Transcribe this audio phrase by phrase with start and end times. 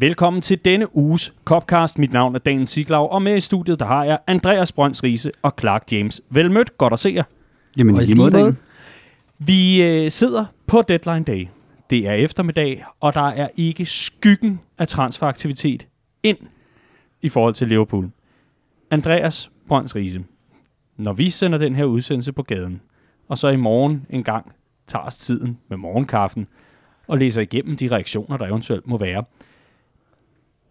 [0.00, 1.98] Velkommen til denne uges Copcast.
[1.98, 5.30] Mit navn er Dan Siglau, og med i studiet der har jeg Andreas Brøns Riese
[5.42, 6.20] og Clark James.
[6.30, 7.22] Velmødt, godt at se jer.
[7.76, 8.42] Jamen, Og i lige lige måde.
[8.42, 8.56] måde.
[9.38, 11.48] Vi øh, sidder på deadline day.
[11.90, 15.86] Det er eftermiddag, og der er ikke skyggen af transferaktivitet
[16.22, 16.38] ind
[17.22, 18.10] i forhold til Liverpool.
[18.90, 20.24] Andreas Brøns Riese,
[20.96, 22.80] når vi sender den her udsendelse på gaden,
[23.28, 24.52] og så i morgen en gang
[24.86, 26.46] tager os tiden med morgenkaffen
[27.08, 29.24] og læser igennem de reaktioner, der eventuelt må være,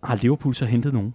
[0.04, 1.14] har Liverpool så hentet nogen?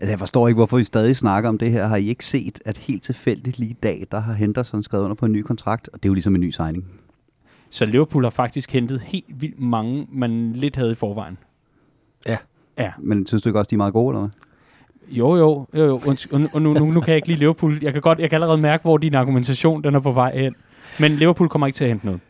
[0.00, 1.86] Altså, jeg forstår ikke, hvorfor vi stadig snakker om det her.
[1.86, 5.14] Har I ikke set, at helt tilfældigt lige i dag, der har Henderson skrevet under
[5.14, 5.88] på en ny kontrakt?
[5.92, 6.84] Og det er jo ligesom en ny signing.
[7.70, 11.38] Så Liverpool har faktisk hentet helt vildt mange, man lidt havde i forvejen.
[12.26, 12.36] Ja.
[12.78, 14.30] Ja, Men synes du ikke også, de er meget gode, eller hvad?
[15.10, 16.00] jo jo, jo, jo.
[16.06, 16.16] Og,
[16.52, 17.78] og nu, nu, nu kan jeg ikke lide Liverpool.
[17.82, 20.54] Jeg kan, godt, jeg kan allerede mærke, hvor din argumentation den er på vej hen.
[21.00, 22.20] Men Liverpool kommer ikke til at hente noget.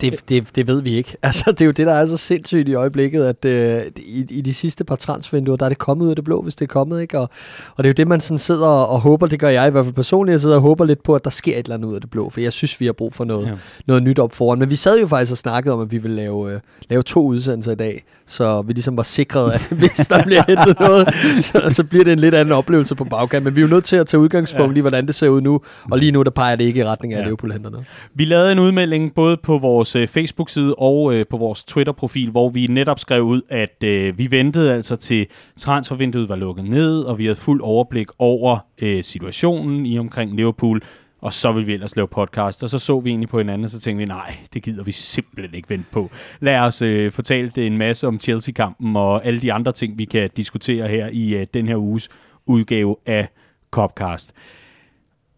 [0.00, 1.16] Det, det, det ved vi ikke.
[1.22, 4.40] Altså, det er jo det, der er så sindssygt i øjeblikket, at øh, i, i
[4.40, 6.66] de sidste par transfervinduer, der er det kommet ud af det blå, hvis det er
[6.72, 7.18] kommet, ikke?
[7.18, 7.30] Og,
[7.76, 9.84] og det er jo det, man sådan sidder og håber, det gør jeg i hvert
[9.84, 11.94] fald personligt, jeg sidder og håber lidt på, at der sker et eller andet ud
[11.94, 13.52] af det blå, for jeg synes, vi har brug for noget, Ja.
[13.86, 14.58] noget nyt op foran.
[14.58, 16.60] Men vi sad jo faktisk og snakkede om, at vi ville lave, øh,
[16.90, 20.80] lave to udsendelser i dag, så vi ligesom var sikret, at hvis der bliver hentet
[20.80, 21.08] noget,
[21.44, 23.44] så, så bliver det en lidt anden oplevelse på bagkant.
[23.44, 24.78] Men vi er jo nødt til at tage udgangspunkt Ja.
[24.78, 25.60] i, hvordan det ser ud nu,
[25.90, 27.26] og lige nu, der peger det ikke i retning af, at Ja.
[27.26, 27.86] Liverpool henter noget.
[28.14, 32.48] Vi lavede en udmelding både på vores øh, Facebook-side og øh, på vores Twitter-profil, hvor
[32.48, 35.26] vi netop skrev ud, at øh, vi ventede altså til
[35.56, 40.82] transfervinduet var lukket ned, og vi havde fuld overblik over øh, situationen i omkring Liverpool,
[41.20, 42.62] og så ville vi ellers lave podcast.
[42.62, 44.92] Og så så vi egentlig på hinanden, og så tænkte vi, nej, det gider vi
[44.92, 46.10] simpelthen ikke vente på.
[46.40, 50.04] Lad os øh, fortælle det en masse om Chelsea-kampen og alle de andre ting, vi
[50.04, 52.08] kan diskutere her i øh, den her uges
[52.46, 53.28] udgave af
[53.70, 54.34] Copcast.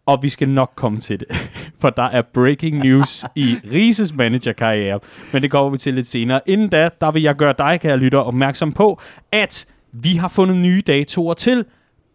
[0.07, 1.29] Og vi skal nok komme til det,
[1.81, 5.01] for der er breaking news i Rises managerkarriere,
[5.33, 6.41] men det kommer vi til lidt senere.
[6.47, 9.01] Inden da, der vil jeg gøre dig, kære lytter, opmærksom på,
[9.33, 11.65] at vi har fundet nye datoer til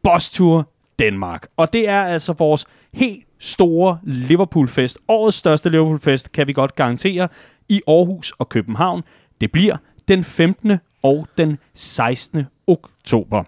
[0.03, 0.69] Boss Tour
[0.99, 1.47] Danmark.
[1.57, 4.97] Og det er altså vores helt store Liverpool-fest.
[5.07, 7.27] Årets største Liverpool-fest, kan vi godt garantere,
[7.69, 9.03] i Aarhus og København.
[9.41, 10.77] Det bliver den 15.
[11.03, 12.45] og den 16.
[12.67, 13.43] oktober.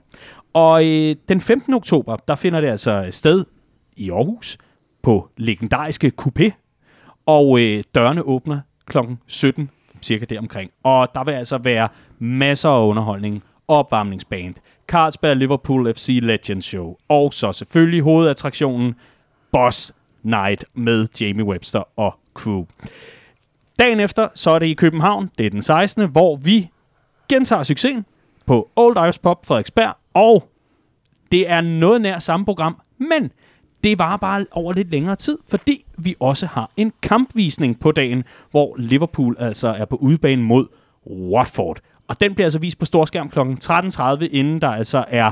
[0.53, 1.74] Og øh, den 15.
[1.74, 3.46] oktober, der finder det altså sted
[3.96, 4.58] i Aarhus
[5.02, 6.52] på legendariske Coupé,
[7.26, 8.98] og øh, dørene åbner kl.
[9.28, 9.70] 17,
[10.02, 10.72] cirka deromkring.
[10.84, 11.90] Og der vil altså være
[12.20, 14.56] masser af underholdning, opvarmningsband,
[14.88, 18.96] Carlsberg Liverpool FC Legends Show, og så selvfølgelig hovedattraktionen
[19.52, 22.66] Boss Night med Jamie Webster og crew.
[23.80, 26.70] Dagen efter, så er det i København, det er den 16., hvor vi
[27.30, 28.06] gentager succesen
[28.46, 30.50] på Old Irish Pop Frederiksberg, og
[31.32, 33.32] det er noget nær samme program, men
[33.84, 38.24] det var bare over lidt længere tid, fordi vi også har en kampvisning på dagen,
[38.52, 40.68] hvor Liverpool altså er på udebane mod
[41.08, 41.80] Watford.
[42.08, 43.40] Og den bliver altså vist på storskærm kl.
[43.40, 45.32] 13.30, inden der altså er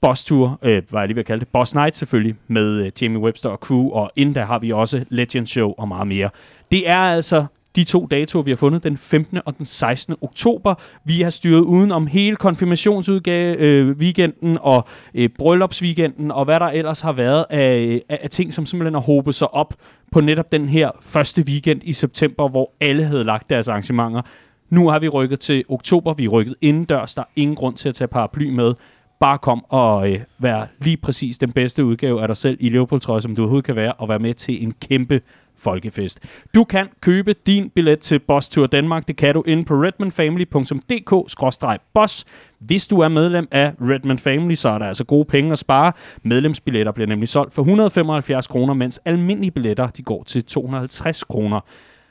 [0.00, 3.18] Boss Tour, øh, hvad jeg lige vil kalde det, Boss Night selvfølgelig, med øh, Jamie
[3.18, 6.30] Webster og crew, og inden der har vi også Legend Show og meget mere.
[6.70, 7.46] Det er altså
[7.76, 9.38] de to datoer, vi har fundet, den 15.
[9.46, 10.14] og den 16.
[10.22, 10.74] oktober.
[11.04, 16.66] Vi har styret uden om hele konfirmationsudgave øh, weekenden og øh, bryllupsweekenden og hvad der
[16.66, 19.74] ellers har været af, af, af ting, som simpelthen har hobet sig op
[20.12, 24.22] på netop den her første weekend i september, hvor alle havde lagt deres arrangementer.
[24.70, 27.88] Nu har vi rykket til oktober, vi er rykket indendørs, der er ingen grund til
[27.88, 28.74] at tage paraply med.
[29.20, 33.20] Bare kom og øh, vær lige præcis den bedste udgave af dig selv i Liverpool-trøje,
[33.20, 35.20] som du overhovedet kan være, og være med til en kæmpe
[35.58, 36.20] folkefest.
[36.54, 39.08] Du kan købe din billet til Boss Tour Danmark.
[39.08, 42.24] Det kan du inde på redmanfamily.dk-boss.
[42.58, 45.92] Hvis du er medlem af Redman Family, så er der altså gode penge at spare.
[46.22, 51.60] Medlemsbilletter bliver nemlig solgt for 175 kroner, mens almindelige billetter de går til 250 kroner.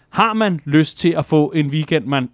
[0.09, 2.29] Har man lyst til at få en weekend, man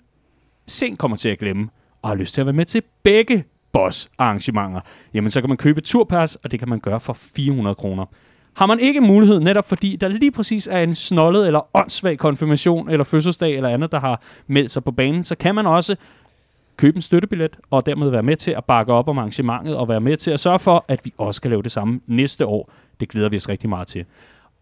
[0.68, 1.70] sent kommer til at glemme,
[2.02, 3.44] og har lyst til at være med til begge
[3.74, 4.82] boss arrangementer,
[5.14, 8.06] jamen så kan man købe turpas, og det kan man gøre for 400 kroner.
[8.56, 12.90] Har man ikke mulighed, netop fordi der lige præcis er en snollet eller åndssvag konfirmation
[12.90, 15.96] eller fødselsdag eller andet, der har meldt sig på banen, så kan man også
[16.78, 20.02] købe en støttebillet og dermed være med til at bakke op om arrangementet og være
[20.02, 22.72] med til at sørge for, at vi også kan lave det samme næste år.
[23.00, 24.06] Det glæder vi os rigtig meget til.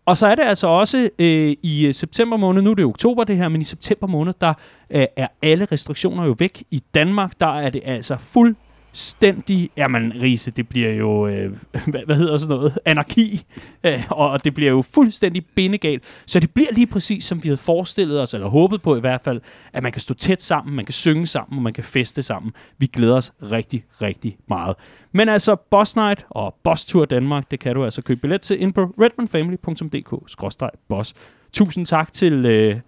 [0.05, 3.23] Og så er det altså også øh, i øh, september måned, nu er det oktober
[3.23, 4.53] det her, men i september måned, der
[4.89, 6.63] øh, er alle restriktioner jo væk.
[6.71, 8.55] I Danmark, der er det altså fuld
[8.91, 11.51] fuldstændig, jamen Riese, det bliver jo, øh,
[11.91, 13.45] hvad, hvad hedder sådan noget, anarki,
[13.83, 16.03] øh, og det bliver jo fuldstændig bindegalt.
[16.25, 19.21] Så det bliver lige præcis, som vi havde forestillet os, eller håbet på i hvert
[19.23, 19.41] fald,
[19.73, 22.51] at man kan stå tæt sammen, man kan synge sammen, og man kan feste sammen.
[22.77, 24.75] Vi glæder os rigtig, rigtig meget.
[25.11, 28.61] Men altså, Boss Night og Boss Tour Danmark, det kan du altså købe billet til
[28.61, 31.13] ind på redmanfamily.dk-boss.
[31.53, 32.79] Tusind tak til øh,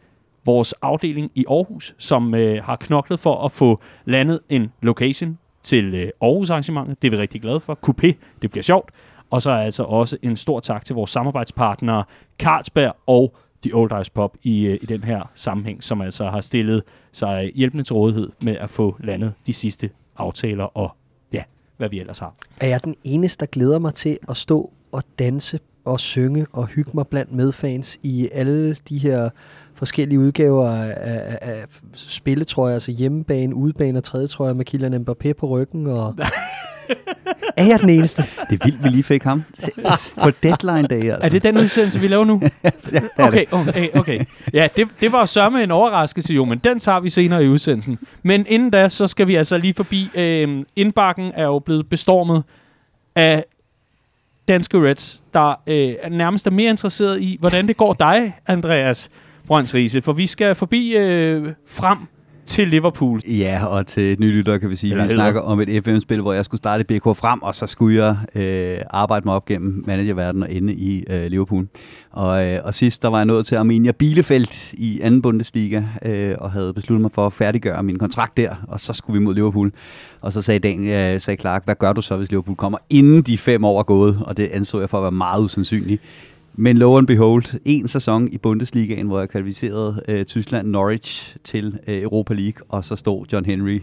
[0.46, 5.96] vores afdeling i Aarhus, som øh, har knoklet for at få landet en location til
[5.96, 7.02] øh, Aarhus arrangementet.
[7.02, 7.80] Det er vi rigtig glade for.
[7.88, 8.92] Coupé, det bliver sjovt.
[9.30, 12.04] Og så er altså også en stor tak til vores samarbejdspartnere
[12.40, 16.42] Carlsberg og The Old Ice Pop i, øh, i den her sammenhæng, som altså har
[16.42, 20.96] stillet sig hjælpende til rådighed med at få landet de sidste aftaler og
[21.34, 21.44] ja,
[21.78, 22.36] hvad vi ellers har.
[22.62, 26.68] Er jeg den eneste, der glæder mig til at stå og danse og synge og
[26.68, 29.30] hygge mig blandt medfans i alle de her
[29.84, 31.64] forskellige udgaver af, af, af
[31.94, 35.88] spilletrøjer, altså hjemmebane, udebane og tredje trøjer med Kylian Mbappé på ryggen.
[35.88, 36.16] Og
[37.58, 38.24] er jeg den eneste?
[38.50, 39.44] Det er vildt, vi lige fik ham
[40.24, 41.10] på deadline day.
[41.10, 41.20] Altså.
[41.22, 42.42] Er det den udsendelse, vi laver nu?
[42.94, 44.26] ja, okay, okay, okay.
[44.54, 48.00] Ja, det, det var sørme en overraskelse jo, men den tager vi senere i udsendelsen.
[48.24, 50.10] Men inden da, så skal vi altså lige forbi.
[50.16, 52.44] Øh, indbakken er jo blevet bestormet
[53.16, 53.46] af
[54.48, 59.10] danske Reds, der øh, nærmest er mere interesseret i, hvordan det går dig, Andreas
[59.48, 60.02] Brønds Riese.
[60.02, 61.98] For vi skal forbi øh, frem
[62.46, 63.22] til Liverpool.
[63.28, 66.34] Ja, og til nye lyttere kan vi sige, at vi snakker om et FM-spil, hvor
[66.34, 70.44] jeg skulle starte BK frem, og så skulle jeg øh, arbejde mig op gennem managerverdenen
[70.44, 71.68] og ende i øh, Liverpool.
[72.12, 76.36] Og, øh, og sidst der var jeg nået til Arminia Bielefeld i anden Bundesliga, øh,
[76.40, 79.36] og havde besluttet mig for at færdiggøre min kontrakt der, og så skulle vi mod
[79.36, 79.72] Liverpool.
[80.22, 83.22] Og så sagde Daniel, øh, sagde Clark, hvad gør du så, hvis Liverpool kommer inden
[83.22, 84.20] de fem år er gået?
[84.26, 86.02] Og det anså jeg for at være meget usandsynligt.
[86.56, 91.80] Men lo and behold, en sæson i Bundesligaen, hvor jeg kvalificerede øh, Tyskland Norwich til
[91.88, 93.82] øh, Europa League, og så stod John Henry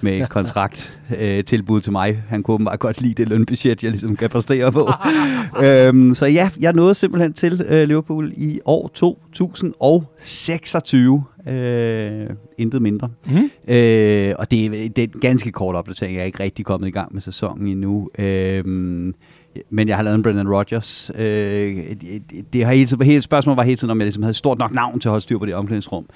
[0.00, 2.22] med kontrakt øh, tilbud til mig.
[2.28, 4.90] Han kunne bare godt lide det lønbudget, jeg ligesom kan præstere på.
[5.64, 11.24] øhm, så ja, jeg nåede simpelthen til øh, Liverpool i år 2026.
[11.48, 12.26] Øh,
[12.58, 13.08] intet mindre.
[13.26, 13.50] Mm.
[13.68, 16.14] Øh, og det er, det er en ganske kort opdatering.
[16.14, 18.10] Jeg er ikke rigtig kommet i gang med sæsonen endnu.
[18.18, 18.64] Øh,
[19.70, 21.10] men jeg har lavet en Brendan Rodgers.
[21.14, 24.34] Øh, det, det har hele tiden, hele spørgsmålet var hele tiden, om jeg ligesom havde
[24.34, 26.06] stort nok navn til at holde styr på det omklædningsrum.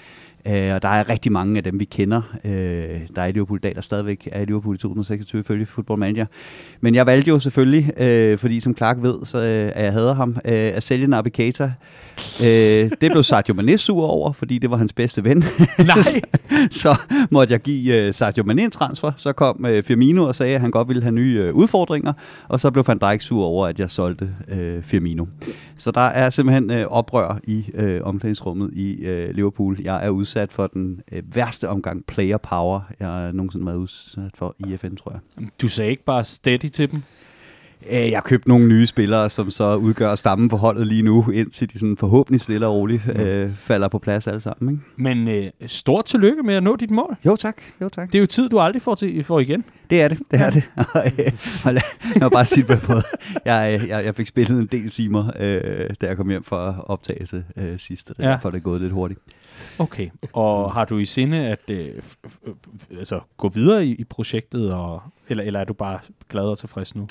[0.48, 2.22] Øh, og der er rigtig mange af dem, vi kender.
[2.44, 2.52] Øh,
[3.16, 5.98] der er i Liverpool i dag, der stadigvæk er i Liverpool i 2026, ifølge Football
[5.98, 6.26] Manager.
[6.80, 10.36] Men jeg valgte jo selvfølgelig, øh, fordi som Clark ved, så øh, jeg hader ham,
[10.44, 11.72] øh, at sælge Naby Keita.
[12.42, 15.44] Øh, det blev Sadio Mane sur over, fordi det var hans bedste ven.
[15.78, 15.96] Nej!
[16.82, 16.96] så
[17.30, 19.12] måtte jeg give øh, Sadio Mane en transfer.
[19.16, 22.12] Så kom øh, Firmino og sagde, at han godt ville have nye øh, udfordringer.
[22.48, 25.26] Og så blev Van Dijk sur over, at jeg solgte øh, Firmino.
[25.76, 29.76] Så der er simpelthen øh, oprør i øh, omklædningsrummet i øh, Liverpool.
[29.82, 34.30] Jeg er udsat for den øh, værste omgang player power, jeg er nogensinde været udsat
[34.34, 35.48] for i FN, tror jeg.
[35.62, 37.02] Du sagde ikke bare steady til dem?
[37.90, 41.30] Øh, jeg har købt nogle nye spillere, som så udgør stammen på holdet lige nu,
[41.34, 44.72] indtil de sådan forhåbentlig stille og roligt øh, falder på plads alle sammen.
[44.72, 44.84] Ikke?
[44.96, 47.16] Men øh, stort tillykke med at nå dit mål.
[47.26, 48.12] Jo tak, jo tak.
[48.12, 49.64] Det er jo tid, du aldrig får, til, får igen.
[49.90, 50.70] Det er det, det er det.
[51.66, 51.82] og lad,
[52.14, 53.02] jeg vil bare sige på måde.
[53.44, 57.44] Jeg, jeg, jeg fik spillet en del timer, øh, da jeg kom hjem fra optagelse
[57.56, 58.38] øh, sidste, ja.
[58.44, 59.20] er det gået lidt hurtigt.
[59.78, 61.90] Okay, og har du i sinde at øh,
[62.98, 66.96] altså, gå videre i, i projektet, og, eller, eller er du bare glad og tilfreds
[66.96, 67.08] nu?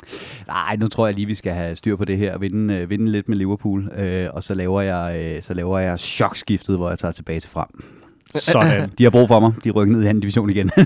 [0.48, 2.90] Nej, nu tror jeg lige, vi skal have styr på det her og vinde, øh,
[2.90, 6.90] vinde lidt med Liverpool, øh, og så laver, jeg, øh, så laver jeg chokskiftet, hvor
[6.90, 7.84] jeg tager tilbage til frem.
[8.36, 8.92] Sådan.
[8.98, 9.54] De har brug for mig.
[9.64, 10.72] De rykker ned i anden division igen.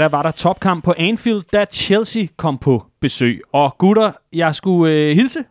[0.00, 3.42] Lørdag var der topkamp på Anfield, da Chelsea kom på besøg.
[3.52, 5.44] Og gutter, jeg skulle øh, hilse.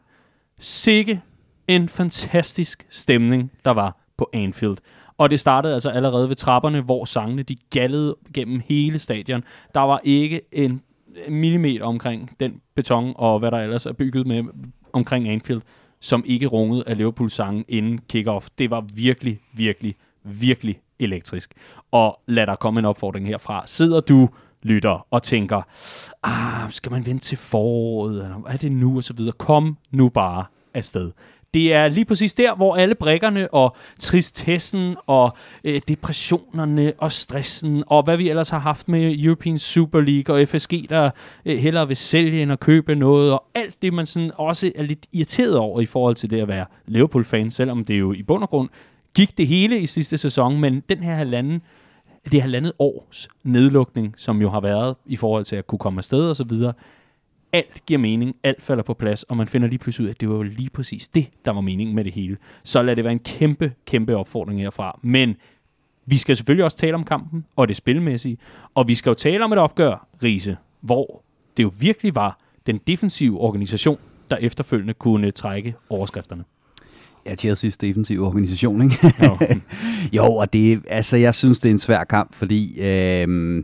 [0.60, 1.22] Sikke
[1.68, 4.78] en fantastisk stemning, der var på Anfield.
[5.18, 9.44] Og det startede altså allerede ved trapperne, hvor sangene de gallede gennem hele stadion.
[9.74, 10.82] Der var ikke en
[11.30, 14.44] millimeter omkring den beton og hvad der ellers er bygget med
[14.94, 15.62] omkring Anfield,
[16.02, 18.48] som ikke rungede af Liverpool sangen inden kickoff.
[18.58, 21.52] Det var virkelig, virkelig, virkelig elektrisk.
[21.92, 23.64] Og lad der komme en opfordring herfra.
[23.66, 24.30] Sidder du,
[24.64, 25.62] lytter, og tænker,
[26.24, 29.34] ah, skal man vente til foråret, eller er det nu, og så videre.
[29.38, 31.12] Kom nu bare afsted.
[31.54, 37.84] Det er lige præcis der, hvor alle brækkerne og tristessen og øh, depressionerne og stressen
[37.88, 41.10] og hvad vi ellers har haft med European Super League og FSG, der
[41.46, 44.84] øh, hellere vil sælge end at købe noget, og alt det, man sådan også er
[44.84, 48.44] lidt irriteret over i forhold til det at være Liverpool-fan, selvom det jo i bund
[48.44, 48.70] og grund
[49.16, 51.62] gik det hele i sidste sæson, men den her halvanden,
[52.32, 56.30] det halvandet års nedlukning, som jo har været i forhold til at kunne komme afsted
[56.30, 56.74] og så videre,
[57.54, 60.22] alt giver mening, alt falder på plads, og man finder lige pludselig ud af, at
[60.22, 62.38] det var jo lige præcis det, der var meningen med det hele.
[62.64, 65.00] Så lad det være en kæmpe, kæmpe opfordring herfra.
[65.04, 65.36] Men
[66.06, 68.38] Vi skal selvfølgelig også tale om kampen og det spilmæssige,
[68.76, 71.24] og vi skal jo tale om et opgør, Riese, hvor
[71.58, 73.98] det jo virkelig var den defensive organisation,
[74.30, 76.44] der efterfølgende kunne trække overskrifterne.
[77.30, 79.14] Ja, Chelsea's defensive organisation, ikke?
[79.24, 79.38] Jo.
[80.18, 83.64] jo, og det, altså, jeg synes, det er en svær kamp, fordi øh,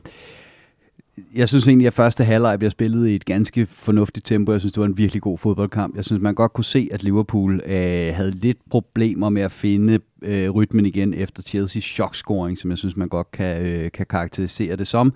[1.35, 4.51] jeg synes egentlig, at første halvleg bliver spillet i et ganske fornuftigt tempo.
[4.51, 5.95] Jeg synes, det var en virkelig god fodboldkamp.
[5.95, 9.99] Jeg synes, man godt kunne se, at Liverpool øh, havde lidt problemer med at finde
[10.21, 14.75] øh, rytmen igen efter Chelsea's chokscoring, som jeg synes, man godt kan, øh, kan karakterisere
[14.75, 15.13] det som.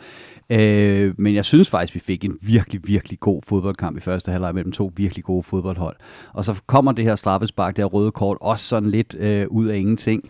[0.51, 4.55] Øh, men jeg synes faktisk, vi fik en virkelig, virkelig god fodboldkamp i første halvleg
[4.55, 5.95] mellem to virkelig gode fodboldhold.
[6.33, 9.67] Og så kommer det her straffespark, det her røde kort, også sådan lidt øh, ud
[9.67, 10.29] af ingenting.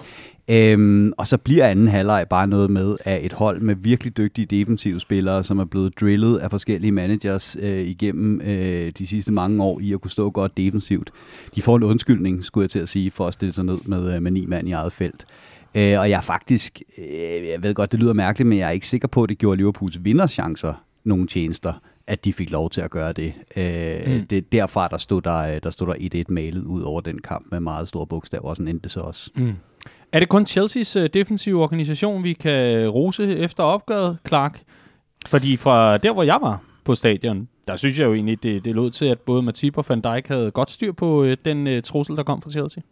[0.52, 4.46] Øhm, og så bliver anden halvleg bare noget med, at et hold med virkelig dygtige
[4.46, 9.64] defensive spillere, som er blevet drillet af forskellige managers øh, igennem øh, de sidste mange
[9.64, 11.12] år i at kunne stå godt defensivt.
[11.56, 14.16] De får en undskyldning, skulle jeg til at sige, for at stille sig ned med,
[14.16, 15.26] øh, med ni mand i eget felt.
[15.76, 18.72] Øh, og jeg er faktisk, øh, jeg ved godt, det lyder mærkeligt, men jeg er
[18.72, 20.74] ikke sikker på, at det gjorde Liverpools vinderchancer
[21.04, 21.74] nogle tjenester
[22.10, 23.34] at de fik lov til at gøre det.
[23.56, 24.28] Øh, mm.
[24.28, 27.60] det derfra, der stod der, der stod der 1-1 malet ud over den kamp med
[27.60, 29.30] meget store bogstaver, og sådan endte det så også.
[29.36, 29.54] Mm.
[30.12, 34.62] Er det kun Chelseas uh, defensive organisation, vi kan rose efter opgøret, Clark?
[35.28, 38.76] Fordi fra der, hvor jeg var på stadion, der synes jeg jo egentlig, det, det
[38.76, 41.74] lod til, at både Matip og Van Dijk havde godt styr på uh, den uh,
[41.84, 42.84] trussel, der kom fra Chelsea.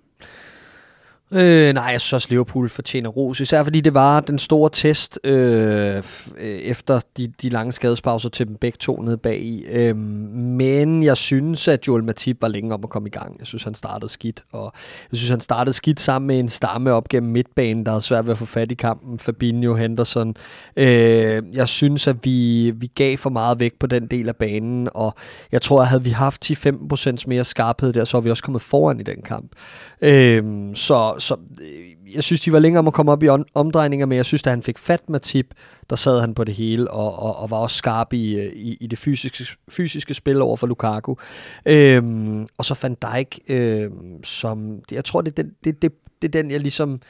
[1.32, 5.20] Øh, nej, jeg synes også, Liverpool fortjener ros, især fordi det var den store test
[5.24, 6.04] øh, øh
[6.44, 9.66] efter de, de lange skadespauser til dem begge to nede bag i.
[9.72, 13.36] Øh, men jeg synes, at Joel Matip var længe om at komme i gang.
[13.40, 14.74] Jeg synes, han startede skidt, og
[15.12, 18.26] jeg synes, han startede skidt sammen med en stamme op gennem midtbanen, der havde svært
[18.26, 19.20] ved at få fat i kampen.
[19.20, 20.36] Fabinho, Henderson.
[20.78, 24.90] Øh, jeg synes, at vi, vi gav for meget væk på den del af banen,
[24.94, 25.14] og
[25.52, 28.62] jeg tror, at havde vi haft 10-15% mere skarphed der, så var vi også kommet
[28.62, 29.52] foran i den kamp.
[30.02, 30.44] Øh,
[30.74, 34.16] så så øh, jeg synes, de var længere om at komme op i omdrejninger, men
[34.16, 35.54] jeg synes, da han fik fat med tip,
[35.90, 38.78] der sad han på det hele, og, og, og var også skarp i, øh, i,
[38.82, 41.16] i det fysiske, fysiske spil over for Lukaku.
[41.66, 46.28] Øhm, og så Van Dijk, øhm, som, jeg tror, det er den, det, det, det
[46.28, 47.02] er den, jeg ligesom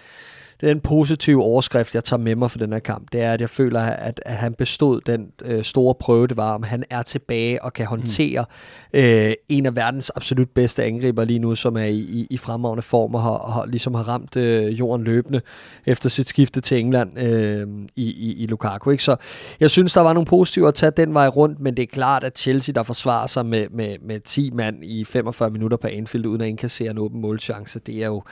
[0.61, 3.07] det er en positiv overskrift, jeg tager med mig for den her kamp.
[3.11, 6.53] Det er, at jeg føler, at, at han bestod den øh, store prøve, det var,
[6.53, 8.45] om han er tilbage og kan håndtere
[8.93, 8.99] mm.
[8.99, 12.81] øh, en af verdens absolut bedste angriber lige nu, som er i, i, i fremragende
[12.81, 15.41] form og har, har, ligesom har ramt øh, jorden løbende
[15.85, 18.89] efter sit skifte til England øh, i, i, i Lukaku.
[18.89, 19.03] Ikke?
[19.03, 19.15] Så
[19.59, 22.23] jeg synes, der var nogle positive at tage den vej rundt, men det er klart,
[22.23, 26.25] at Chelsea, der forsvarer sig med, med, med 10 mand i 45 minutter på Anfield,
[26.25, 28.23] uden at indkassere en åben målchance, det er jo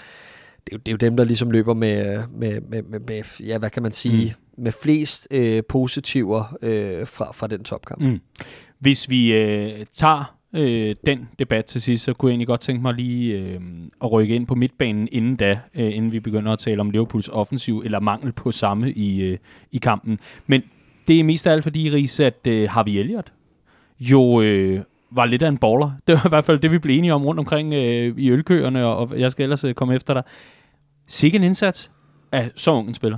[0.66, 3.24] det er, jo, det er jo dem, der ligesom løber med, med, med, med, med
[3.40, 4.64] ja, hvad kan man sige, mm.
[4.64, 8.02] med flest øh, positiver øh, fra, fra den topkamp.
[8.02, 8.20] Mm.
[8.80, 12.82] Hvis vi øh, tager øh, den debat til sidst, så kunne jeg egentlig godt tænke
[12.82, 13.60] mig lige øh,
[14.04, 17.30] at rykke ind på midtbanen inden da, øh, inden vi begynder at tale om Liverpools
[17.30, 19.38] offensiv, eller mangel på samme i, øh,
[19.72, 20.20] i kampen.
[20.48, 20.62] Men
[21.08, 23.34] det er mest af alt fordi, Ries, at øh, Harvey Elliott
[24.00, 24.82] jo øh,
[25.12, 25.92] var lidt af en baller.
[26.08, 28.86] Det var i hvert fald det, vi blev enige om rundt omkring øh, i ølkøerne,
[28.86, 30.24] og, og jeg skal ellers øh, komme efter dig.
[31.08, 31.92] Sikke en indsats
[32.32, 33.18] af så ung en spiller.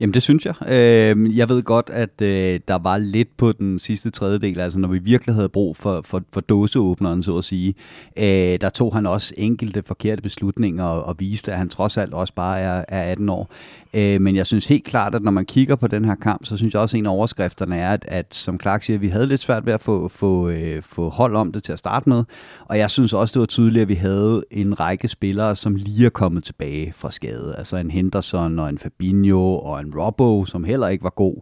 [0.00, 0.54] Jamen det synes jeg.
[0.68, 4.88] Øh, jeg ved godt, at øh, der var lidt på den sidste tredjedel, altså når
[4.88, 7.74] vi virkelig havde brug for, for, for dåseåbneren, så at sige.
[8.18, 8.24] Øh,
[8.60, 12.34] der tog han også enkelte forkerte beslutninger og, og viste, at han trods alt også
[12.34, 13.50] bare er, er 18 år.
[13.94, 16.56] Øh, men jeg synes helt klart, at når man kigger på den her kamp, så
[16.56, 19.26] synes jeg også, at en af overskrifterne er, at, at som Clark siger, vi havde
[19.26, 22.24] lidt svært ved at få, få, øh, få hold om det til at starte med.
[22.64, 26.06] Og jeg synes også, det var tydeligt, at vi havde en række spillere, som lige
[26.06, 27.54] er kommet tilbage fra skade.
[27.58, 31.36] Altså en Henderson og en Fabinho og en Robbo, som heller ikke var god.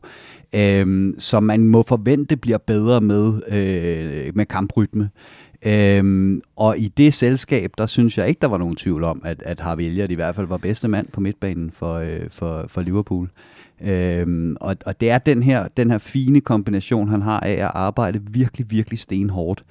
[0.54, 5.10] øh, som man må forvente bliver bedre med, øh, med kamprytme.
[5.66, 9.42] Øhm, og i det selskab, der synes jeg ikke, der var nogen tvivl om, at,
[9.42, 12.80] at Harvey Elliott i hvert fald var bedste mand på midtbanen for, øh, for, for
[12.80, 13.30] Liverpool.
[13.80, 17.70] Øhm, og, og det er den her, den her fine kombination, han har af at
[17.74, 19.64] arbejde virkelig, virkelig stenhårdt.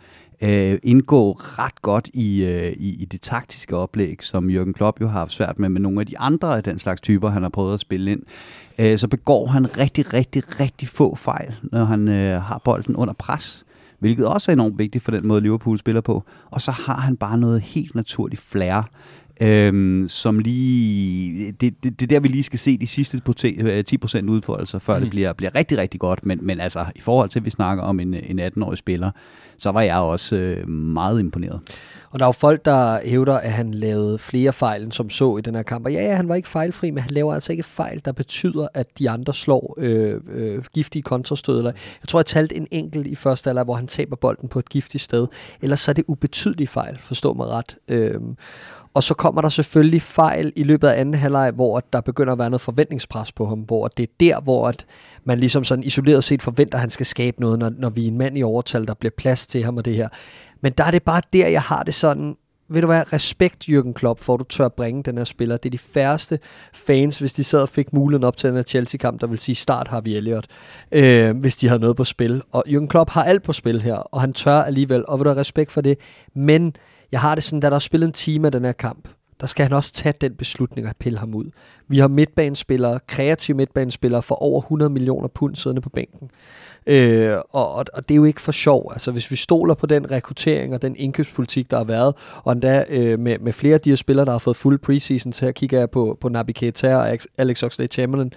[0.44, 5.08] Øh, indgå ret godt i, øh, i, i det taktiske oplæg, som Jürgen Klopp jo
[5.08, 7.50] har haft svært med, med nogle af de andre af den slags typer, han har
[7.50, 8.22] prøvet at spille ind.
[8.80, 13.14] Øh, så begår han rigtig, rigtig, rigtig få fejl, når han øh, har bolden under
[13.14, 13.66] pres
[14.02, 16.24] hvilket også er enormt vigtigt for den måde, Liverpool spiller på.
[16.52, 18.90] Og så har han bare noget helt naturligt flair,
[19.42, 21.52] øhm, som lige...
[21.52, 23.32] Det, det, det er der, vi lige skal se de sidste 10%
[24.18, 25.02] øh, udfoldelser, før mm.
[25.02, 26.26] det bliver, bliver rigtig, rigtig godt.
[26.26, 29.12] Men, men altså, i forhold til, at vi snakker om en, en 18-årig spiller,
[29.58, 31.60] så var jeg også øh, meget imponeret.
[32.12, 35.38] Og der er jo folk, der hævder, at han lavede flere fejl, end som så
[35.38, 35.86] i den her kamp.
[35.86, 38.68] Og ja, ja, han var ikke fejlfri, men han laver altså ikke fejl, der betyder,
[38.74, 41.64] at de andre slår øh, øh, giftige kontrastød.
[41.64, 41.74] Jeg
[42.08, 45.04] tror, jeg talte en enkelt i første alder, hvor han taber bolden på et giftigt
[45.04, 45.28] sted.
[45.62, 47.78] Ellers så er det ubetydelige fejl, forstå mig ret.
[47.88, 48.20] Øh,
[48.94, 52.40] og så kommer der selvfølgelig fejl i løbet af anden halvleg, hvor der begynder at
[52.40, 54.86] være noget forventningspres på ham, hvor det er der, hvor at
[55.24, 58.08] man ligesom sådan isoleret set forventer, at han skal skabe noget, når, når vi er
[58.08, 60.08] en mand i overtal, der bliver plads til ham og det her.
[60.62, 62.36] Men der er det bare der, jeg har det sådan,
[62.70, 65.58] ved du hvad, respekt Jürgen Klopp, for at du tør bringe den her spiller.
[65.58, 66.40] Det er de færreste
[66.74, 69.56] fans, hvis de sad og fik muligheden op til den her Chelsea-kamp, der vil sige,
[69.56, 70.46] start har vi Elliot,
[70.92, 72.42] øh, hvis de havde noget på spil.
[72.52, 75.30] Og Jürgen Klopp har alt på spil her, og han tør alligevel, og vil du
[75.30, 75.98] have respekt for det.
[76.36, 76.76] Men
[77.12, 79.08] jeg har det sådan, da der er spillet en time af den her kamp,
[79.41, 81.46] der skal han også tage den beslutning at pille ham ud.
[81.88, 86.30] Vi har midtbanespillere, kreative midtbanespillere for over 100 millioner pund siddende på bænken.
[86.88, 88.89] Øh, og, og, og det er jo ikke for sjov.
[88.91, 92.84] Altså, hvis vi stoler på den rekruttering og den indkøbspolitik, der har været, og endda
[92.89, 95.51] øh, med, med flere af de her spillere, der har fået fuld preseason, så her
[95.51, 98.30] kigger jeg på, på Naby Keita og Alex Oxlade-Chamberlain,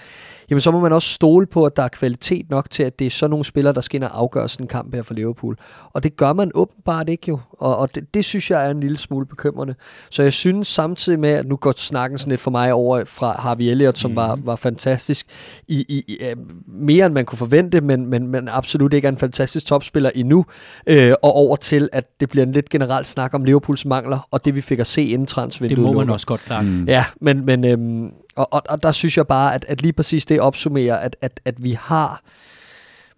[0.50, 3.06] jamen så må man også stole på, at der er kvalitet nok til, at det
[3.06, 5.56] er sådan nogle spillere, der skal ind og afgøre sådan en kamp her for Liverpool.
[5.92, 8.80] Og det gør man åbenbart ikke jo, og, og det, det synes jeg er en
[8.80, 9.74] lille smule bekymrende.
[10.10, 13.40] Så jeg synes samtidig med, at nu går snakken sådan lidt for mig over fra
[13.40, 14.16] Harvey Elliott, som mm.
[14.16, 15.26] var, var fantastisk,
[15.68, 16.18] i, i, i,
[16.66, 20.44] mere end man kunne forvente, men, men, men absolut ikke er en fantastisk topspiller endnu,
[20.86, 24.44] øh, og over til, at det bliver en lidt generelt snak om Liverpools mangler, og
[24.44, 25.86] det vi fik at se inden transfervinduet.
[25.86, 26.62] Det må man også godt klare.
[26.62, 26.84] Mm.
[26.84, 30.26] Ja, men, men øhm, og, og, og der synes jeg bare, at, at lige præcis
[30.26, 32.22] det opsummerer, at, at, at vi har...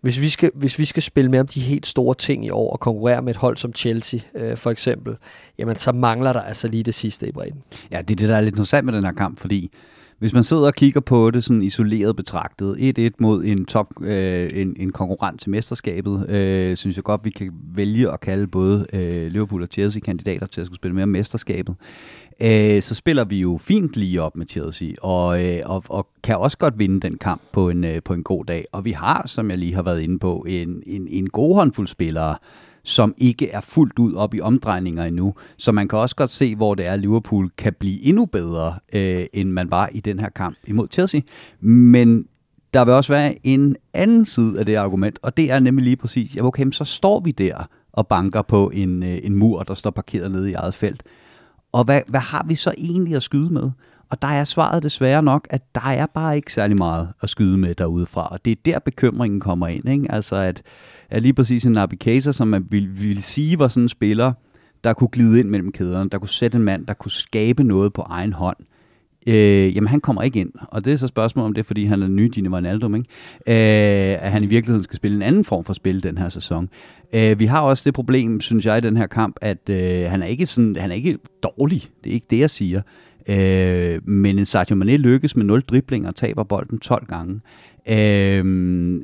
[0.01, 2.73] Hvis vi, skal, hvis vi skal spille med om de helt store ting i år
[2.73, 5.17] og konkurrere med et hold som Chelsea øh, for eksempel,
[5.59, 7.63] jamen så mangler der altså lige det sidste i bredden.
[7.91, 9.71] Ja, det er det, der er lidt interessant med den her kamp, fordi
[10.19, 14.51] hvis man sidder og kigger på det sådan isoleret betragtet, 1-1 mod en, top, øh,
[14.55, 18.87] en, en konkurrent til mesterskabet, øh, synes jeg godt, vi kan vælge at kalde både
[18.93, 21.75] øh, Liverpool og Chelsea kandidater til at skulle spille mere mesterskabet
[22.43, 26.37] øh, så spiller vi jo fint lige op med Chelsea, og, øh, og, og kan
[26.37, 28.65] også godt vinde den kamp på en, øh, på en god dag.
[28.73, 31.87] Og vi har, som jeg lige har været inde på, en, en, en god håndfuld
[31.87, 32.37] spillere,
[32.83, 35.35] som ikke er fuldt ud op i omdrejninger endnu.
[35.57, 38.75] Så man kan også godt se, hvor det er, at Liverpool kan blive endnu bedre,
[38.93, 41.21] øh, end man var i den her kamp imod Chelsea.
[41.61, 42.27] Men
[42.75, 45.97] der vil også være en anden side af det argument, og det er nemlig lige
[45.97, 49.75] præcis, ja, okay, så står vi der og banker på en, øh, en mur, der
[49.75, 51.03] står parkeret nede i eget felt.
[51.77, 53.71] Og hvad, hvad har vi så egentlig at skyde med?
[54.11, 57.59] Og der er svaret desværre nok, at der er bare ikke særlig meget at skyde
[57.59, 58.29] med derudefra.
[58.29, 59.89] Og det er der bekymringen kommer ind.
[59.89, 60.13] Ikke?
[60.13, 60.63] Altså at,
[61.11, 64.33] at lige præcis en navigator, som man vil, vil sige var sådan en spiller,
[64.85, 67.93] der kunne glide ind mellem kæderne, der kunne sætte en mand, der kunne skabe noget
[67.93, 68.57] på egen hånd
[69.27, 70.53] øh, jamen han kommer ikke ind.
[70.69, 73.09] Og det er så spørgsmålet om det, fordi han er ny Gini Wijnaldum, ikke?
[73.47, 76.69] Øh, at han i virkeligheden skal spille en anden form for spil den her sæson.
[77.13, 80.23] Øh, vi har også det problem, synes jeg, i den her kamp, at øh, han,
[80.23, 81.89] er ikke sådan, han er ikke dårlig.
[82.05, 82.83] Det er ikke det, jeg siger.
[83.29, 87.41] Øh, men Sergio Mané lykkes med 0 driblinger og taber bolden 12 gange.
[87.89, 89.03] Øh,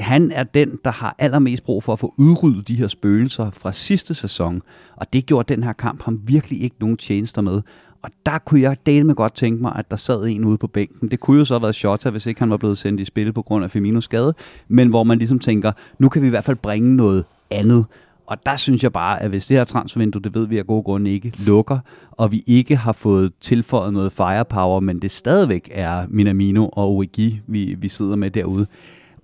[0.00, 3.72] han er den, der har allermest brug for at få udryddet de her spøgelser fra
[3.72, 4.62] sidste sæson,
[4.96, 7.62] og det gjorde den her kamp ham virkelig ikke nogen tjenester med.
[8.02, 10.66] Og der kunne jeg dele med godt tænke mig, at der sad en ude på
[10.66, 11.08] bænken.
[11.08, 13.32] Det kunne jo så have været Shota, hvis ikke han var blevet sendt i spil
[13.32, 14.34] på grund af Feminos skade.
[14.68, 17.84] Men hvor man ligesom tænker, nu kan vi i hvert fald bringe noget andet.
[18.26, 20.82] Og der synes jeg bare, at hvis det her transfervindue, det ved vi af gode
[20.82, 21.78] grunde ikke, lukker,
[22.10, 27.40] og vi ikke har fået tilføjet noget firepower, men det stadigvæk er Minamino og Origi,
[27.46, 28.66] vi, vi sidder med derude,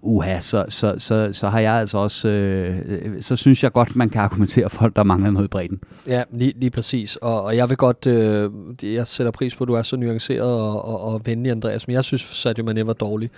[0.02, 3.96] uha, så, så, så, så har jeg altså også, øh, øh, så synes jeg godt,
[3.96, 5.80] man kan argumentere for, at der mangler noget i bredden.
[6.06, 7.16] Ja, lige, lige præcis.
[7.16, 8.50] Og, og jeg vil godt, øh,
[8.82, 11.94] jeg sætter pris på, at du er så nuanceret og, og, og venlig, Andreas, men
[11.94, 13.30] jeg synes, Sadio Mane var dårlig.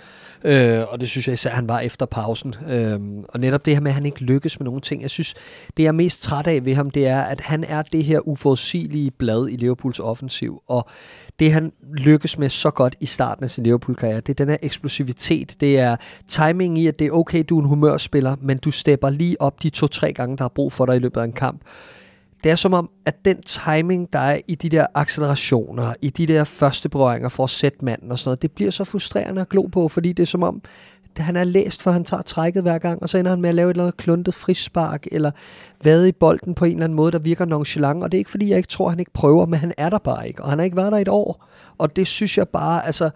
[0.45, 2.55] Øh, og det synes jeg især, han var efter pausen.
[2.69, 5.33] Øh, og netop det her med, at han ikke lykkes med nogle ting, jeg synes,
[5.77, 8.27] det jeg er mest træt af ved ham, det er, at han er det her
[8.27, 10.61] uforudsigelige blad i Liverpools offensiv.
[10.67, 10.87] Og
[11.41, 14.57] det han lykkes med så godt i starten af sin Liverpool-karriere, det er den her
[14.61, 15.95] eksplosivitet, det er
[16.27, 19.63] timing i, at det er okay, du er en humørspiller, men du stepper lige op
[19.63, 21.61] de to-tre gange, der har brug for dig i løbet af en kamp.
[22.43, 26.25] Det er som om, at den timing, der er i de der accelerationer, i de
[26.27, 29.49] der første berøringer for at sætte manden og sådan noget, det bliver så frustrerende at
[29.49, 30.61] glo på, fordi det er som om,
[31.17, 33.55] han er læst, for han tager trækket hver gang, og så ender han med at
[33.55, 35.31] lave et eller andet kluntet frispark, eller
[35.83, 38.31] vade i bolden på en eller anden måde, der virker nonchalant, og det er ikke
[38.31, 40.59] fordi, jeg ikke tror, han ikke prøver, men han er der bare ikke, og han
[40.59, 41.45] har ikke været der et år,
[41.77, 43.09] og det synes jeg bare, altså,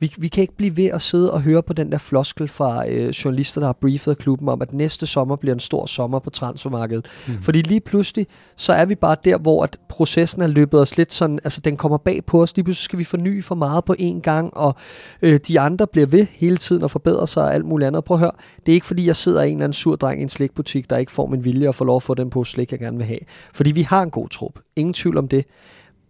[0.00, 2.88] vi, vi kan ikke blive ved at sidde og høre på den der floskel fra
[2.88, 6.30] øh, journalister, der har briefet klubben om, at næste sommer bliver en stor sommer på
[6.30, 7.06] transfermarkedet.
[7.28, 7.42] Mm.
[7.42, 11.12] Fordi lige pludselig, så er vi bare der, hvor at processen er løbet os lidt
[11.12, 12.56] sådan, altså den kommer bag på os.
[12.56, 14.74] Lige pludselig skal vi forny for meget på én gang, og
[15.22, 18.04] øh, de andre bliver ved hele tiden og forbedrer sig og alt muligt andet.
[18.04, 18.32] Prøv at høre,
[18.66, 20.90] det er ikke fordi, jeg sidder i en eller anden sur dreng i en slikbutik,
[20.90, 22.96] der ikke får min vilje og får lov at få den på slik, jeg gerne
[22.96, 23.20] vil have.
[23.54, 24.52] Fordi vi har en god trup.
[24.76, 25.44] Ingen tvivl om det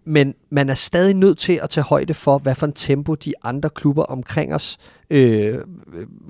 [0.09, 3.33] men man er stadig nødt til at tage højde for, hvad for en tempo de
[3.43, 4.79] andre klubber omkring os
[5.11, 5.59] øh,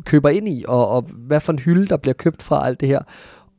[0.04, 2.88] køber ind i, og, og hvad for en hylde, der bliver købt fra alt det
[2.88, 3.00] her.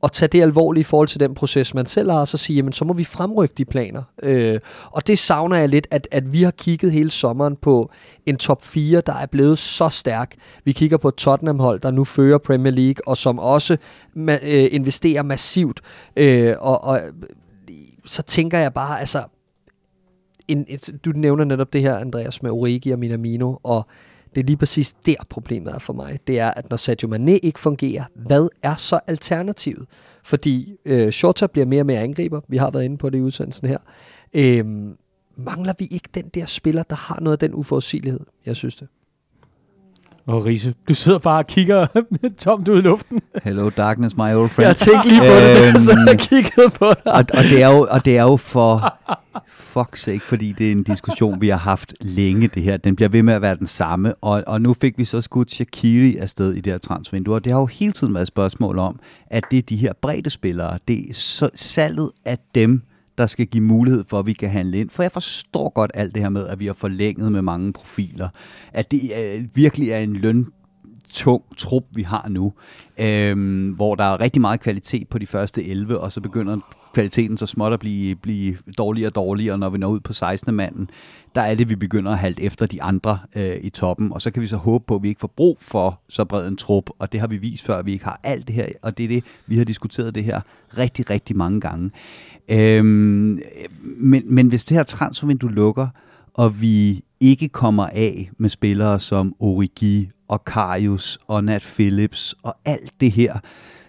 [0.01, 2.55] og tage det alvorligt i forhold til den proces, man selv har, og så sige,
[2.57, 4.03] jamen så må vi fremrykke de planer.
[4.23, 7.91] Øh, og det savner jeg lidt, at, at vi har kigget hele sommeren på
[8.25, 10.35] en top 4, der er blevet så stærk.
[10.65, 13.77] Vi kigger på Tottenham-hold, der nu fører Premier League, og som også
[14.17, 15.81] ma- øh, investerer massivt.
[16.15, 17.01] Øh, og, og
[18.05, 19.23] så tænker jeg bare, altså,
[20.51, 23.87] en, et, du nævner netop det her, Andreas, med Origi og Minamino, og
[24.35, 26.19] det er lige præcis der problemet er for mig.
[26.27, 29.85] Det er, at når Sadio Mane ikke fungerer, hvad er så alternativet?
[30.23, 32.41] Fordi øh, Shota bliver mere og mere angriber.
[32.47, 33.77] Vi har været inde på det i udsendelsen her.
[34.33, 34.65] Øh,
[35.37, 38.19] mangler vi ikke den der spiller, der har noget af den uforudsigelighed?
[38.45, 38.87] Jeg synes det.
[40.29, 41.87] Og Riese, du sidder bare og kigger
[42.37, 43.21] tomt ud i luften.
[43.43, 44.67] Hello darkness, my old friend.
[44.67, 47.13] Jeg tænkte lige på det, så jeg kiggede på dig.
[47.13, 48.95] Og, og, det er jo, og det er jo for
[49.49, 52.77] fuck's sake, fordi det er en diskussion, vi har haft længe, det her.
[52.77, 54.13] Den bliver ved med at være den samme.
[54.21, 57.35] Og, og nu fik vi så skudt Shakiri afsted i det her transfervindue.
[57.35, 59.93] Og det har jo hele tiden været et spørgsmål om, at det er de her
[60.01, 60.79] brede spillere.
[60.87, 62.81] Det er så, salget af dem,
[63.19, 64.89] der skal give mulighed for, at vi kan handle ind.
[64.89, 68.29] For jeg forstår godt alt det her med, at vi har forlænget med mange profiler.
[68.73, 70.47] At det øh, virkelig er en løn
[71.09, 72.53] tung trup, vi har nu,
[72.99, 76.57] øhm, hvor der er rigtig meget kvalitet på de første 11, og så begynder
[76.93, 80.55] kvaliteten så småt at blive, blive dårligere og dårligere, når vi når ud på 16.
[80.55, 80.89] manden,
[81.35, 84.31] der er det, vi begynder at halte efter de andre øh, i toppen, og så
[84.31, 86.89] kan vi så håbe på, at vi ikke får brug for så bred en trup,
[86.99, 89.03] og det har vi vist før, at vi ikke har alt det her, og det
[89.03, 90.41] er det, vi har diskuteret det her
[90.77, 91.91] rigtig, rigtig mange gange.
[92.51, 93.39] Øhm,
[93.81, 95.87] men, men hvis det her transfervindue lukker,
[96.33, 102.55] og vi ikke kommer af med spillere som Origi og Karius og Nat Phillips og
[102.65, 103.39] alt det her,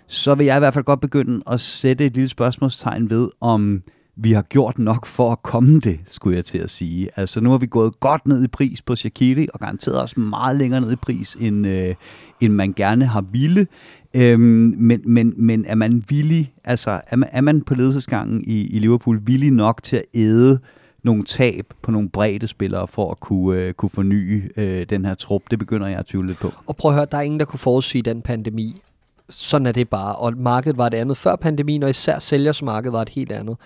[0.07, 3.83] så vil jeg i hvert fald godt begynde at sætte et lille spørgsmålstegn ved, om
[4.16, 7.09] vi har gjort nok for at komme det, skulle jeg til at sige.
[7.16, 10.57] Altså nu har vi gået godt ned i pris på Shaqiri, og garanteret også meget
[10.57, 11.94] længere ned i pris, end, øh,
[12.40, 13.66] end man gerne har ville.
[14.14, 18.66] Øhm, men, men, men er man villig, altså er man, er man på ledelsesgangen i,
[18.66, 20.61] i Liverpool villig nok til at æde
[21.03, 25.14] nogle tab på nogle brede spillere for at kunne, øh, kunne forny øh, den her
[25.14, 25.42] trup?
[25.51, 26.53] Det begynder jeg at tvivle lidt på.
[26.66, 28.83] Og prøv at høre, der er ingen, der kunne forudsige den pandemi.
[29.29, 30.16] Sådan er det bare.
[30.16, 33.57] Og markedet var det andet før pandemien, og især sælgersmarkedet var et helt andet.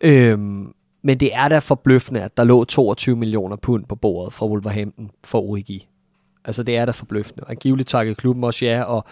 [0.00, 4.46] Øhm, men det er da forbløffende, at der lå 22 millioner pund på bordet fra
[4.46, 5.88] Wolverhampton for Origi.
[6.44, 7.44] Altså det er da forbløffende.
[7.44, 9.04] Og angiveligt takkede klubben også ja, og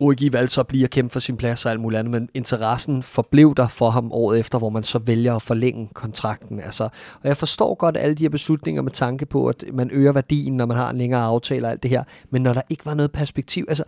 [0.00, 2.28] Origi valgte så at blive at kæmpe for sin plads og alt muligt andet, men
[2.34, 6.60] interessen forblev der for ham året efter, hvor man så vælger at forlænge kontrakten.
[6.60, 6.84] Altså,
[7.22, 10.56] og jeg forstår godt alle de her beslutninger med tanke på, at man øger værdien,
[10.56, 12.94] når man har en længere aftale og alt det her, men når der ikke var
[12.94, 13.84] noget perspektiv, altså,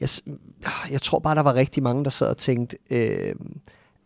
[0.00, 0.08] jeg,
[0.90, 3.34] jeg tror bare, der var rigtig mange, der sad og tænkte, øh,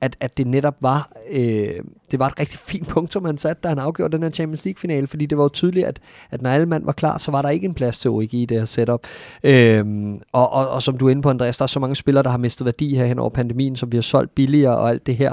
[0.04, 3.60] at, at det netop var, øh, det var et rigtig fint punkt, som han satte,
[3.62, 6.50] da han afgjorde den her Champions League-finale, fordi det var jo tydeligt, at, at når
[6.50, 8.64] alle mand var klar, så var der ikke en plads til Origi i det her
[8.64, 9.06] setup.
[9.44, 9.84] Øh,
[10.32, 12.30] og, og, og som du er inde på, Andreas, der er så mange spillere, der
[12.30, 15.16] har mistet værdi her hen over pandemien, som vi har solgt billigere og alt det
[15.16, 15.32] her.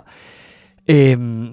[0.90, 1.48] Øh,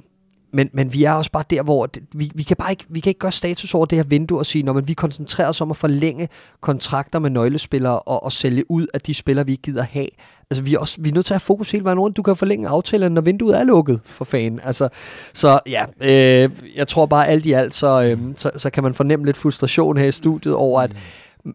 [0.53, 3.01] men, men vi er også bare der, hvor det, vi, vi, kan bare ikke, vi
[3.01, 5.71] kan ikke gøre status over det her vindue og sige, når vi koncentrerer os om
[5.71, 6.29] at forlænge
[6.61, 10.09] kontrakter med nøglespillere og, og sælge ud af de spillere, vi ikke gider have.
[10.51, 12.17] Altså, vi er, også, vi er nødt til at have fokus hele vejen rundt.
[12.17, 14.61] Du kan forlænge aftalen, når vinduet er lukket, for fanden.
[14.63, 14.89] Altså,
[15.33, 18.95] så ja, øh, jeg tror bare alt i alt, så, øh, så, så kan man
[18.95, 20.97] fornemme lidt frustration her i studiet over, at mm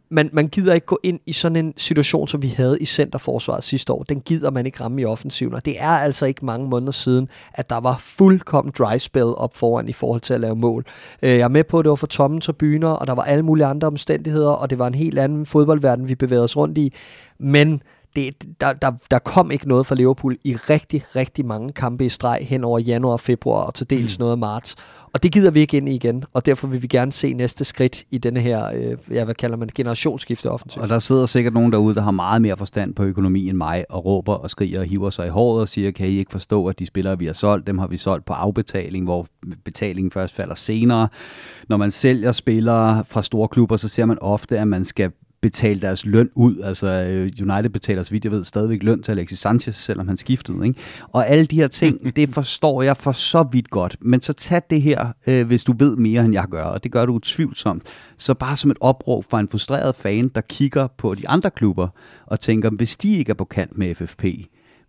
[0.09, 3.63] man, man gider ikke gå ind i sådan en situation, som vi havde i centerforsvaret
[3.63, 4.03] sidste år.
[4.03, 7.29] Den gider man ikke ramme i offensiven, og det er altså ikke mange måneder siden,
[7.53, 10.85] at der var fuldkommen dry spell op foran i forhold til at lave mål.
[11.21, 13.43] Øh, jeg er med på, at det var for tomme tribuner, og der var alle
[13.43, 16.93] mulige andre omstændigheder, og det var en helt anden fodboldverden, vi bevægede os rundt i.
[17.39, 17.81] Men
[18.15, 22.09] det, der, der, der kom ikke noget fra Liverpool i rigtig, rigtig mange kampe i
[22.09, 24.21] streg hen over januar, februar og til dels mm.
[24.21, 24.75] noget af marts.
[25.13, 27.65] Og det gider vi ikke ind i igen, og derfor vil vi gerne se næste
[27.65, 30.83] skridt i denne her, øh, ja, hvad kalder man, generationsskifte offensivt.
[30.83, 33.85] Og der sidder sikkert nogen derude, der har meget mere forstand på økonomi end mig,
[33.89, 36.67] og råber og skriger og hiver sig i håret og siger, kan I ikke forstå,
[36.67, 39.27] at de spillere, vi har solgt, dem har vi solgt på afbetaling, hvor
[39.65, 41.07] betalingen først falder senere.
[41.69, 45.11] Når man sælger spillere fra store klubber, så ser man ofte, at man skal
[45.43, 46.57] betale deres løn ud.
[46.63, 50.17] Altså øh, United betaler, så vidt jeg ved, stadigvæk løn til Alexis Sanchez, selvom han
[50.17, 50.67] skiftede.
[50.67, 50.79] Ikke?
[51.11, 53.97] Og alle de her ting, det forstår jeg for så vidt godt.
[54.01, 56.91] Men så tag det her, øh, hvis du ved mere, end jeg gør, og det
[56.91, 57.83] gør du utvivlsomt.
[58.17, 61.87] Så bare som et opråb fra en frustreret fan, der kigger på de andre klubber
[62.25, 64.25] og tænker, hvis de ikke er på kant med FFP,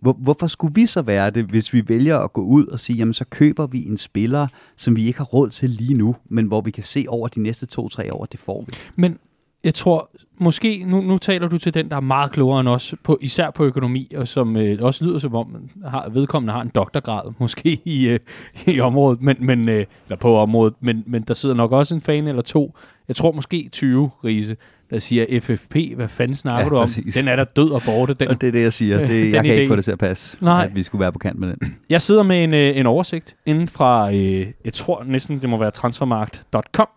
[0.00, 2.96] hvor, hvorfor skulle vi så være det, hvis vi vælger at gå ud og sige,
[2.96, 6.46] jamen så køber vi en spiller, som vi ikke har råd til lige nu, men
[6.46, 8.72] hvor vi kan se over de næste to-tre år, det får vi.
[8.96, 9.18] Men
[9.64, 12.94] jeg tror, måske, nu, nu taler du til den, der er meget klogere end os,
[13.04, 16.70] på, især på økonomi, og som øh, også lyder som om, har, vedkommende har en
[16.74, 18.18] doktorgrad, måske i, øh,
[18.66, 22.00] i området, men, men, øh, eller på området, men, men der sidder nok også en
[22.00, 22.74] fan eller to,
[23.08, 24.56] jeg tror måske 20, Riese,
[24.90, 26.82] der siger FFP, hvad fanden snakker ja, du om?
[26.82, 27.14] Præcis.
[27.14, 28.14] Den er der død og borte.
[28.14, 29.06] Den, og det er det, jeg siger.
[29.06, 29.54] Det, jeg kan idé.
[29.54, 30.64] ikke få det til at passe, Nej.
[30.64, 31.76] at vi skulle være på kant med den.
[31.90, 35.56] Jeg sidder med en, øh, en oversigt inden fra, øh, jeg tror næsten, det må
[35.56, 36.88] være transfermarkt.com.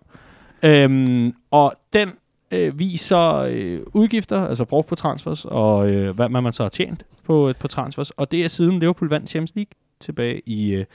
[0.64, 2.10] Øhm, og den
[2.52, 7.06] øh, viser øh, udgifter, altså brugt på transfers, og øh, hvad man så har tjent
[7.24, 8.12] på, øh, på transfers.
[8.12, 10.86] Og det er siden Liverpool vandt Champions League tilbage i øh,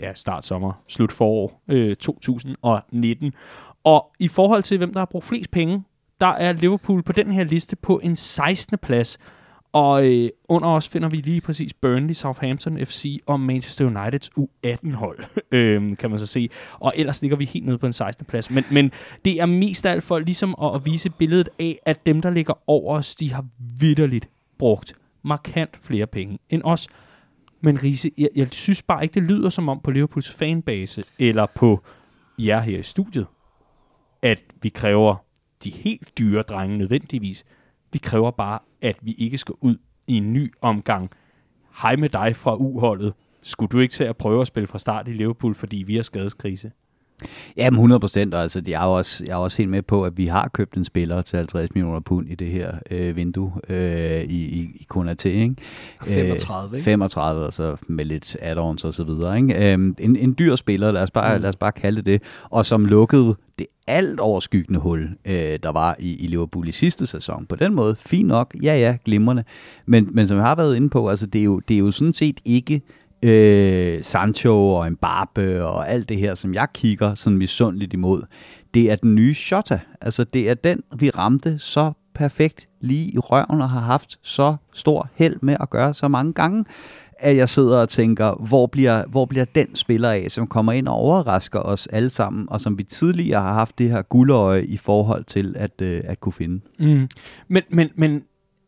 [0.00, 3.32] ja, start sommer, slut forår øh, 2019.
[3.84, 5.82] Og i forhold til, hvem der har brugt flest penge,
[6.20, 8.78] der er Liverpool på den her liste på en 16.
[8.78, 9.18] plads.
[9.72, 15.18] Og øh, under os finder vi lige præcis Burnley, Southampton FC og Manchester Uniteds U18-hold,
[15.52, 16.48] øh, kan man så se.
[16.72, 18.26] Og ellers ligger vi helt nede på en 16.
[18.26, 18.50] plads.
[18.50, 18.92] Men, men
[19.24, 22.30] det er mest af alt for ligesom at, at vise billedet af, at dem, der
[22.30, 23.44] ligger over os, de har
[23.80, 26.88] vidderligt brugt markant flere penge end os.
[27.60, 31.46] Men Riese, jeg, jeg synes bare ikke, det lyder som om på Liverpools fanbase, eller
[31.54, 31.82] på
[32.38, 33.26] jer her i studiet,
[34.22, 35.16] at vi kræver
[35.64, 37.44] de helt dyre drenge nødvendigvis.
[37.92, 41.10] Vi kræver bare, at vi ikke skal ud i en ny omgang.
[41.82, 43.12] Hej med dig fra uholdet.
[43.42, 46.02] Skulle du ikke til at prøve at spille fra start i Liverpool, fordi vi har
[46.02, 46.70] skadeskrise?
[47.56, 50.26] Jamen 100 procent, altså jeg er, også, jeg er også helt med på, at vi
[50.26, 54.60] har købt en spiller til 50 millioner pund i det her øh, vindue øh, i,
[54.60, 55.54] i, i Konate, ikke?
[56.04, 56.84] 35, ikke?
[56.84, 59.72] 35, og så med lidt add-ons og så videre, ikke?
[59.72, 61.42] Øh, en, en dyr spiller, lad os, bare, mm.
[61.42, 65.96] lad os bare kalde det, og som lukkede det alt overskyggende hul, øh, der var
[65.98, 67.46] i, i Liverpool i sidste sæson.
[67.46, 69.44] På den måde, fint nok, ja ja, glimrende.
[69.86, 71.90] Men, men som jeg har været inde på, altså det er jo, det er jo
[71.90, 72.82] sådan set ikke
[73.22, 78.22] øh, Sancho og Mbappe og alt det her, som jeg kigger sådan misundeligt imod,
[78.74, 79.80] det er den nye Shota.
[80.00, 84.56] Altså det er den, vi ramte så perfekt lige i røven og har haft så
[84.72, 86.64] stor held med at gøre så mange gange,
[87.22, 90.88] at jeg sidder og tænker, hvor bliver, hvor bliver den spiller af, som kommer ind
[90.88, 94.76] og overrasker os alle sammen, og som vi tidligere har haft det her guldøje i
[94.76, 96.60] forhold til at, øh, at kunne finde.
[96.78, 97.08] Mm.
[97.48, 98.22] Men, men, men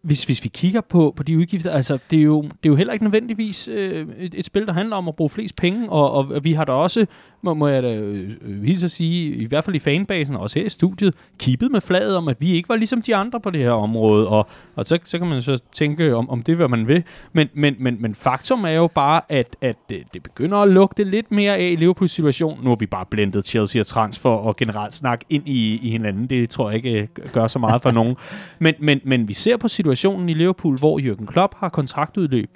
[0.04, 2.74] hvis, hvis vi kigger på, på de udgifter, altså det er jo, det er jo
[2.74, 6.12] heller ikke nødvendigvis øh, et, et spil, der handler om at bruge flest penge, og,
[6.12, 7.06] og vi har da også,
[7.44, 10.42] må, må jeg da øh, øh, hilse at sige, i hvert fald i fanbasen, og
[10.42, 13.40] også her i studiet, kippet med flaget om, at vi ikke var ligesom de andre
[13.40, 16.56] på det her område, og, og så, så kan man så tænke om, om det,
[16.56, 17.02] hvad man vil,
[17.32, 21.30] men, men, men, men faktum er jo bare, at, at det begynder at lugte lidt
[21.32, 22.64] mere af i Liverpools situation.
[22.64, 26.26] Nu har vi bare blendet Chelsea og transfer og generelt snak ind i, i hinanden,
[26.26, 28.16] det tror jeg ikke øh, gør så meget for nogen,
[28.58, 32.50] men, men, men vi ser på situationen, situationen i Liverpool, hvor Jürgen Klopp har kontraktudløb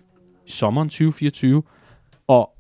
[0.47, 1.63] i sommeren 2024,
[2.27, 2.51] og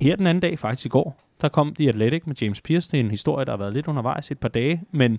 [0.00, 2.90] her den anden dag, faktisk i går, der kom The Athletic med James Pierce.
[2.90, 5.18] Det er en historie, der har været lidt undervejs et par dage, men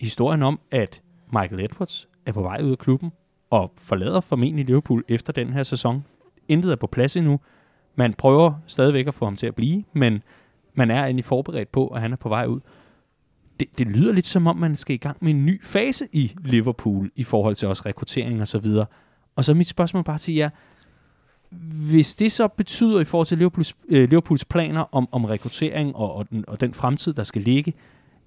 [0.00, 3.12] historien om, at Michael Edwards er på vej ud af klubben
[3.50, 6.04] og forlader formentlig Liverpool efter den her sæson.
[6.48, 7.40] Intet er på plads endnu.
[7.94, 10.22] Man prøver stadigvæk at få ham til at blive, men
[10.74, 12.60] man er egentlig forberedt på, at han er på vej ud
[13.60, 16.32] det, det lyder lidt som om, man skal i gang med en ny fase i
[16.44, 18.86] Liverpool i forhold til også rekruttering og så videre.
[19.36, 20.50] Og så mit spørgsmål bare til jer,
[21.90, 26.14] hvis det så betyder i forhold til Liverpools, øh, Liverpools planer om, om rekruttering og,
[26.14, 27.74] og, den, og den fremtid, der skal ligge,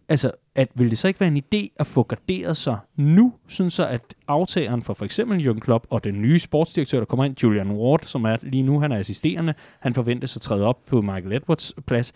[0.09, 3.73] altså, at, vil det så ikke være en idé at få garderet sig nu, synes
[3.73, 7.43] så at aftageren for for eksempel Jürgen Klopp og den nye sportsdirektør, der kommer ind,
[7.43, 11.01] Julian Ward, som er lige nu, han er assisterende, han forventes at træde op på
[11.01, 12.13] Michael Edwards plads,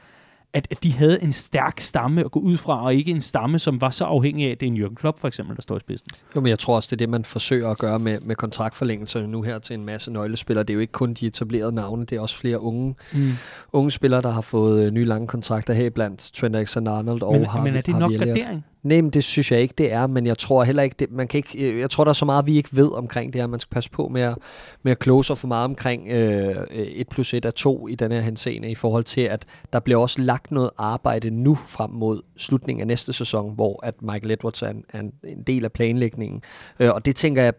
[0.53, 3.59] at, at de havde en stærk stamme at gå ud fra, og ikke en stamme,
[3.59, 5.77] som var så afhængig af, at det er en Jürgen Klopp for eksempel, der står
[5.77, 6.07] i spidsen.
[6.35, 9.27] Jo, men jeg tror også, det er det, man forsøger at gøre med, med kontraktforlængelserne
[9.27, 10.63] nu her til en masse nøglespillere.
[10.63, 13.31] Det er jo ikke kun de etablerede navne, det er også flere unge, mm.
[13.73, 17.45] unge spillere, der har fået øh, nye lange kontrakter her blandt Trent Alexander-Arnold og men,
[17.45, 18.65] Harvey, Men er det nok gardering?
[18.83, 21.27] Nej, men det synes jeg ikke, det er, men jeg tror heller ikke, det, man
[21.27, 23.47] kan ikke, øh, jeg tror, der er så meget, vi ikke ved omkring det her.
[23.47, 24.37] Man skal passe på med at,
[24.83, 28.11] med at close for meget omkring øh, øh 1 plus 1 er 2 i den
[28.11, 32.21] her henseende, i forhold til, at der bliver også lagt noget arbejde nu frem mod
[32.37, 36.41] slutningen af næste sæson, hvor at Michael Edwards er en, er en del af planlægningen.
[36.79, 37.53] Øh, og det tænker jeg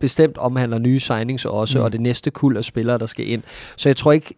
[0.00, 1.84] bestemt omhandler nye signings også, mm.
[1.84, 3.42] og det næste kul af spillere, der skal ind.
[3.76, 4.34] Så jeg tror ikke,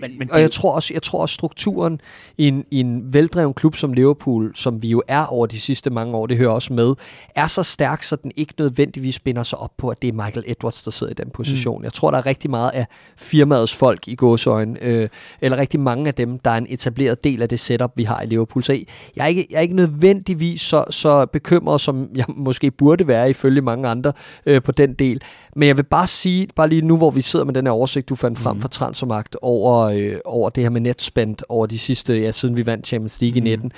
[0.00, 2.00] men, men og jeg tror også, jeg tror også strukturen
[2.38, 5.90] i en, i en veldreven klub som Liverpool, som vi jo er over de sidste
[5.90, 6.94] mange år, det hører også med,
[7.34, 10.44] er så stærk, så den ikke nødvendigvis binder sig op på, at det er Michael
[10.46, 11.78] Edwards, der sidder i den position.
[11.78, 11.84] Mm.
[11.84, 15.08] Jeg tror, der er rigtig meget af firmaets folk i gåsøjne, øh,
[15.40, 18.20] eller rigtig mange af dem, der er en etableret del af det setup, vi har
[18.20, 18.62] i Liverpool.
[18.62, 18.72] Så
[19.16, 23.30] jeg er ikke, jeg er ikke nødvendigvis så, så bekymret, som jeg måske burde være,
[23.30, 24.12] ifølge mange andre,
[24.46, 25.22] øh, på den del.
[25.56, 28.08] Men jeg vil bare sige, bare lige nu, hvor vi sidder med den her oversigt,
[28.08, 28.60] du fandt frem mm.
[28.62, 32.66] fra Transfermarkt over, øh, over det her med netspend over de sidste, ja, siden vi
[32.66, 33.46] vandt Champions League mm.
[33.46, 33.72] i 19,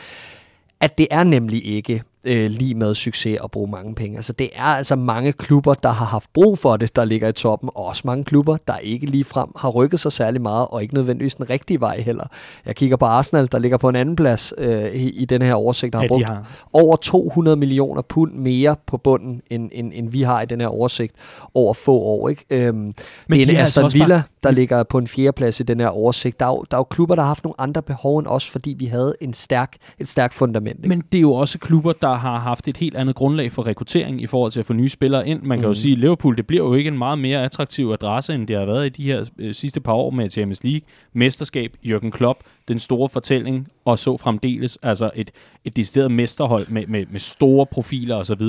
[0.80, 4.16] at det er nemlig ikke øh, lige med succes og bruge mange penge.
[4.16, 7.32] Altså det er altså mange klubber, der har haft brug for det, der ligger i
[7.32, 10.82] toppen, og også mange klubber, der ikke lige frem har rykket sig særlig meget, og
[10.82, 12.24] ikke nødvendigvis den rigtige vej heller.
[12.66, 15.54] Jeg kigger på Arsenal, der ligger på en anden plads øh, i, i den her
[15.54, 16.66] oversigt, der har brugt har.
[16.72, 20.68] over 200 millioner pund mere på bunden, end, end, end vi har i den her
[20.68, 21.14] oversigt
[21.54, 22.28] over få år.
[22.28, 22.44] Ikke?
[22.50, 22.94] Øhm, Men
[23.28, 24.22] det er en altså Aston Villa, bare...
[24.44, 26.40] der ligger på en fjerdeplads i den her oversigt.
[26.40, 28.50] Der er, jo, der er jo klubber, der har haft nogle andre behov end os,
[28.50, 30.78] fordi vi havde en stærk, et stærkt fundament.
[30.78, 30.88] Ikke?
[30.88, 34.22] Men det er jo også klubber, der har haft et helt andet grundlag for rekruttering
[34.22, 35.42] i forhold til at få nye spillere ind.
[35.42, 35.70] Man kan mm.
[35.70, 38.56] jo sige, at Liverpool det bliver jo ikke en meget mere attraktiv adresse, end det
[38.56, 40.80] har været i de her øh, sidste par år med Champions League,
[41.12, 45.30] mesterskab, Jürgen Klopp, den store fortælling, og så fremdeles altså et,
[45.64, 48.42] et decideret mesterhold med, med, med store profiler osv.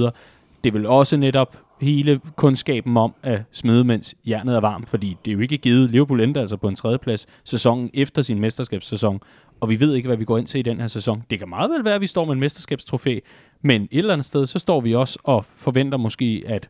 [0.64, 5.32] Det vil også netop hele kundskaben om at smide, mens jernet er varmt, fordi det
[5.32, 5.92] er jo ikke givet.
[5.92, 9.20] Liverpool endte altså på en tredjeplads sæsonen efter sin mesterskabssæson,
[9.60, 11.24] og vi ved ikke, hvad vi går ind til i den her sæson.
[11.30, 13.20] Det kan meget vel være, at vi står med en mesterskabstrofæ,
[13.62, 16.70] men et eller andet sted, så står vi også og forventer måske, at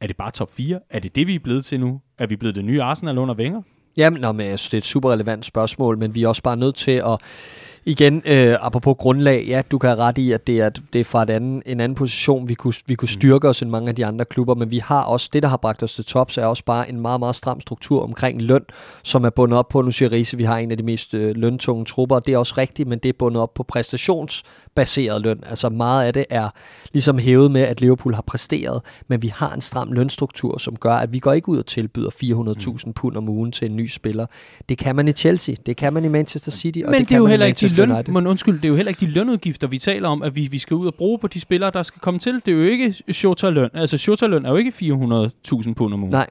[0.00, 0.80] er det bare top 4?
[0.90, 2.00] Er det det, vi er blevet til nu?
[2.18, 3.62] Er vi blevet det nye Arsenal under Wenger?
[3.96, 6.42] Jamen, nå, men jeg synes, det er et super relevant spørgsmål, men vi er også
[6.42, 7.18] bare nødt til at
[7.86, 11.04] igen, øh, apropos grundlag, ja, du kan have ret i, at det er, det er
[11.04, 13.20] fra et anden, en anden position, vi kunne, vi kunne mm.
[13.20, 15.56] styrke os end mange af de andre klubber, men vi har også, det der har
[15.56, 18.62] bragt os til tops, er også bare en meget, meget stram struktur omkring løn,
[19.02, 21.36] som er bundet op på, nu siger Riese, vi har en af de mest øh,
[21.36, 25.42] løntunge trupper, og det er også rigtigt, men det er bundet op på præstationsbaseret løn.
[25.46, 26.48] Altså meget af det er
[26.92, 30.94] ligesom hævet med, at Liverpool har præsteret, men vi har en stram lønstruktur, som gør,
[30.94, 32.92] at vi går ikke ud og tilbyder 400.000 mm.
[32.92, 34.26] pund om ugen til en ny spiller.
[34.68, 37.08] Det kan man i Chelsea, det kan man i Manchester City, og men det, det
[37.08, 38.04] kan man heller ikke løn.
[38.08, 40.58] Men undskyld, det er jo heller ikke de lønudgifter, vi taler om, at vi, vi
[40.58, 42.34] skal ud og bruge på de spillere, der skal komme til.
[42.34, 43.70] Det er jo ikke Shota-løn.
[43.74, 46.12] Altså, Shota-løn er jo ikke 400.000 pund om ugen.
[46.12, 46.26] Nej.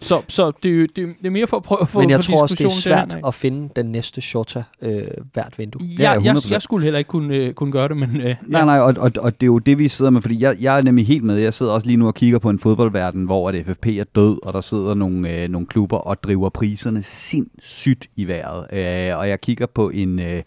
[0.00, 2.20] Så, så det, er det, det er mere for at prøve at få Men jeg
[2.20, 5.80] tror også, det er svært at finde den næste Shota øh, hvert vindue.
[5.98, 8.20] Ja, ja jeg, jeg skulle heller ikke kunne, øh, kunne gøre det, men...
[8.20, 10.56] Øh, nej, nej, og, og, og det er jo det, vi sidder med, fordi jeg,
[10.60, 11.36] jeg er nemlig helt med.
[11.36, 14.38] Jeg sidder også lige nu og kigger på en fodboldverden, hvor at FFP er død,
[14.42, 18.66] og der sidder nogle, øh, nogle klubber og driver priserne sindssygt i vejret.
[18.72, 20.42] Øh, og jeg kigger på en øh,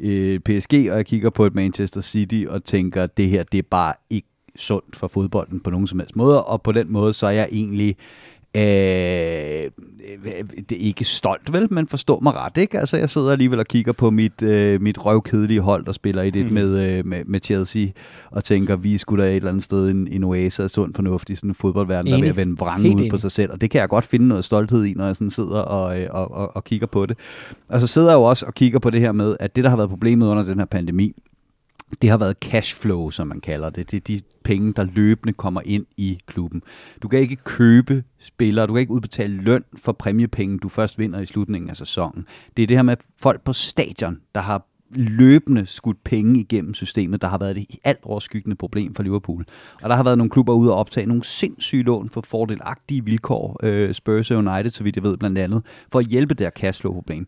[0.00, 3.58] øh PSG, og jeg kigger på et Manchester City, og tænker, at det her, det
[3.58, 7.12] er bare ikke sundt for fodbolden på nogen som helst måde, og på den måde,
[7.12, 7.96] så er jeg egentlig
[8.56, 9.70] Øh,
[10.68, 12.78] det er ikke stolt vel, men forstå mig ret, ikke?
[12.78, 16.30] Altså, jeg sidder alligevel og kigger på mit, øh, mit røvkedelige hold, der spiller i
[16.30, 16.52] det mm.
[16.52, 17.86] med, øh, med, med Chelsea,
[18.30, 21.30] og tænker, vi skulle da et eller andet sted en, en oase af sund fornuft
[21.30, 23.10] i sådan en fodboldverden, der er ved at vende brænde ud enig.
[23.10, 25.30] på sig selv, og det kan jeg godt finde noget stolthed i, når jeg sådan
[25.30, 27.18] sidder og, øh, og, og, og kigger på det.
[27.68, 29.70] Og så sidder jeg jo også og kigger på det her med, at det, der
[29.70, 31.14] har været problemet under den her pandemi,
[32.02, 33.90] det har været cashflow, som man kalder det.
[33.90, 36.62] Det er de penge, der løbende kommer ind i klubben.
[37.02, 41.20] Du kan ikke købe spillere, du kan ikke udbetale løn for præmiepenge, du først vinder
[41.20, 42.26] i slutningen af sæsonen.
[42.56, 47.22] Det er det her med folk på stadion, der har løbende skudt penge igennem systemet,
[47.22, 49.44] der har været det alt overskyggende problem for Liverpool.
[49.82, 53.60] Og der har været nogle klubber ude og optage nogle sindssyge lån for fordelagtige vilkår,
[53.62, 57.26] øh, Spurs og United, så vidt jeg ved blandt andet, for at hjælpe der cashflow-problem.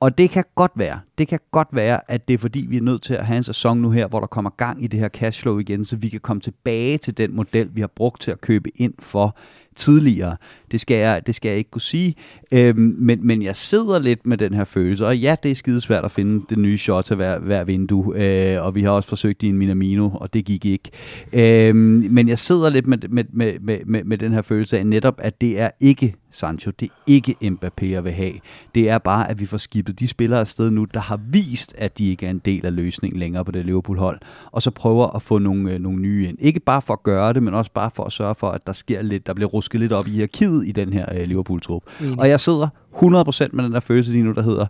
[0.00, 2.80] Og det kan godt være, det kan godt være, at det er fordi, vi er
[2.80, 5.08] nødt til at have en sæson nu her, hvor der kommer gang i det her
[5.08, 8.40] cashflow igen, så vi kan komme tilbage til den model, vi har brugt til at
[8.40, 9.36] købe ind for
[9.76, 10.36] tidligere.
[10.70, 12.14] Det skal jeg, det skal jeg ikke kunne sige.
[12.52, 16.04] Øhm, men, men jeg sidder lidt med den her følelse, og ja, det er skidesvært
[16.04, 19.42] at finde det nye shot til hver, hver vindue, øh, og vi har også forsøgt
[19.42, 20.90] i en Minamino, og det gik ikke.
[21.32, 25.14] Øhm, men jeg sidder lidt med, med, med, med, med den her følelse af netop,
[25.18, 26.70] at det er ikke Sancho.
[26.80, 28.32] Det er ikke Mbappé, jeg vil have.
[28.74, 31.98] Det er bare, at vi får skibet de spillere afsted nu, der har vist, at
[31.98, 34.20] de ikke er en del af løsningen længere på det Liverpool-hold,
[34.52, 36.38] og så prøver at få nogle, øh, nogle nye ind.
[36.40, 38.72] Ikke bare for at gøre det, men også bare for at sørge for, at der
[38.72, 41.82] sker lidt, der bliver rusket lidt op i hierarkiet i den her øh, Liverpool-trup.
[42.18, 44.66] Og jeg sidder 100% med den der følelse lige nu, der hedder,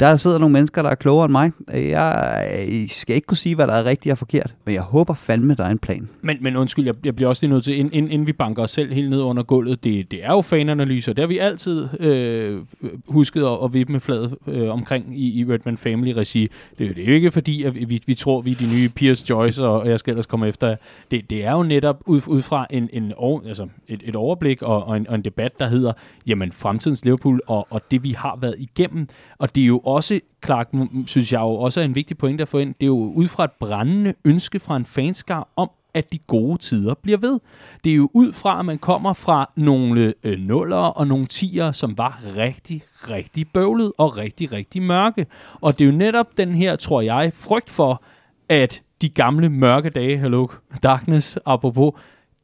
[0.00, 1.52] der sidder nogle mennesker, der er klogere end mig.
[1.72, 2.44] Jeg
[2.88, 5.64] skal ikke kunne sige, hvad der er rigtigt og forkert, men jeg håber fandme, der
[5.64, 6.08] er en plan.
[6.20, 8.70] Men, men undskyld, jeg, jeg bliver også lige nødt til, inden, inden vi banker os
[8.70, 11.12] selv helt ned under gulvet, det, det er jo fananalyser.
[11.12, 12.60] Det har vi altid øh,
[13.08, 16.48] husket at, at vippe med fladet øh, omkring i, i Redman Family-regi.
[16.78, 19.26] Det, det er jo ikke fordi, at vi, vi tror, vi er de nye Pierce
[19.30, 20.76] Joyce, og, jeg skal ellers komme efter.
[21.10, 23.12] Det, det er jo netop ud, ud fra en, en,
[23.46, 25.92] altså et, et overblik og, og, en, og en debat, der hedder,
[26.26, 29.08] jamen fremtidens Liverpool og, og det, vi har været igennem.
[29.38, 30.68] Og det er jo også, Clark,
[31.06, 33.28] synes jeg jo også er en vigtig pointe at få ind, det er jo ud
[33.28, 37.40] fra et brændende ønske fra en fanskar om, at de gode tider bliver ved.
[37.84, 41.72] Det er jo ud fra, at man kommer fra nogle øh, nuller og nogle tiger,
[41.72, 45.26] som var rigtig, rigtig bøvlet og rigtig, rigtig mørke.
[45.60, 48.02] Og det er jo netop den her, tror jeg, frygt for,
[48.48, 50.46] at de gamle mørke dage, hello,
[50.82, 51.92] darkness, apropos,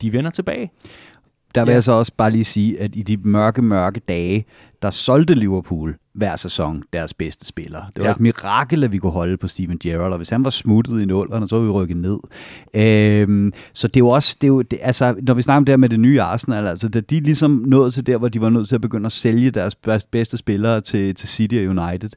[0.03, 0.70] de vender tilbage
[1.55, 1.74] der vil ja.
[1.74, 4.46] jeg så også bare lige sige, at i de mørke, mørke dage,
[4.82, 7.82] der solgte Liverpool hver sæson deres bedste spillere.
[7.94, 8.11] Det var ja.
[8.12, 11.05] et mirakel, at vi kunne holde på Steven Gerrard, og hvis han var smuttet i
[11.05, 12.18] nullerne, så var vi rykket ned.
[12.74, 15.64] Øhm, så det er jo også, det er jo, det, altså, når vi snakker om
[15.64, 18.40] det her med det nye Arsenal, altså, da de ligesom nåede til der, hvor de
[18.40, 19.76] var nødt til at begynde at sælge deres
[20.11, 22.11] bedste spillere til, til City og United,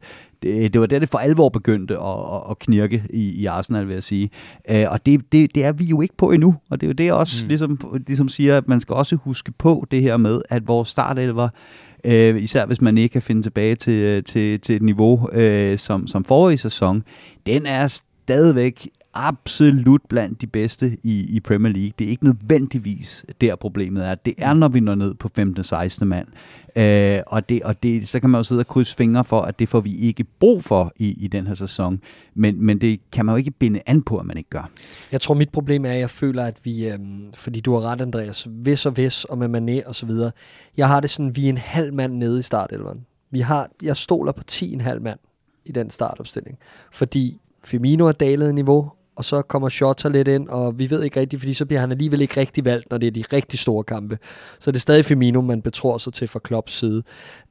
[0.44, 3.88] det, det var der, det for alvor begyndte at, at, at knirke i, i Arsenal,
[3.88, 4.30] vil jeg sige.
[4.72, 6.94] Øh, og det, det, det er vi jo ikke på endnu, og det er jo
[6.94, 7.48] det, jeg også mm.
[7.48, 11.50] ligesom, ligesom siger, at man skal også huske på det her med, at vores startelver,
[12.04, 16.08] øh, især hvis man ikke kan finde tilbage til, til, til et niveau øh, som,
[16.08, 17.04] som forrige sæson,
[17.46, 21.92] den er stadigvæk absolut blandt de bedste i, i Premier League.
[22.00, 24.16] Det er ikke nødvendigvis der problemet er.
[24.16, 25.64] Det er, når vi når ned på 15.
[25.64, 26.08] 16.
[26.08, 26.28] mand.
[26.76, 29.60] Øh, og det, og det, så kan man jo sidde og krydse fingre for, at
[29.60, 32.02] det får vi ikke brug for i, i den her sæson.
[32.36, 34.70] Men, men det kan man jo ikke binde an på, at man ikke gør.
[35.12, 38.02] Jeg tror, mit problem er, at jeg føler, at vi, øhm, fordi du har ret,
[38.02, 40.32] Andreas, hvis og hvis, og med Mané og så videre,
[40.78, 43.06] jeg har det sådan, vi er en halv mand nede i startelveren.
[43.32, 45.20] Vi har, jeg stoler på 10,5 mand
[45.66, 46.58] i den startopstilling.
[46.92, 51.20] Fordi Firmino er dalet niveau, og så kommer Shota lidt ind, og vi ved ikke
[51.20, 53.84] rigtigt, fordi så bliver han alligevel ikke rigtig valgt, når det er de rigtig store
[53.84, 54.18] kampe.
[54.60, 57.04] Så det er stadig Firmino, man betror sig til fra Klopps side.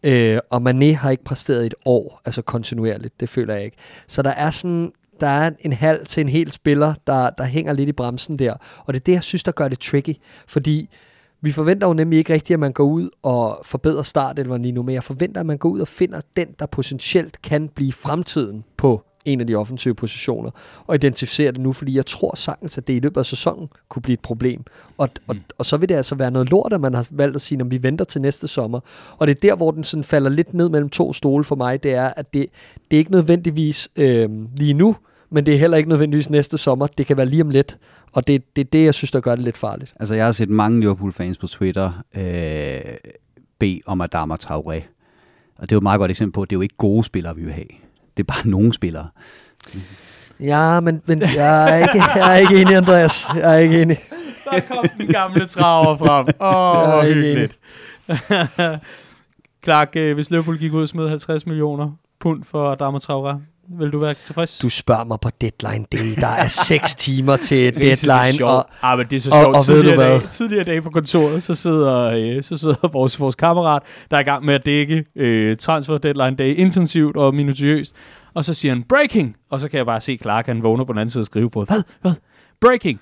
[0.02, 3.76] Øh, og Mané har ikke præsteret et år, altså kontinuerligt, det føler jeg ikke.
[4.06, 7.72] Så der er sådan, der er en halv til en hel spiller, der, der hænger
[7.72, 8.54] lidt i bremsen der.
[8.84, 10.14] Og det er det, jeg synes, der gør det tricky.
[10.48, 10.88] Fordi
[11.40, 14.82] vi forventer jo nemlig ikke rigtigt, at man går ud og forbedrer startelveren lige nu,
[14.82, 18.64] men jeg forventer, at man går ud og finder den, der potentielt kan blive fremtiden
[18.76, 20.50] på en af de offensive positioner,
[20.86, 24.02] og identificere det nu, fordi jeg tror sagtens, at det i løbet af sæsonen kunne
[24.02, 24.64] blive et problem.
[24.98, 25.22] Og, mm.
[25.28, 27.60] og, og så vil det altså være noget lort, at man har valgt at sige,
[27.60, 28.80] at vi venter til næste sommer.
[29.18, 31.82] Og det er der, hvor den sådan falder lidt ned mellem to stole for mig,
[31.82, 32.46] det er, at det,
[32.90, 34.96] det er ikke nødvendigvis øh, lige nu,
[35.30, 36.86] men det er heller ikke nødvendigvis næste sommer.
[36.86, 37.78] Det kan være lige om lidt.
[38.12, 39.94] Og det er det, det, jeg synes, der gør det lidt farligt.
[40.00, 42.96] Altså, jeg har set mange Liverpool-fans på Twitter øh,
[43.58, 44.82] bede om Adama Traoré.
[45.56, 47.04] Og det er jo et meget godt eksempel på, at det er jo ikke gode
[47.04, 47.66] spillere, vi vil have.
[48.16, 49.08] Det er bare nogle spillere.
[50.40, 53.26] Ja, men, men jeg, er ikke, jeg er ikke enig, Andreas.
[53.34, 53.98] Jeg er ikke enig.
[54.50, 56.26] Der kom den gamle traver frem.
[56.40, 57.58] Åh, oh, hyggeligt.
[59.64, 61.90] Clark, øh, hvis Liverpool gik ud og smed 50 millioner
[62.20, 63.36] pund for Adama Traoré,
[63.68, 64.58] vil du være tilfreds?
[64.58, 66.20] Du spørger mig på deadline day.
[66.20, 68.46] Der er 6 timer til deadline.
[68.46, 69.46] Og, ah, men det er så sjovt.
[69.46, 73.34] Og, og tidligere, dag, tidligere dag på kontoret, så sidder, øh, så sidder vores, vores
[73.34, 77.94] kammerat, der er i gang med at dække øh, transfer deadline day intensivt og minutiøst.
[78.34, 79.36] Og så siger han, breaking!
[79.50, 81.68] Og så kan jeg bare se Clark, han vågner på den anden side af skrivebordet.
[81.68, 81.82] Hvad?
[82.00, 82.12] Hvad?
[82.60, 83.00] Breaking!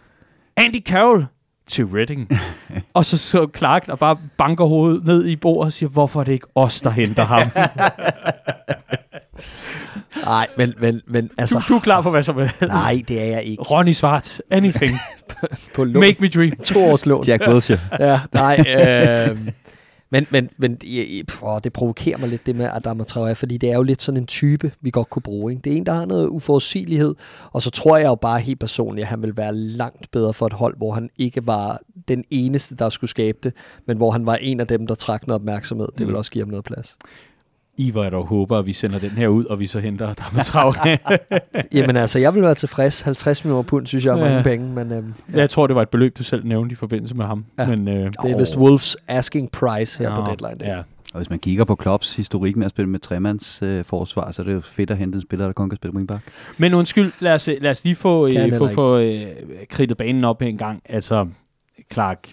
[0.56, 1.26] Andy Carroll
[1.66, 2.28] til Reading.
[2.94, 6.24] og så så Clark, der bare banker hovedet ned i bordet og siger, hvorfor er
[6.24, 7.50] det ikke os, der henter ham?
[10.24, 11.58] Nej, men, men, men altså...
[11.68, 12.60] Du, du er klar på hvad som helst.
[12.60, 13.62] Nej, det er jeg ikke.
[13.62, 14.98] Ronny Svart, anything.
[15.74, 16.00] på lån.
[16.00, 16.56] Make me dream.
[16.56, 17.26] To års lån.
[17.26, 17.80] Jack Wilshere.
[18.00, 18.64] ja, nej.
[19.30, 19.38] Øh,
[20.14, 20.78] men, men, men
[21.42, 24.20] åh, det provokerer mig lidt, det med Adama Traoré, fordi det er jo lidt sådan
[24.20, 25.52] en type, vi godt kunne bruge.
[25.52, 25.62] Ikke?
[25.62, 27.14] Det er en, der har noget uforudsigelighed,
[27.52, 30.46] og så tror jeg jo bare helt personligt, at han vil være langt bedre for
[30.46, 33.52] et hold, hvor han ikke var den eneste, der skulle skabe det,
[33.86, 35.88] men hvor han var en af dem, der trak noget opmærksomhed.
[35.98, 36.18] Det vil mm.
[36.18, 36.96] også give ham noget plads.
[37.76, 40.08] I hvor jeg dog håber, at vi sender den her ud, og vi så henter
[40.08, 41.18] Adama Traoré.
[41.78, 43.00] Jamen altså, jeg vil være tilfreds.
[43.00, 44.42] 50 millioner pund, synes jeg er mange ja.
[44.42, 44.68] penge.
[44.68, 45.38] Men, øhm, ja.
[45.38, 47.44] Jeg tror, det var et beløb, du selv nævnte i forbindelse med ham.
[47.58, 47.66] Ja.
[47.66, 50.74] Men, øh, det er vist Wolves asking price her Nå, på deadline.
[50.74, 50.82] Ja.
[51.14, 54.42] Og hvis man kigger på Klopps historik med at spille med tremands øh, forsvar, så
[54.42, 56.22] er det jo fedt at hente en spiller, der kun kan spille wingback.
[56.58, 59.26] Men undskyld, lad os, lad os lige få, øh, få, få øh,
[59.70, 60.82] kridtet banen op en gang.
[60.88, 61.26] Altså,
[61.92, 62.28] Clark,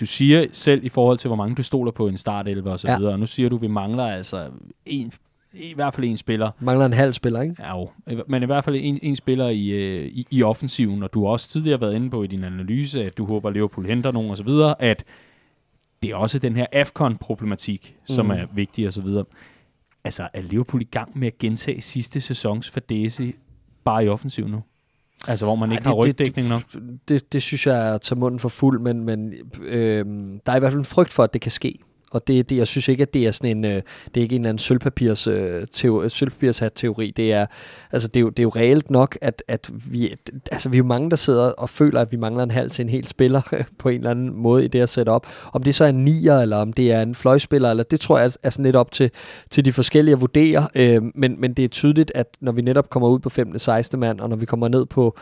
[0.00, 2.90] du siger selv i forhold til, hvor mange du stoler på en startelver og så
[2.90, 2.98] ja.
[2.98, 4.50] videre, og nu siger du, at vi mangler altså
[4.86, 5.12] en,
[5.52, 6.50] i hvert fald en spiller.
[6.60, 7.56] Mangler en halv spiller, ikke?
[7.58, 7.90] Ja, jo.
[8.28, 11.32] Men i hvert fald en, en spiller i, øh, i, i offensiven, og du har
[11.32, 14.30] også tidligere været inde på i din analyse, at du håber, at Liverpool henter nogen
[14.30, 15.04] og så videre, at
[16.02, 18.32] det er også den her AFCON-problematik, som mm.
[18.32, 19.24] er vigtig og så videre.
[20.04, 23.32] Altså, er Liverpool i gang med at gentage sidste sæsons fadese
[23.84, 24.62] bare i offensiven nu?
[25.28, 26.62] Altså, hvor man ikke Ej, det, har rygdækning nok?
[26.72, 30.06] Det, det, det synes jeg er at tage munden for fuld, men, men øh,
[30.46, 31.78] der er i hvert fald en frygt for, at det kan ske
[32.10, 33.82] og det, det, jeg synes ikke, at det er sådan en, øh,
[34.14, 37.12] det er ikke en eller anden sølvpapirs, øh, teori, sølvpapirshat teori.
[37.16, 37.46] Det er,
[37.92, 40.14] altså, det er, jo, det er jo reelt nok, at, at vi,
[40.52, 42.82] altså, vi er jo mange, der sidder og føler, at vi mangler en halv til
[42.82, 43.40] en hel spiller
[43.78, 45.26] på en eller anden måde i det at sætte op.
[45.52, 48.18] Om det så er en nier, eller om det er en fløjspiller, eller det tror
[48.18, 49.10] jeg er sådan lidt op til,
[49.50, 50.68] til de forskellige at vurdere.
[50.74, 53.58] Øh, men, men det er tydeligt, at når vi netop kommer ud på 5.
[53.58, 54.00] 16.
[54.00, 55.16] mand, og når vi kommer ned på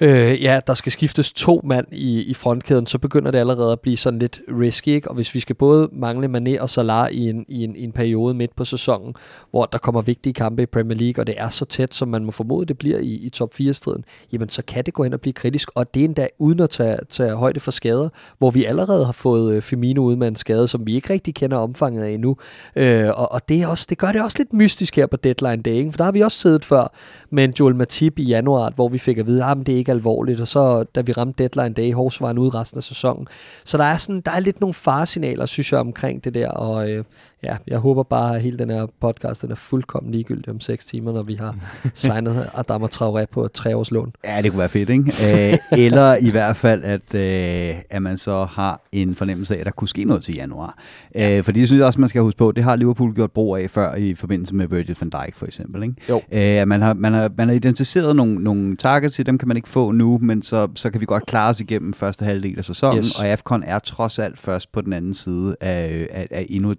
[0.00, 3.80] øh, ja, der skal skiftes to mand i, i frontkæden, så begynder det allerede at
[3.80, 5.08] blive sådan lidt risky, ikke?
[5.08, 7.92] og hvis vi skal både mangle Mané og Salah i en, i, en, i en
[7.92, 9.14] periode midt på sæsonen,
[9.50, 12.24] hvor der kommer vigtige kampe i Premier League, og det er så tæt, som man
[12.24, 15.20] må formode, det bliver i, i top 4-striden, jamen så kan det gå hen og
[15.20, 18.64] blive kritisk, og det er endda uden at tage, tage højde for skader, hvor vi
[18.64, 22.04] allerede har fået øh, Firmino ud med en skade, som vi ikke rigtig kender omfanget
[22.04, 22.36] af endnu,
[22.76, 25.62] øh, og, og det, er også, det gør det også lidt mystisk her på deadline
[25.62, 25.92] day, ikke?
[25.92, 26.92] for der har vi også siddet før
[27.30, 29.76] med en Joel Matip i januar, hvor vi fik at vide, at ah, det er
[29.76, 32.82] ikke alvorligt, og så da vi ramte deadline day, Hors var han ude resten af
[32.82, 33.28] sæsonen.
[33.64, 36.90] Så der er, sådan, der er lidt nogle faresignaler, synes jeg, omkring det der, og
[36.90, 37.04] øh,
[37.42, 40.86] ja, jeg håber bare, at hele den her podcast den er fuldkommen ligegyldig om 6
[40.86, 41.56] timer, når vi har
[41.94, 44.12] signet Adama Traoré på et treårs lån.
[44.24, 45.52] Ja, det kunne være fedt, ikke?
[45.52, 49.66] Øh, eller i hvert fald, at, øh, at man så har en fornemmelse af, at
[49.66, 50.78] der kunne ske noget til januar.
[51.14, 51.38] Ja.
[51.38, 53.56] Øh, fordi det synes jeg også, man skal huske på, det har Liverpool gjort brug
[53.56, 55.82] af før i forbindelse med Virgil van Dijk for eksempel.
[55.82, 55.94] Ikke?
[56.08, 56.22] Jo.
[56.32, 59.56] Øh, man, har, man, har, man har identificeret nogle, nogle targets til dem kan man
[59.56, 62.64] ikke få nu, men så, så kan vi godt klare os igennem første halvdel af
[62.64, 63.18] sæsonen, yes.
[63.18, 66.78] og AFCON er trods alt først på den anden side af, af, af endnu et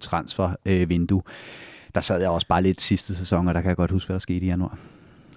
[0.64, 1.22] transfervindue.
[1.94, 4.14] Der sad jeg også bare lidt sidste sæson, og der kan jeg godt huske, hvad
[4.14, 4.78] der skete i januar.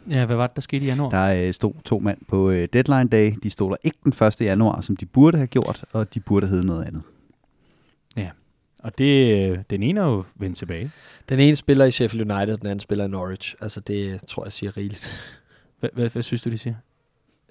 [0.09, 1.09] Ja, hvad var det, der skete i januar?
[1.09, 3.33] Der øh, stod to mand på øh, deadline day.
[3.43, 4.41] De stod der ikke den 1.
[4.41, 7.01] januar, som de burde have gjort, og de burde have noget andet.
[8.17, 8.29] Ja,
[8.79, 10.91] og det, øh, den ene er jo vendt tilbage.
[11.29, 13.55] Den ene spiller i Sheffield United, den anden spiller i Norwich.
[13.61, 15.21] Altså det tror jeg siger rigeligt.
[15.79, 16.75] Hvad, hvad, hvad synes du, de siger?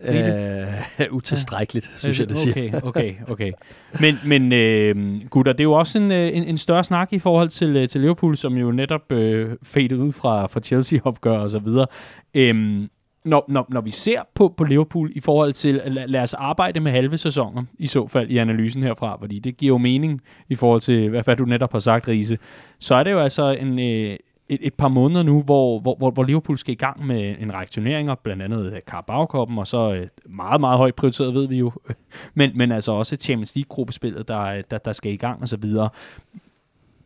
[0.03, 0.67] Øh,
[1.17, 1.99] utilstrækkeligt, ja.
[1.99, 2.81] synes jeg, det siger.
[2.83, 3.53] Okay, okay, okay.
[4.01, 7.19] Men, men øh, gutter, det er jo også en, øh, en, en større snak i
[7.19, 11.51] forhold til, øh, til Liverpool, som jo netop øh, fadet ud fra, fra Chelsea-opgør og
[11.51, 11.87] så videre.
[12.35, 12.89] Øhm,
[13.25, 16.81] når, når, når vi ser på, på Liverpool i forhold til, lad, lad os arbejde
[16.81, 20.55] med halve sæsoner, i så fald i analysen herfra, fordi det giver jo mening i
[20.55, 22.39] forhold til, hvad, hvad du netop har sagt, Riese,
[22.81, 24.17] så er det jo altså en, øh,
[24.49, 27.73] et, et par måneder nu, hvor, hvor, hvor Liverpool skal i gang med en række
[27.73, 31.73] turneringer, blandt andet øh, Carabao-koppen, og så øh, meget, meget højt prioriteret, ved vi jo,
[32.35, 35.57] men, men altså også Champions League-gruppespillet, der, øh, der, der skal i gang og så
[35.57, 35.89] videre.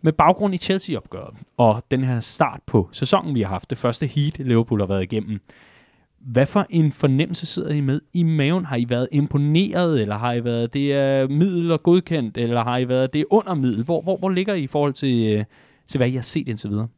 [0.02, 4.06] Med baggrund i Chelsea-opgøret, og den her start på sæsonen, vi har haft, det første
[4.06, 5.40] heat, Liverpool har været igennem,
[6.18, 8.64] hvad for en fornemmelse sidder I med i maven?
[8.64, 12.78] Har I været imponeret, eller har I været det er middel og godkendt, eller har
[12.78, 13.84] I været det under middel?
[13.84, 15.44] Hvor, hvor, hvor ligger I i forhold til, øh,
[15.88, 16.88] til, hvad I har set indtil videre?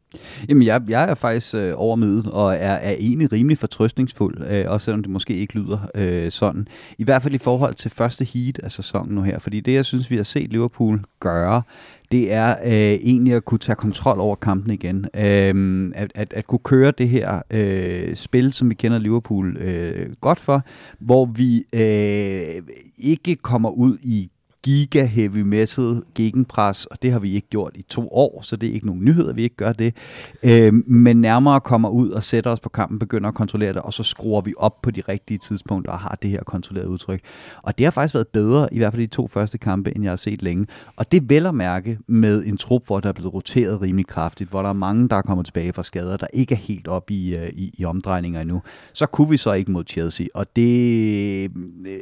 [0.49, 4.65] Jamen, jeg, jeg er faktisk øh, over middel, og er, er egentlig rimelig fortrøstningsfuld, øh,
[4.67, 6.67] også selvom det måske ikke lyder øh, sådan.
[6.97, 9.85] I hvert fald i forhold til første heat af sæsonen nu her, fordi det, jeg
[9.85, 11.63] synes, vi har set Liverpool gøre,
[12.11, 15.05] det er øh, egentlig at kunne tage kontrol over kampen igen.
[15.15, 20.09] Øh, at, at, at kunne køre det her øh, spil, som vi kender Liverpool øh,
[20.21, 20.63] godt for,
[20.99, 22.63] hvor vi øh,
[22.97, 24.30] ikke kommer ud i
[24.63, 28.69] giga heavy metal gegenpres, og det har vi ikke gjort i to år, så det
[28.69, 29.95] er ikke nogen nyhed, at vi ikke gør det.
[30.43, 33.93] Øh, men nærmere kommer ud og sætter os på kampen, begynder at kontrollere det, og
[33.93, 37.21] så skruer vi op på de rigtige tidspunkter og har det her kontrollerede udtryk.
[37.61, 40.11] Og det har faktisk været bedre, i hvert fald de to første kampe, end jeg
[40.11, 40.67] har set længe.
[40.95, 44.49] Og det vel at mærke med en trup, hvor der er blevet roteret rimelig kraftigt,
[44.49, 47.11] hvor der er mange, der er kommet tilbage fra skader, der ikke er helt op
[47.11, 48.61] i, øh, i, i omdrejninger endnu.
[48.93, 51.49] Så kunne vi så ikke mod Chelsea, og det øh,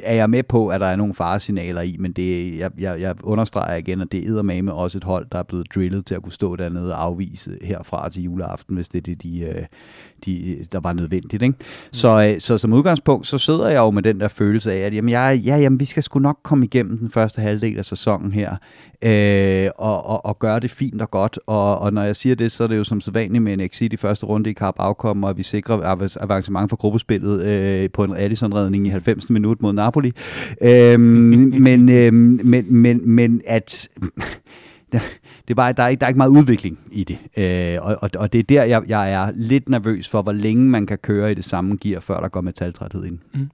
[0.04, 3.16] er jeg med på, at der er nogle faresignaler i, men det jeg, jeg, jeg
[3.24, 4.24] understreger igen, at det er
[4.62, 7.58] med også et hold, der er blevet drillet til at kunne stå dernede og afvise
[7.62, 9.66] herfra til juleaften, hvis det er det, de, øh,
[10.26, 11.44] de, der var nødvendigt.
[11.44, 11.56] Ikke?
[11.60, 11.66] Mm.
[11.92, 14.94] Så, øh, så som udgangspunkt, så sidder jeg jo med den der følelse af, at
[14.94, 18.32] jamen, jeg, ja, jamen, vi skal sgu nok komme igennem den første halvdel af sæsonen
[18.32, 18.56] her,
[19.02, 21.40] øh, og, og, og gøre det fint og godt.
[21.48, 23.94] Og, og når jeg siger det, så er det jo som sædvanligt med en exit
[23.94, 28.16] i første runde i Carabao afkommer, og vi sikrer avancement for gruppespillet øh, på en
[28.16, 29.30] Alisson-redning i 90.
[29.30, 30.12] minut mod Napoli.
[30.62, 31.00] Øh,
[31.66, 33.90] men, øh, men, men, men at
[35.50, 37.18] det er bare, der, er ikke, der er ikke meget udvikling i det.
[37.38, 40.70] Øh, og, og, og det er der, jeg, jeg er lidt nervøs for, hvor længe
[40.70, 43.20] man kan køre i det samme gear, før der går metaltræthed ind.
[43.34, 43.50] Mm.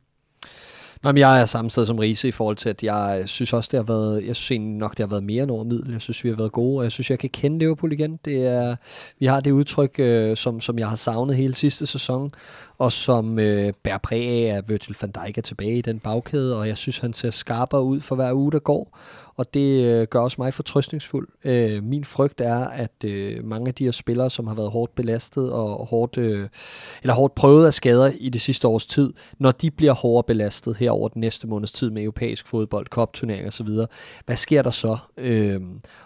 [1.04, 3.70] Nå, men jeg er samme sted som Riese i forhold til, at jeg synes også,
[3.72, 5.92] det har været, jeg synes nok, det har været mere end over middel.
[5.92, 8.20] Jeg synes, vi har været gode, og jeg synes, jeg kan kende Liverpool igen.
[8.26, 8.76] Det er,
[9.20, 12.32] vi har det udtryk, øh, som, som jeg har savnet hele sidste sæson,
[12.78, 16.58] og som øh, bærer præg af, at Virgil van Dijk er tilbage i den bagkæde,
[16.58, 18.98] og jeg synes, han ser skarpere ud for hver uge, der går
[19.38, 21.28] og det øh, gør også mig fortrøstningsfuld.
[21.46, 24.96] Øh, min frygt er, at øh, mange af de her spillere, som har været hårdt
[24.96, 26.50] belastet og hårdt, øh,
[27.02, 30.78] eller hårdt prøvet af skader i det sidste års tid, når de bliver hårdere belastet
[30.78, 33.68] her over den næste måneds tid med europæisk fodbold, kopturnering osv.,
[34.26, 34.98] hvad sker der så?
[35.18, 35.62] Øh,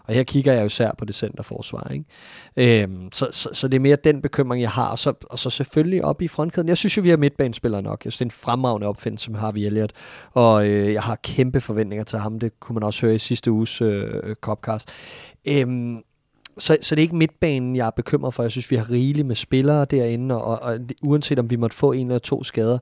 [0.10, 1.92] og her kigger jeg jo især på det centerforsvar.
[1.94, 2.84] Ikke?
[2.84, 5.50] Øhm, så, så, så det er mere den bekymring, jeg har, og så, og så
[5.50, 6.68] selvfølgelig op i frontkæden.
[6.68, 8.06] Jeg synes jo, vi har midtbanespillere nok.
[8.06, 9.92] Jeg synes, det er en fremragende opfindelse, som har vi Elliot,
[10.32, 12.40] og øh, jeg har kæmpe forventninger til ham.
[12.40, 14.90] Det kunne man også høre i sidste uges øh, øh, Copcast.
[15.48, 15.98] Øhm,
[16.58, 18.44] så, så det er ikke midtbanen, jeg er bekymret for.
[18.44, 21.76] Jeg synes, vi har rigeligt med spillere derinde, og, og, og uanset om vi måtte
[21.76, 22.78] få en eller to skader,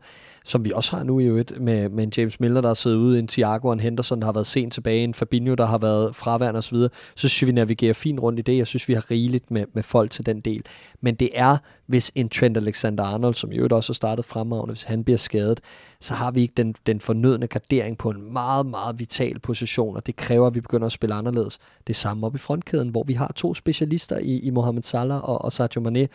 [0.47, 2.97] som vi også har nu i øvrigt, med, med en James Miller, der har siddet
[2.97, 5.77] ude, en Thiago og en Henderson, der har været sent tilbage, en Fabinho, der har
[5.77, 6.77] været fraværende osv.,
[7.15, 8.57] så synes vi navigerer fint rundt i det.
[8.57, 10.63] Jeg synes, vi har rigeligt med, med folk til den del.
[11.01, 11.57] Men det er,
[11.87, 15.61] hvis en Trent Alexander-Arnold, som jo også har startet fremragende, hvis han bliver skadet,
[16.01, 20.07] så har vi ikke den, den fornødne gardering på en meget, meget vital position, og
[20.07, 21.59] det kræver, at vi begynder at spille anderledes.
[21.87, 25.29] Det er samme op i frontkæden, hvor vi har to specialister i, i Mohamed Salah
[25.29, 26.07] og, og Sadio Mane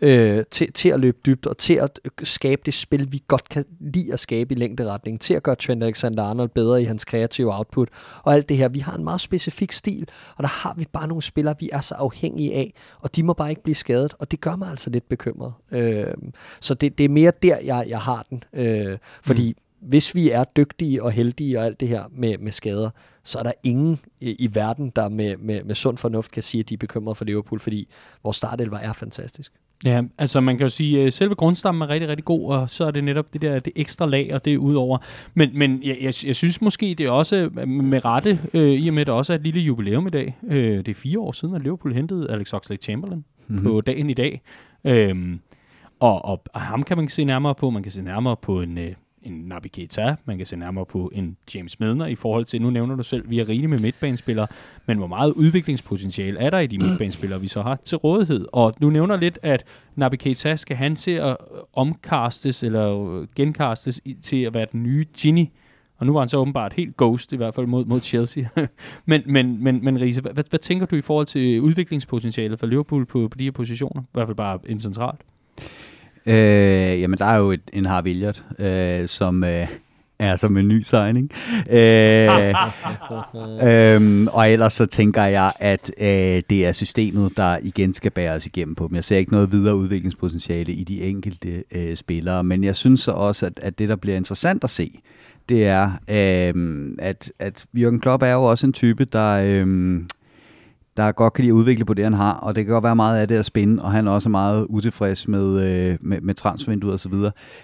[0.00, 3.64] øh, til, til at løbe dybt og til at skabe det spil, vi godt kan
[3.80, 7.88] lide at skabe i længderetning, til at gøre Trent Alexander-Arnold bedre i hans kreative output
[8.22, 8.68] og alt det her.
[8.68, 11.80] Vi har en meget specifik stil, og der har vi bare nogle spillere, vi er
[11.80, 14.90] så afhængige af, og de må bare ikke blive skadet, og det gør mig altså
[14.90, 15.19] lidt bekymret.
[15.72, 16.04] Øh,
[16.60, 18.44] så det, det er mere der, jeg, jeg har den.
[18.52, 19.88] Øh, fordi mm.
[19.88, 22.90] hvis vi er dygtige og heldige og alt det her med, med skader,
[23.24, 26.60] så er der ingen i, i verden, der med, med, med sund fornuft kan sige,
[26.60, 27.88] at de er bekymrede for Liverpool, fordi
[28.22, 29.52] vores startelver er fantastisk.
[29.84, 32.70] Ja, altså man kan jo sige, at øh, selve grundstammen er rigtig, rigtig god, og
[32.70, 34.98] så er det netop det der det ekstra lag, og det er udover.
[35.34, 38.94] Men, men jeg, jeg, jeg synes måske, det er også med rette, øh, i og
[38.94, 40.38] med, at det også er et lille jubilæum i dag.
[40.48, 43.64] Øh, det er fire år siden, at Liverpool hentede Alex Oxlade-Chamberlain mm-hmm.
[43.64, 44.42] på dagen i dag.
[44.84, 45.38] Øh,
[46.00, 47.70] og, og, og ham kan man se nærmere på.
[47.70, 51.10] Man kan se nærmere på en, øh, en Naby Keita, man kan se nærmere på
[51.14, 54.46] en James Milner i forhold til, nu nævner du selv, vi er rigelige med midtbanespillere,
[54.86, 58.46] men hvor meget udviklingspotentiale er der i de midtbanespillere, vi så har til rådighed?
[58.52, 59.64] Og du nævner lidt, at
[59.96, 61.36] Naby Keita skal han til at
[61.72, 65.46] omkastes eller genkastes til at være den nye Ginny,
[66.00, 68.44] og nu var han så åbenbart helt ghost, i hvert fald mod, mod Chelsea.
[69.06, 73.06] men, men, men, men Riese, hvad, hvad tænker du i forhold til udviklingspotentialet for Liverpool
[73.06, 74.02] på, på de her positioner?
[74.02, 75.20] I hvert fald bare incentralt.
[76.26, 79.66] Øh, jamen, der er jo et, en Harvey Elliott, øh, som øh,
[80.18, 81.30] er som en ny signing.
[81.70, 82.28] Øh,
[83.68, 88.34] øh, og ellers så tænker jeg, at øh, det er systemet, der igen skal bære
[88.34, 88.94] os igennem på dem.
[88.94, 93.12] Jeg ser ikke noget videre udviklingspotentiale i de enkelte øh, spillere, men jeg synes så
[93.12, 95.00] også, at, at det, der bliver interessant at se,
[95.48, 99.40] det er, øh, at, at Jürgen Klopp er jo også en type, der...
[99.44, 100.00] Øh,
[100.96, 102.96] der godt kan lide at udvikle på det, han har, og det kan godt være
[102.96, 106.34] meget af det at spænde, og han er også meget utilfreds med, øh, med, med
[106.34, 107.14] transfervinduet osv.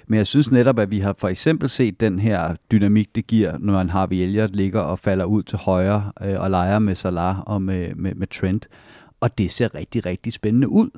[0.06, 3.58] Men jeg synes netop, at vi har for eksempel set den her dynamik, det giver,
[3.58, 7.40] når han har Elliot ligger og falder ud til højre øh, og leger med Salah
[7.40, 8.68] og med, med, med Trent.
[9.20, 10.90] Og det ser rigtig, rigtig spændende ud.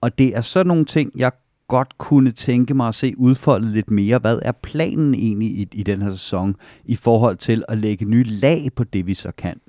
[0.00, 1.32] Og det er sådan nogle ting, jeg
[1.68, 4.18] godt kunne tænke mig at se udfoldet lidt mere.
[4.18, 8.24] Hvad er planen egentlig i, i den her sæson i forhold til at lægge nye
[8.24, 9.60] lag på det, vi så kan?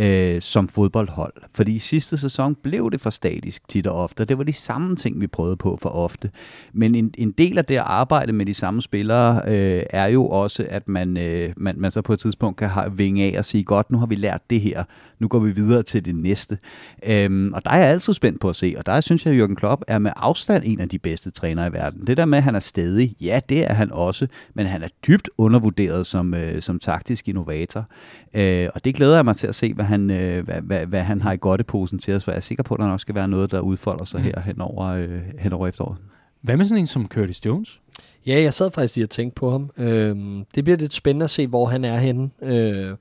[0.00, 1.32] øh, som fodboldhold.
[1.54, 4.96] Fordi i sidste sæson blev det for statisk tit og ofte, det var de samme
[4.96, 6.30] ting, vi prøvede på for ofte.
[6.72, 10.26] Men en, en del af det at arbejde med de samme spillere øh, er jo
[10.28, 13.44] også, at man, øh, man, man så på et tidspunkt kan have vinge af og
[13.44, 14.84] sige, godt, nu har vi lært det her,
[15.20, 16.58] nu går vi videre til det næste.
[17.06, 19.40] Øhm, og der er jeg altid spændt på at se, og der synes jeg, at
[19.40, 22.06] Jürgen Klopp er med afstand en af de bedste trænere i verden.
[22.06, 24.88] Det der med, at han er stedig, ja, det er han også, men han er
[25.06, 27.88] dybt undervurderet som, øh, som taktisk innovator.
[28.34, 31.02] Øh, og det glæder jeg mig til at se, hvad han, øh, hvad, hvad, hvad
[31.02, 33.14] han har i godteposen til os, for jeg er sikker på, at der nok skal
[33.14, 34.24] være noget, der udfolder sig mm.
[34.24, 35.96] her hen over, øh, hen over efteråret.
[36.40, 37.80] Hvad med sådan en som Curtis Jones?
[38.26, 39.70] Ja, jeg sad faktisk lige og tænkte på ham.
[39.76, 40.16] Øh,
[40.54, 42.30] det bliver lidt spændende at se, hvor han er henne.
[42.42, 42.94] Øh,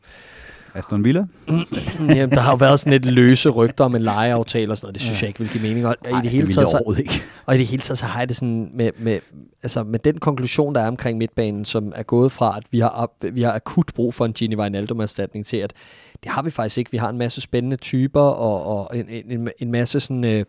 [0.75, 1.25] Aston Villa?
[1.99, 4.95] Jamen, der har jo været sådan lidt løse rygter om en lejeaftale og sådan noget.
[4.95, 5.25] Det synes ja.
[5.25, 5.87] jeg ikke vil give mening.
[5.87, 7.23] Og, Ej, i det hele det taget, så, ikke.
[7.45, 9.19] og i det hele taget, så har jeg det sådan med, med,
[9.63, 13.11] altså med den konklusion, der er omkring midtbanen, som er gået fra, at vi har,
[13.31, 15.73] vi har akut brug for en Gini Wijnaldum-erstatning til, at
[16.23, 16.91] det har vi faktisk ikke.
[16.91, 20.23] Vi har en masse spændende typer og, og en, en, en masse sådan...
[20.23, 20.45] Øh,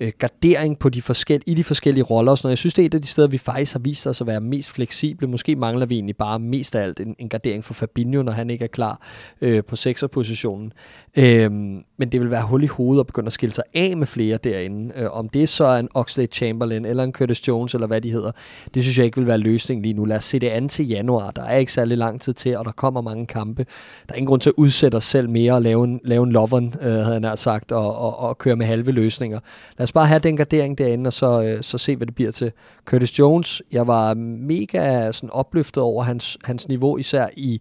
[0.00, 2.52] øh, gardering på de forskel, i de forskellige roller og sådan noget.
[2.52, 4.40] Jeg synes, det er et af de steder, vi faktisk har vist os at være
[4.40, 5.26] mest fleksible.
[5.26, 8.50] Måske mangler vi egentlig bare mest af alt en, en gardering for Fabinho, når han
[8.50, 9.06] ikke er klar
[9.40, 10.72] øh, på sekserpositionen.
[11.16, 11.50] Øh,
[11.98, 14.36] men det vil være hul i hovedet at begynde at skille sig af med flere
[14.36, 14.92] derinde.
[14.96, 18.10] Øh, om det så er en Oxlade Chamberlain, eller en Curtis Jones, eller hvad de
[18.10, 18.30] hedder,
[18.74, 20.04] det synes jeg ikke vil være løsningen lige nu.
[20.04, 21.30] Lad os se det an til januar.
[21.30, 23.66] Der er ikke særlig lang tid til, og der kommer mange kampe.
[24.06, 26.32] Der er ingen grund til at udsætte os selv mere og lave en, lave en
[26.32, 29.40] loveren, øh, havde jeg sagt, og, og, og køre med halve løsninger.
[29.78, 32.30] Lad os bare have den gardering derinde, og så, øh, så se, hvad det bliver
[32.30, 32.52] til.
[32.84, 37.60] Curtis Jones, jeg var mega sådan opløftet over hans, hans niveau, især i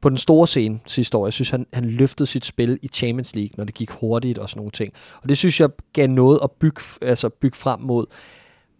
[0.00, 1.26] på den store scene sidste år.
[1.26, 4.50] Jeg synes, han, han løftede sit spil i Champions League, når det gik hurtigt og
[4.50, 4.92] sådan nogle ting.
[5.22, 8.06] Og det synes jeg gav noget at bygge, altså bygge frem mod.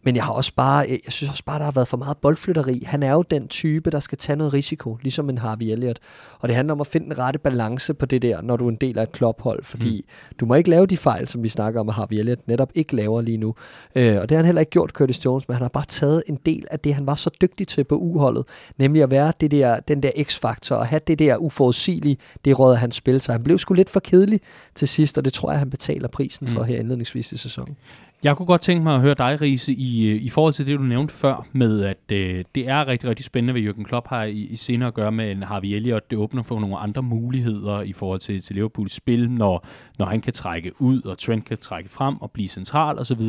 [0.02, 2.82] Men jeg har også bare, jeg synes også bare, der har været for meget boldflytteri.
[2.86, 5.98] Han er jo den type, der skal tage noget risiko, ligesom en Harvey Elliott.
[6.38, 8.70] Og det handler om at finde den rette balance på det der, når du er
[8.70, 9.64] en del af et klophold.
[9.64, 10.36] Fordi mm.
[10.40, 12.96] du må ikke lave de fejl, som vi snakker om, at Harvey Elliott netop ikke
[12.96, 13.54] laver lige nu.
[13.94, 16.22] Øh, og det har han heller ikke gjort, Curtis Jones, men han har bare taget
[16.26, 18.44] en del af det, han var så dygtig til på uholdet.
[18.78, 22.74] Nemlig at være det der, den der x-faktor, og have det der uforudsigelige, det råd
[22.74, 23.20] hans spil.
[23.20, 24.40] Så han blev sgu lidt for kedelig
[24.74, 26.68] til sidst, og det tror jeg, han betaler prisen for mm.
[26.68, 27.76] her indledningsvis i sæsonen.
[28.22, 30.78] Jeg kunne godt tænke mig at høre dig, Riese, i, øh, i forhold til det,
[30.78, 34.24] du nævnte før, med at øh, det er rigtig, rigtig spændende, hvad Jürgen Klopp har
[34.24, 36.10] i, i senere at gøre med en Harvey Elliott.
[36.10, 39.66] Det åbner for nogle andre muligheder i forhold til, til Liverpools spil, når,
[39.98, 43.20] når han kan trække ud, og Trent kan trække frem og blive central osv.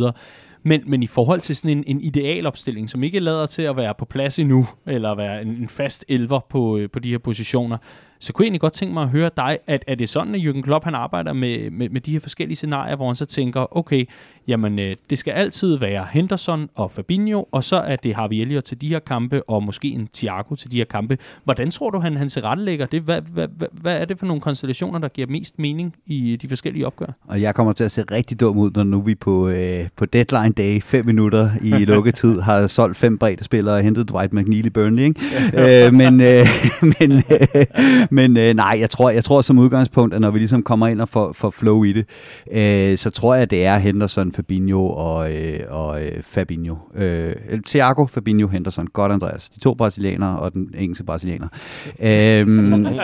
[0.63, 3.93] Men, men i forhold til sådan en, en idealopstilling, som ikke lader til at være
[3.97, 7.77] på plads endnu, eller være en, en fast elver på, øh, på de her positioner,
[8.19, 10.41] så kunne jeg egentlig godt tænke mig at høre dig, at er det sådan, at
[10.41, 13.77] Jürgen Klopp han arbejder med, med, med de her forskellige scenarier, hvor han så tænker,
[13.77, 14.05] okay,
[14.47, 18.65] jamen øh, det skal altid være Henderson og Fabinho, og så er det Harvey Elliott
[18.65, 21.17] til de her kampe, og måske en Thiago til de her kampe.
[21.43, 23.01] Hvordan tror du, han, han til rettelægger det?
[23.01, 26.49] Hvad, hvad, hvad, hvad er det for nogle konstellationer, der giver mest mening i de
[26.49, 27.07] forskellige opgør?
[27.27, 30.05] Og jeg kommer til at se rigtig dum ud, når nu vi på, øh, på
[30.05, 34.65] deadline day, fem minutter i lukketid, har solgt fem bredde spillere og hentet Dwight McNeil
[34.65, 35.03] i Burnley.
[35.03, 35.85] Ikke?
[35.87, 36.47] øh, men øh,
[36.99, 37.65] men, øh,
[38.09, 41.01] men øh, nej, jeg tror, jeg tror som udgangspunkt, at når vi ligesom kommer ind
[41.01, 42.05] og får, får flow i det,
[42.51, 46.75] øh, så tror jeg, at det er Henderson, Fabinho og, øh, og øh, Fabinho.
[46.95, 47.35] Øh,
[47.65, 48.87] Thiago, Fabinho, Henderson.
[48.87, 49.49] Godt, Andreas.
[49.49, 51.47] De to brasilianere og den engelske brasilianer.
[52.01, 52.47] Øh,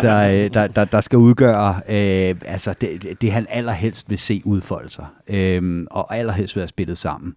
[0.01, 4.89] der, der, der, der skal udgøre øh, altså det, det, han allerhelst vil se udfolde
[4.89, 5.05] sig.
[5.27, 7.33] Øh, og allerhelst vil have spillet sammen.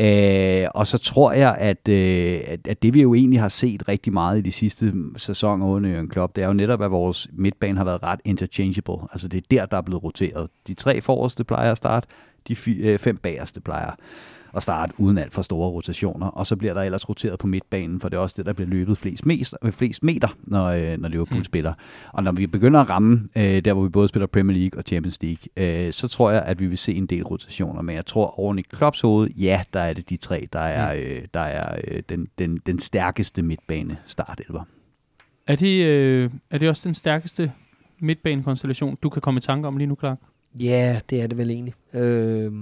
[0.00, 4.12] Øh, og så tror jeg, at, øh, at det vi jo egentlig har set rigtig
[4.12, 7.78] meget i de sidste sæsoner under Jørgen Klopp, det er jo netop, at vores midtbane
[7.78, 9.08] har været ret interchangeable.
[9.12, 10.48] Altså det er der, der er blevet roteret.
[10.66, 12.08] De tre forreste plejer at starte,
[12.48, 13.90] de øh, fem bagerste plejer
[14.56, 18.00] at starte uden alt for store rotationer, og så bliver der ellers roteret på midtbanen,
[18.00, 21.08] for det er også det, der bliver løbet flest, mest, flest meter, når, øh, når
[21.08, 21.44] Liverpool mm.
[21.44, 21.72] spiller.
[22.12, 24.84] Og når vi begynder at ramme øh, der, hvor vi både spiller Premier League og
[24.86, 28.06] Champions League, øh, så tror jeg, at vi vil se en del rotationer, men jeg
[28.06, 31.00] tror oven i Klopps hoved, ja, der er det de tre, der er, mm.
[31.00, 34.62] øh, der er øh, den, den, den stærkeste midtbane startelver.
[35.46, 37.52] Er det, øh, er det også den stærkeste
[37.98, 40.18] midtbanekonstellation, du kan komme i tanke om lige nu, Clark?
[40.54, 41.74] Ja, det er det vel egentlig.
[41.94, 42.52] Øh,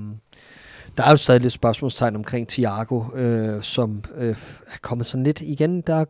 [0.98, 4.36] der er jo stadig lidt spørgsmålstegn omkring Thiago, øh, som øh,
[4.66, 5.80] er kommet sådan lidt igen.
[5.80, 6.04] Der er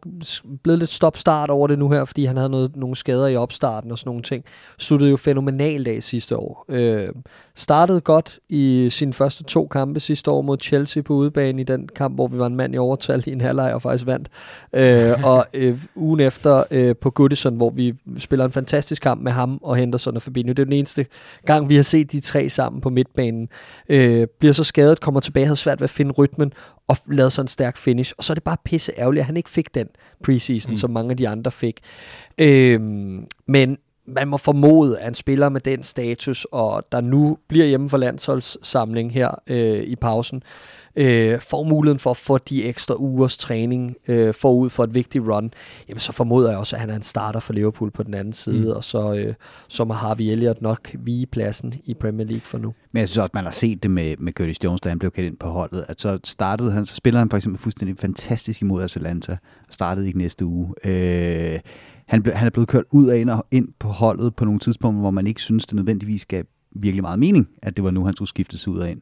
[0.62, 3.92] blevet lidt stop-start over det nu her, fordi han havde noget, nogle skader i opstarten
[3.92, 4.44] og sådan nogle ting.
[4.78, 6.64] Sluttede jo fænomenalt af sidste år.
[6.68, 7.08] Øh,
[7.54, 11.88] startede godt i sine første to kampe sidste år mod Chelsea på udebane i den
[11.96, 14.28] kamp, hvor vi var en mand i overtal i en halvleg og faktisk vandt.
[14.72, 19.32] Øh, og øh, ugen efter øh, på Goodison, hvor vi spiller en fantastisk kamp med
[19.32, 20.52] ham og Henderson og Fabinho.
[20.52, 21.06] Det er den eneste
[21.46, 23.48] gang, vi har set de tre sammen på midtbanen.
[23.88, 26.52] Øh, bliver så skadet, kommer tilbage, havde svært ved at finde rytmen,
[26.88, 28.12] og lavede sådan en stærk finish.
[28.18, 29.88] Og så er det bare pisse ærgerligt, at han ikke fik den
[30.24, 30.76] preseason, mm.
[30.76, 31.80] som mange af de andre fik.
[32.38, 37.66] Øhm, men man må formode, at en spiller med den status, og der nu bliver
[37.66, 40.42] hjemme for landsholdssamling her øh, i pausen,
[40.98, 45.24] øh, får muligheden for at få de ekstra ugers træning øh, forud for et vigtigt
[45.24, 45.50] run,
[45.88, 48.32] jamen så formoder jeg også, at han er en starter for Liverpool på den anden
[48.32, 48.76] side, mm.
[48.76, 49.34] og så, øh,
[49.68, 52.74] så må Harvey Elliott nok vige pladsen i Premier League for nu.
[52.92, 55.10] Men jeg synes også, man har set det med, med Curtis Jones, da han blev
[55.10, 58.62] kaldt ind på holdet, at så startede han, så spillede han for eksempel fuldstændig fantastisk
[58.62, 59.36] imod Atalanta,
[59.70, 60.74] startede ikke næste uge.
[60.84, 61.60] Øh,
[62.06, 64.60] han, ble, han er blevet kørt ud af ind, og ind på holdet på nogle
[64.60, 66.44] tidspunkter, hvor man ikke synes, det nødvendigvis skal
[66.82, 69.00] virkelig meget mening, at det var nu, han skulle skiftes ud af ind.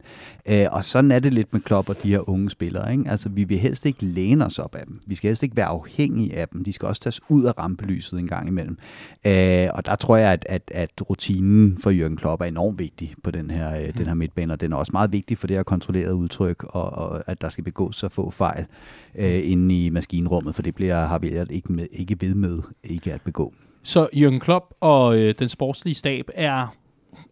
[0.49, 2.93] Øh, og sådan er det lidt med Klopp og de her unge spillere.
[2.93, 3.11] Ikke?
[3.11, 5.01] Altså, vi vil helst ikke læne os op af dem.
[5.07, 6.64] Vi skal helst ikke være afhængige af dem.
[6.64, 8.79] De skal også tages ud af rampelyset en gang imellem.
[9.27, 13.14] Øh, og der tror jeg, at, at, at rutinen for Jürgen Klopp er enormt vigtig
[13.22, 15.57] på den her, øh, den her midtbane, og den er også meget vigtig for det
[15.57, 18.66] her kontrollerede udtryk, og, og at der skal begås så få fejl
[19.14, 23.12] øh, inde i maskinrummet, for det bliver har vi ikke, med, ikke ved med ikke
[23.12, 23.55] at begå.
[23.83, 26.77] Så Jürgen Klopp og øh, den sportslige stab er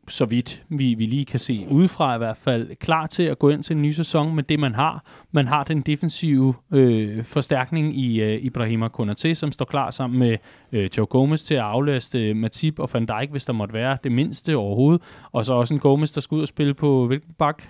[0.08, 3.50] så vidt vi, vi lige kan se udefra i hvert fald, klar til at gå
[3.50, 5.04] ind til en ny sæson med det, man har.
[5.32, 10.38] Man har den defensive øh, forstærkning i øh, Ibrahima Konate, som står klar sammen med
[10.72, 13.98] øh, Joe Gomez til at aflaste øh, Matip og Van Dijk, hvis der måtte være
[14.04, 15.02] det mindste overhovedet.
[15.32, 17.62] Og så også en Gomez, der skal ud og spille på hvilken bak?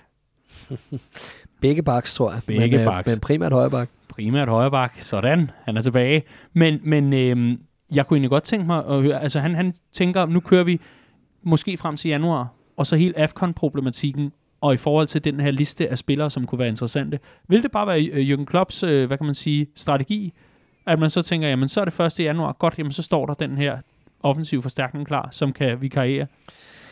[1.61, 2.41] Begge baks, tror jeg.
[2.47, 3.09] Begge men, øh, baks.
[3.09, 3.89] Men primært højre bak.
[4.07, 4.93] Primært højre bak.
[4.99, 6.23] Sådan, han er tilbage.
[6.53, 7.57] Men, men øh,
[7.91, 10.79] jeg kunne egentlig godt tænke mig at høre, altså han, han tænker, nu kører vi
[11.45, 14.31] måske frem til januar, og så hele AFCON-problematikken,
[14.61, 17.19] og i forhold til den her liste af spillere, som kunne være interessante.
[17.47, 20.33] Vil det bare være øh, Jürgen Klopps, øh, hvad kan man sige, strategi,
[20.85, 22.19] at man så tænker, jamen så er det 1.
[22.19, 23.77] januar, godt, jamen så står der den her
[24.23, 26.27] offensiv forstærkning klar, som kan vikariere.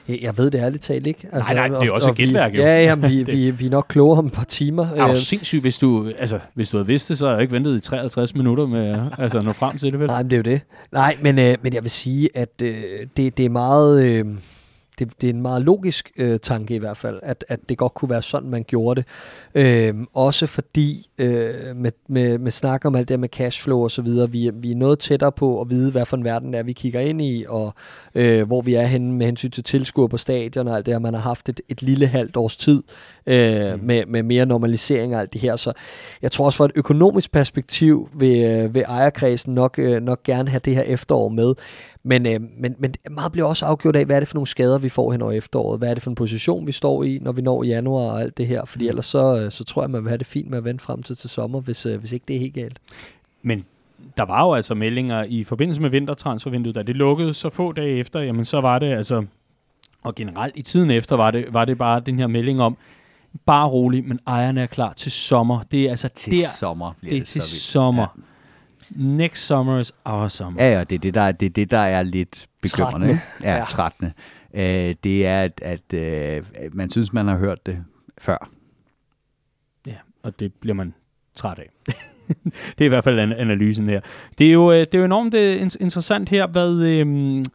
[0.07, 1.27] Jeg ved det ærligt talt ikke.
[1.31, 2.55] Altså, nej, nej, det er også et gætværk.
[2.55, 2.61] Jo.
[2.61, 4.87] Ja, ja vi, vi, vi er nok klogere om et par timer.
[4.95, 7.41] Er du øh, sindssygt, hvis du, altså, hvis du havde vidst det, så har jeg
[7.41, 10.07] ikke ventet i 53 minutter med altså, at nå frem til det, vel?
[10.07, 10.61] Nej, men det er jo det.
[10.91, 12.73] Nej, men, øh, men jeg vil sige, at øh,
[13.17, 14.03] det, det er meget...
[14.03, 14.25] Øh,
[14.99, 17.93] det, det er en meget logisk øh, tanke i hvert fald, at, at det godt
[17.93, 19.07] kunne være sådan, man gjorde det.
[19.55, 24.01] Øh, også fordi øh, med, med, med snak om alt det med cashflow og så
[24.01, 26.63] videre, vi, vi er noget tættere på at vide, hvad for en verden det er,
[26.63, 27.73] vi kigger ind i, og
[28.15, 30.99] øh, hvor vi er henne med hensyn til tilskuer på stadion og alt det her.
[30.99, 32.83] Man har haft et, et lille halvt års tid
[33.27, 33.85] øh, mm.
[33.85, 35.55] med, med mere normalisering og alt det her.
[35.55, 35.73] Så
[36.21, 40.49] jeg tror også fra et økonomisk perspektiv vil, øh, vil ejerkredsen nok, øh, nok gerne
[40.49, 41.53] have det her efterår med.
[42.05, 44.77] Men, øh, men, men meget bliver også afgjort af, hvad er det for nogle skader,
[44.77, 45.79] vi får hen over efteråret?
[45.79, 48.37] Hvad er det for en position, vi står i, når vi når januar og alt
[48.37, 48.65] det her?
[48.65, 48.89] Fordi mm.
[48.89, 51.03] ellers så, øh, så tror jeg, man vil have det fint med at vente frem
[51.03, 52.79] til, til sommer, hvis, øh, hvis ikke det er helt galt.
[53.41, 53.65] Men
[54.17, 57.97] der var jo altså meldinger i forbindelse med vintertransfervinduet, da det lukkede så få dage
[57.97, 59.25] efter, jamen så var det altså,
[60.03, 62.77] og generelt i tiden efter, var det, var det bare den her melding om,
[63.45, 65.61] bare rolig, men ejerne er klar til sommer.
[65.71, 67.61] Det er altså til der, sommer bliver det er det til så vildt.
[67.61, 68.07] sommer.
[68.17, 68.21] Ja.
[68.95, 70.63] Next summer is our summer.
[70.63, 73.19] Ja, ja, det er det, der, det, er det, der er lidt bekymrende.
[73.43, 73.65] Ja, Ja.
[73.69, 74.11] trættende.
[74.53, 77.83] Øh, det er, at, at øh, man synes, man har hørt det
[78.17, 78.49] før.
[79.87, 80.93] Ja, og det bliver man
[81.35, 81.69] træt af.
[82.77, 84.01] det er i hvert fald an- analysen her.
[84.37, 86.73] Det er jo, øh, det er jo enormt øh, in- interessant her, hvad...
[86.79, 87.45] Øh,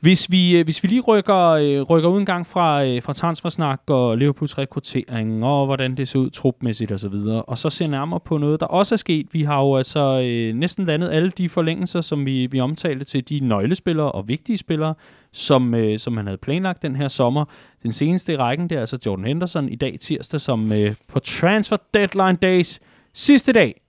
[0.00, 3.12] hvis vi, øh, hvis vi lige rykker, øh, rykker ud en gang fra, øh, fra
[3.12, 7.86] transfersnak og Liverpools rekruttering og hvordan det ser ud trupmæssigt osv., og, og så ser
[7.86, 9.26] nærmere på noget, der også er sket.
[9.32, 13.28] Vi har jo altså øh, næsten landet alle de forlængelser, som vi, vi omtalte til
[13.28, 14.94] de nøglespillere og vigtige spillere,
[15.32, 17.44] som, øh, som man havde planlagt den her sommer.
[17.82, 21.18] Den seneste i rækken, det er altså Jordan Henderson i dag tirsdag, som øh, på
[21.18, 22.80] transfer deadline days
[23.14, 23.80] sidste dag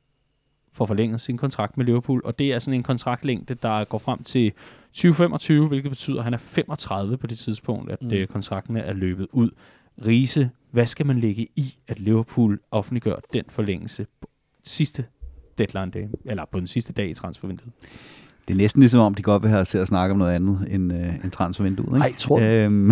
[0.81, 4.23] får forlænget sin kontrakt med Liverpool, og det er sådan en kontraktlængde, der går frem
[4.23, 4.51] til
[4.93, 8.07] 2025, hvilket betyder, at han er 35 på det tidspunkt, at Mm.
[8.07, 8.27] mm.
[8.27, 9.49] kontrakten er løbet ud.
[10.07, 14.29] Riese, hvad skal man lægge i, at Liverpool offentliggør den forlængelse på
[14.63, 15.05] sidste
[15.57, 17.71] deadline day, eller på den sidste dag i transfervinduet?
[18.47, 20.31] Det er næsten ligesom om, de godt vil have os til at snakke om noget
[20.31, 21.87] andet end, øh, end transfervinduet.
[21.87, 21.99] Ikke?
[22.07, 22.45] Ej, tror du?
[22.45, 22.91] Øhm,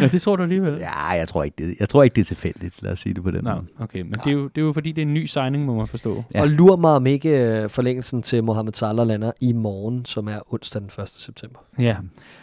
[0.00, 0.76] Nå, det tror du alligevel.
[0.80, 2.82] ja, jeg tror, ikke, det, jeg tror ikke, det er tilfældigt.
[2.82, 3.64] Lad os sige det på den Nå, måde.
[3.80, 5.74] okay, men det er, jo, det er jo fordi, det er en ny signing, må
[5.74, 6.14] man forstå.
[6.14, 6.22] Ja.
[6.38, 6.42] Ja.
[6.42, 10.52] Og lur mig om ikke øh, forlængelsen til Mohamed Salah lander i morgen, som er
[10.54, 11.08] onsdag den 1.
[11.08, 11.58] september.
[11.78, 11.96] Ja,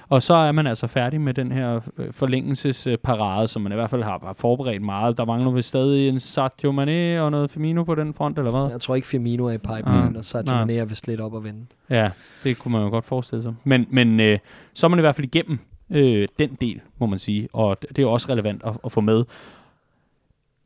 [0.10, 3.90] og så er man altså færdig med den her øh, forlængelsesparade, som man i hvert
[3.90, 5.18] fald har, har forberedt meget.
[5.18, 8.72] Der mangler vist stadig en Sadio Mane og noget Firmino på den front, eller hvad?
[8.72, 10.66] Jeg tror ikke Firmino er i pipeline, Ah, og Sadio nej.
[10.66, 11.66] Mane er vist lidt op at vende.
[11.90, 12.10] Ja,
[12.44, 13.56] det kunne man jo godt forestille sig.
[13.64, 14.40] Men, men øh,
[14.74, 15.60] så er man i hvert fald igennem
[15.90, 19.24] øh, den del, må man sige, og det er også relevant at, at få med.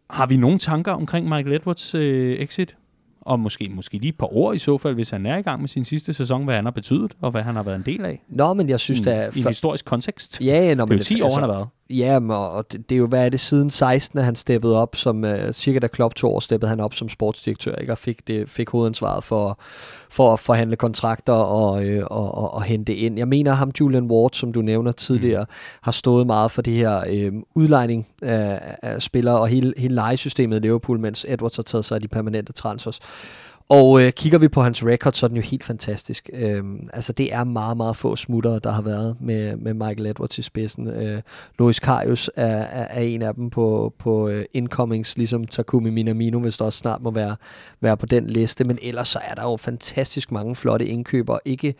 [0.09, 2.75] Har vi nogle tanker omkring Michael Edwards øh, exit?
[3.21, 5.61] Og måske, måske lige et par ord i så fald, hvis han er i gang
[5.61, 8.05] med sin sidste sæson, hvad han har betydet, og hvad han har været en del
[8.05, 8.23] af.
[8.29, 9.31] Nå, men jeg synes, I, der er...
[9.35, 10.41] I en historisk kontekst.
[10.41, 11.67] Ja, ja, nå, det er jo 10 år, han har været.
[11.89, 14.95] Ja, og det, det er jo, hvad er det, siden 16, at han steppede op
[14.95, 17.93] som, uh, cirka da Klopp to år, steppede han op som sportsdirektør, ikke?
[17.93, 19.59] og fik, det, fik hovedansvaret for,
[20.09, 23.17] for at forhandle kontrakter og, øh, og, og, og hente ind.
[23.17, 25.53] Jeg mener, ham Julian Ward, som du nævner tidligere, mm.
[25.81, 30.57] har stået meget for det her øh, udlejning af, af spillere og hele, hele lejesystemet
[30.57, 32.99] i Liverpool, mens Edwards har taget sig af de permanente transfers.
[33.69, 36.29] Og øh, kigger vi på hans record, så er den jo helt fantastisk.
[36.33, 40.37] Øhm, altså det er meget, meget få smutter, der har været med, med Michael Edwards
[40.37, 40.87] i spidsen.
[40.87, 41.21] Øh,
[41.59, 46.39] Louis Karius er, er, er en af dem på, på uh, incomings, ligesom Takumi Minamino,
[46.39, 47.35] hvis der også snart må være,
[47.81, 48.63] være på den liste.
[48.63, 51.37] Men ellers så er der jo fantastisk mange flotte indkøber.
[51.45, 51.75] Ikke,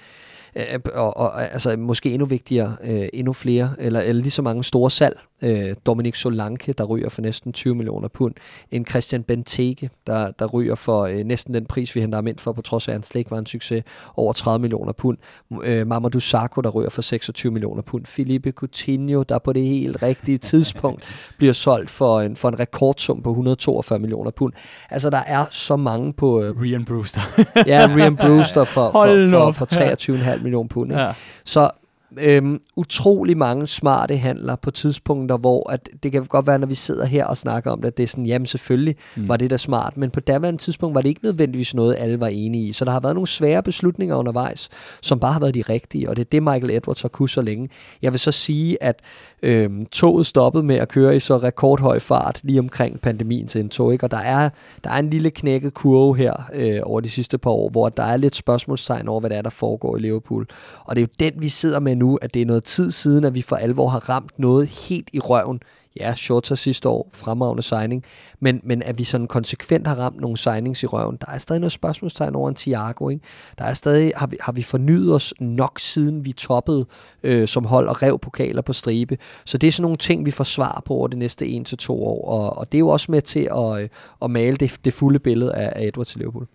[0.56, 4.64] øh, og, og, altså måske endnu vigtigere, øh, endnu flere, eller, eller lige så mange
[4.64, 5.20] store salg.
[5.42, 8.34] Øh, Dominic Solanke, der ryger for næsten 20 millioner pund.
[8.72, 12.40] En Christian Benteke, der, der ryger for øh, næsten den pris, vi henter ham ind
[12.40, 13.84] for, på trods af, at han slet ikke var en succes,
[14.18, 15.18] over 30 millioner pund.
[15.64, 18.06] Øh, Mamadou Sakho, der ryger for 26 millioner pund.
[18.06, 23.22] Felipe Coutinho, der på det helt rigtige tidspunkt bliver solgt for en, for en rekordsum
[23.22, 24.54] på 142 millioner pund.
[24.90, 26.42] Altså, der er så mange på...
[26.42, 27.22] Øh, Rian Brewster.
[27.68, 29.56] ja, Rian Brewster for, for, op.
[29.56, 30.92] for, for 23,5 millioner pund.
[30.92, 31.02] Ikke?
[31.02, 31.14] ja.
[31.46, 31.70] Så
[32.18, 36.76] øhm, utrolig mange smarte handler på tidspunkter, hvor at det kan godt være, når vi
[36.76, 39.28] sidder her og snakker om det, at det er sådan, jamen selvfølgelig mm.
[39.28, 42.28] var det da smart, men på daværende tidspunkt var det ikke nødvendigvis noget, alle var
[42.28, 42.74] enige i.
[42.74, 44.70] Så der har været nogle svære beslutninger undervejs,
[45.02, 47.42] som bare har været de rigtige, og det er det, Michael Edwards har kunnet så
[47.42, 47.70] længe.
[48.02, 49.00] Jeg vil så sige, at
[49.44, 54.06] øhm, toget stoppede med at køre i så rekordhøj fart lige omkring pandemiens indtog, ikke?
[54.06, 54.50] og der er,
[54.84, 58.04] der er en lille knækket kurve her øh, over de sidste par år, hvor der
[58.04, 60.48] er lidt spørgsmålstegn over, hvad der er, der foregår i Liverpool.
[60.84, 63.24] Og det er jo den, vi sidder med nu, at det er noget tid siden,
[63.24, 65.60] at vi for alvor har ramt noget helt i røven.
[66.00, 68.04] Ja, Shorter sidste år, fremragende signing,
[68.40, 71.18] men, men at vi sådan konsekvent har ramt nogle signings i røven.
[71.22, 73.24] Der er stadig noget spørgsmålstegn over en Thiago, ikke?
[73.58, 76.86] Der er stadig, har vi, har vi fornyet os nok siden vi toppede
[77.24, 79.18] øh, som hold og rev pokaler på stribe.
[79.46, 81.78] Så det er sådan nogle ting, vi får svar på over de næste 1 til
[81.78, 83.90] to år, og, og det er jo også med til at, øh,
[84.22, 86.48] at male det, det fulde billede af, af Edwards til Liverpool.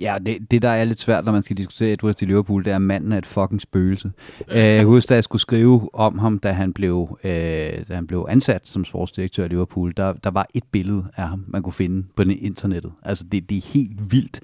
[0.00, 2.70] Ja, det, det der er lidt svært, når man skal diskutere Edwards i Liverpool, det
[2.70, 4.10] er, at manden er et fucking spøgelse.
[4.48, 7.30] Øh, jeg husker, da jeg skulle skrive om ham, da han blev, øh,
[7.88, 11.44] da han blev ansat som sportsdirektør i Liverpool, der, der var et billede af ham,
[11.48, 12.92] man kunne finde på internettet.
[13.02, 14.40] Altså, det, det er helt vildt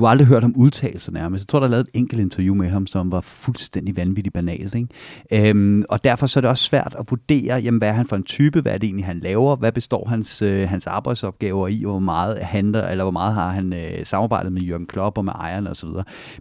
[0.00, 1.42] du har aldrig hørt ham udtale sig nærmest.
[1.42, 4.74] Jeg tror, der er lavet et enkelt interview med ham, som var fuldstændig vanvittigt banalt.
[4.74, 5.50] Ikke?
[5.50, 8.16] Øhm, og derfor så er det også svært at vurdere, jamen, hvad er han for
[8.16, 11.84] en type, hvad er det egentlig, han laver, hvad består hans, øh, hans arbejdsopgaver i,
[11.84, 15.24] og hvor meget handler, eller hvor meget har han øh, samarbejdet med Jørgen Klopp og
[15.24, 15.88] med ejerne osv.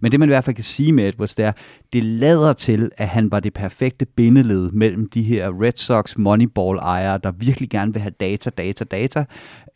[0.01, 1.51] Men det man i hvert fald kan sige med Edwards, det er,
[1.93, 7.19] det lader til, at han var det perfekte bindeled mellem de her Red Sox Moneyball-ejere,
[7.23, 9.25] der virkelig gerne vil have data, data, data,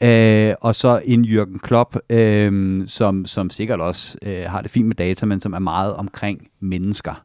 [0.04, 4.88] øh, og så en Jürgen Klopp, øh, som, som sikkert også øh, har det fint
[4.88, 7.24] med data, men som er meget omkring mennesker.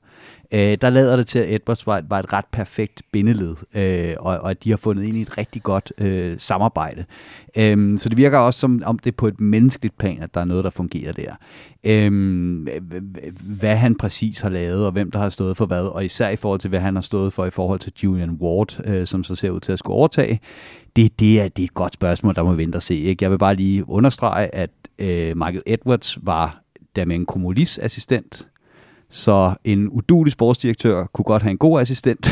[0.52, 4.38] Øh, der lader det til, at Edwards var, var et ret perfekt bindeled, øh, og,
[4.38, 7.04] og at de har fundet ind i et rigtig godt øh, samarbejde.
[7.58, 10.40] Øh, så det virker også som om det er på et menneskeligt plan, at der
[10.40, 11.34] er noget, der fungerer der.
[11.84, 12.10] Øh,
[13.42, 16.36] hvad han præcis har lavet, og hvem der har stået for hvad, og især i
[16.36, 19.34] forhold til, hvad han har stået for i forhold til Julian Ward, øh, som så
[19.34, 20.40] ser ud til at skulle overtage,
[20.96, 22.94] det, det, er, det er et godt spørgsmål, der må vente og se.
[22.94, 23.24] Ikke?
[23.24, 26.62] Jeg vil bare lige understrege, at øh, Michael Edwards var
[26.96, 28.46] der med en Kumulis assistent,
[29.10, 32.26] så en udulig sportsdirektør kunne godt have en god assistent.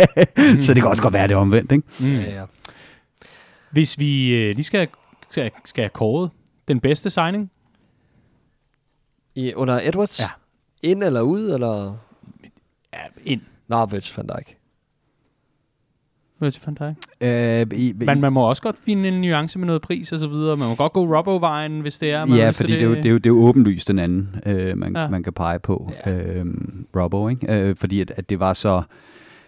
[0.64, 1.84] så det kan også godt være det omvendt, ikke?
[2.00, 2.14] Mm.
[2.14, 2.44] Ja, ja.
[3.70, 4.88] Hvis vi øh, lige skal,
[5.30, 6.30] skal, skal have kåret
[6.68, 7.50] den bedste signing?
[9.34, 10.20] I, under Edwards?
[10.20, 10.28] Ja.
[10.82, 11.96] Ind eller ud, eller?
[12.92, 13.40] Ja, ind.
[13.68, 14.56] Nå, Virgil van Dijk.
[16.42, 17.70] Virgil van Dijk?
[17.72, 20.26] Øh, i, Men man må også godt finde en nuance med noget pris og så
[20.26, 20.56] videre.
[20.56, 22.24] Man må godt gå Robbo-vejen, hvis det er.
[22.24, 23.98] Man ja, fordi det, det, er jo, det, er jo, det er jo åbenlyst den
[23.98, 25.08] anden, øh, man, ja.
[25.08, 25.92] man kan pege på.
[26.06, 26.12] Ja.
[26.12, 26.46] Øh,
[26.96, 27.68] Robbo, ikke?
[27.68, 28.82] Øh, fordi at, at det var så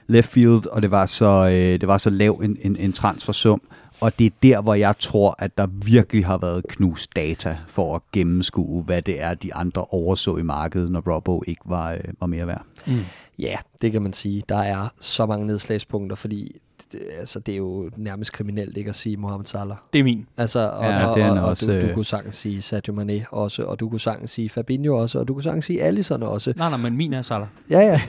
[0.07, 3.63] left field, og det var så, øh, det var så lav en, en, en transfersum.
[4.01, 7.97] Og det er der, hvor jeg tror, at der virkelig har været knust data for
[7.97, 11.99] at gennemskue, hvad det er, de andre overså i markedet, når Robbo ikke var, øh,
[12.21, 12.65] var mere værd.
[12.87, 12.93] Mm.
[13.39, 14.43] Ja, det kan man sige.
[14.49, 16.57] Der er så mange nedslagspunkter, fordi
[16.95, 19.77] det, altså, det er jo nærmest kriminelt ikke at sige Mohamed Salah.
[19.93, 20.27] Det er min.
[20.37, 22.63] Altså, og, ja, og, det er og, og også, du, du øh, kunne sagtens sige
[22.63, 25.83] Sadio Mane også, og du kunne sagtens sige Fabinho også, og du kunne sagtens sige
[25.83, 26.53] Alisson også.
[26.57, 27.47] Nej, nej, men min er Salah.
[27.71, 28.01] Ja, ja.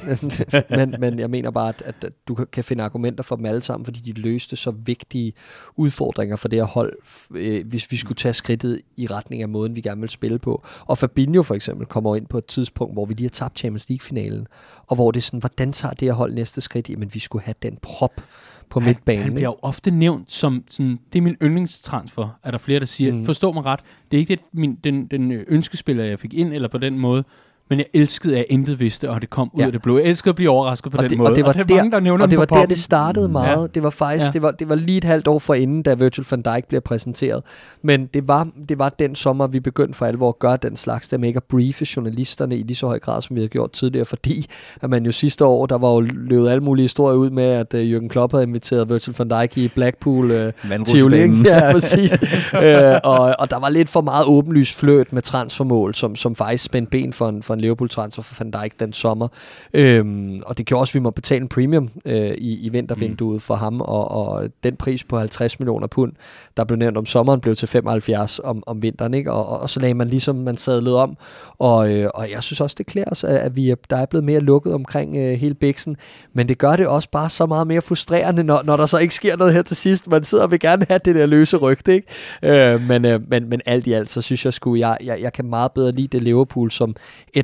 [0.78, 3.86] men, men jeg mener bare, at, at, du kan finde argumenter for dem alle sammen,
[3.86, 5.34] fordi de løste så vigtige
[5.76, 6.94] udfordringer for det her hold,
[7.32, 10.64] øh, hvis vi skulle tage skridtet i retning af måden, vi gerne vil spille på.
[10.86, 13.90] Og Fabinho for eksempel kommer ind på et tidspunkt, hvor vi lige har tabt Champions
[13.90, 14.48] League-finalen,
[14.88, 16.90] og hvor det er sådan, hvordan tager det her hold næste skridt?
[16.90, 18.22] Jamen, vi skulle have den prop
[18.70, 19.24] på han, midtbanen.
[19.24, 22.86] Han bliver jo ofte nævnt som, sådan, det er min yndlingstransfer, er der flere, der
[22.86, 23.14] siger.
[23.14, 23.26] Mm.
[23.26, 23.80] Forstå mig ret,
[24.12, 27.24] det er ikke det, min, den, den ønskespiller, jeg fik ind, eller på den måde,
[27.70, 29.66] men jeg elskede, at jeg intet vidste, og det kom ud ja.
[29.66, 29.98] af det blå.
[29.98, 31.30] Jeg elskede at blive overrasket på og den det, måde.
[31.30, 33.62] Og det var, og det der, mange, der og det var der, det startede meget.
[33.62, 33.68] Ja.
[33.68, 34.32] Det var faktisk, ja.
[34.32, 36.82] det, var, det var lige et halvt år for inden, da Virgil van Dijk bliver
[36.82, 37.44] præsenteret.
[37.82, 41.08] Men det var, det var den sommer, vi begyndte for alvor at gøre den slags,
[41.08, 43.72] der med ikke at briefe journalisterne i lige så høj grad, som vi havde gjort
[43.72, 44.46] tidligere, fordi
[44.82, 47.74] at man jo sidste år, der var jo løbet alle mulige historier ud med, at
[47.74, 51.16] uh, Jürgen Klopp havde inviteret Virgil van Dijk i Blackpool uh, Tivoli.
[51.46, 52.14] Ja, præcis.
[52.54, 52.60] uh,
[53.04, 56.90] og, og der var lidt for meget åbenlyst fløt med transfermål, som, som faktisk spændte
[56.90, 59.28] ben for en, for en Liverpool-transfer for Van Dijk den sommer.
[59.74, 63.36] Øhm, og det gjorde også, at vi må betale en premium øh, i, i vintervinduet
[63.36, 63.40] mm.
[63.40, 66.14] for ham, og, og den pris på 50 millioner pund,
[66.58, 69.32] der blev nævnt om sommeren, blev til 75 om, om vinteren, ikke?
[69.32, 71.18] Og, og, og så lagde man ligesom, man sadlede om,
[71.60, 74.24] og, øh, og jeg synes også, det klæder os, at vi er, der er blevet
[74.24, 75.98] mere lukket omkring øh, hele bæksen,
[76.34, 79.16] men det gør det også bare så meget mere frustrerende, når, når der så ikke
[79.16, 80.08] sker noget her til sidst.
[80.08, 82.08] Man sidder og vil gerne have det der løse rygte, ikke?
[82.44, 85.34] Øh, men, øh, men, men alt i alt, så synes jeg sgu, jeg, jeg, jeg
[85.34, 86.96] kan meget bedre lide det Liverpool, som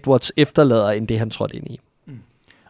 [0.02, 1.80] Edwards efterlader, end det han trådte ind i.
[2.06, 2.20] Mm.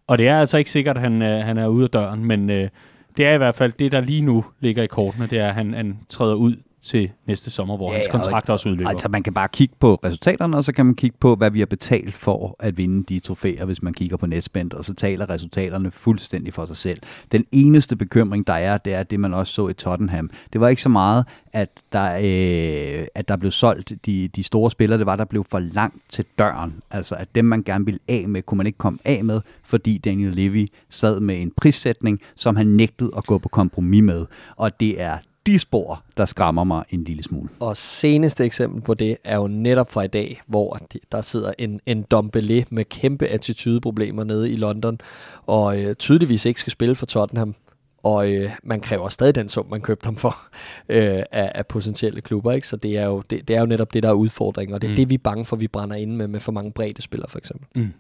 [0.08, 2.50] Og det er altså ikke sikkert, at han, øh, han er ude af døren, men
[2.50, 2.70] øh,
[3.18, 5.54] det er i hvert fald det, der lige nu ligger i kortene, det er, at
[5.54, 8.90] han, han træder ud til næste sommer, hvor ja, hans kontrakt også udløber.
[8.90, 11.60] Altså man kan bare kigge på resultaterne, og så kan man kigge på, hvad vi
[11.60, 15.30] har betalt for at vinde de trofæer, hvis man kigger på Netspend, og så taler
[15.30, 17.00] resultaterne fuldstændig for sig selv.
[17.32, 20.30] Den eneste bekymring, der er, det er det, man også så i Tottenham.
[20.54, 24.72] Det var ikke så meget, at der, øh, at der blev solgt de, de store
[24.72, 26.74] spillere, det var, der blev for langt til døren.
[26.92, 29.98] Altså at dem, man gerne ville af med, kunne man ikke komme af med, fordi
[29.98, 34.26] Daniel Levy sad med en prissætning, som han nægtede at gå på kompromis med.
[34.56, 37.50] Og det er de spor, der skræmmer mig en lille smule.
[37.60, 40.80] Og seneste eksempel på det er jo netop fra i dag, hvor
[41.12, 45.00] der sidder en, en Dombele med kæmpe attitudeproblemer nede i London,
[45.46, 47.56] og øh, tydeligvis ikke skal spille for Tottenham.
[48.04, 50.38] Og øh, man kræver stadig den sum, man købte ham for
[50.90, 52.52] øh, af, af potentielle klubber.
[52.52, 52.68] Ikke?
[52.68, 54.88] Så det er, jo, det, det er jo netop det, der er udfordringen, og det
[54.88, 54.96] er mm.
[54.96, 57.38] det, vi er bange for, vi brænder ind med, med for mange brede spillere for
[57.38, 57.68] eksempel.
[57.76, 57.94] Mm.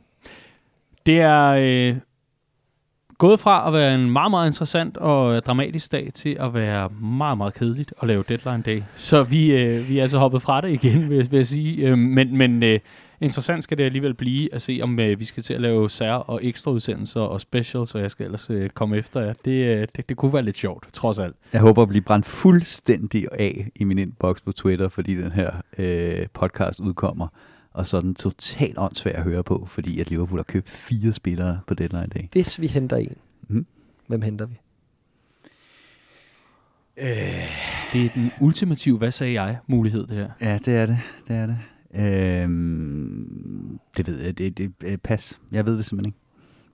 [1.05, 1.47] Det er...
[1.47, 1.95] Øh
[3.21, 6.89] gået fra at være en meget, meget interessant og øh, dramatisk dag til at være
[7.01, 8.85] meget, meget kedeligt at lave deadline dag.
[8.95, 11.87] Så vi, øh, vi er altså hoppet fra det igen, vil, vil jeg sige.
[11.87, 12.79] Øh, men men øh,
[13.21, 16.13] interessant skal det alligevel blive at se, om øh, vi skal til at lave sær-
[16.13, 19.33] og ekstra udsendelser og specials, og jeg skal ellers øh, komme efter jer.
[19.45, 21.35] Det, øh, det, det kunne være lidt sjovt, trods alt.
[21.53, 25.51] Jeg håber at blive brændt fuldstændig af i min inbox på Twitter, fordi den her
[25.77, 27.27] øh, podcast udkommer.
[27.73, 31.59] Og så den totalt åndssvær at høre på, fordi at Liverpool har købt fire spillere
[31.67, 32.29] på deadline dag.
[32.31, 33.15] Hvis vi henter en,
[33.47, 33.65] Mhm.
[34.07, 34.55] hvem henter vi?
[37.93, 40.29] Det er den ultimative, hvad sagde jeg, mulighed det her.
[40.41, 40.99] Ja, det er det.
[41.27, 41.57] Det er det.
[42.43, 44.37] Øhm, det ved jeg.
[44.37, 45.39] Det, det, det, pas.
[45.51, 46.17] Jeg ved det simpelthen ikke.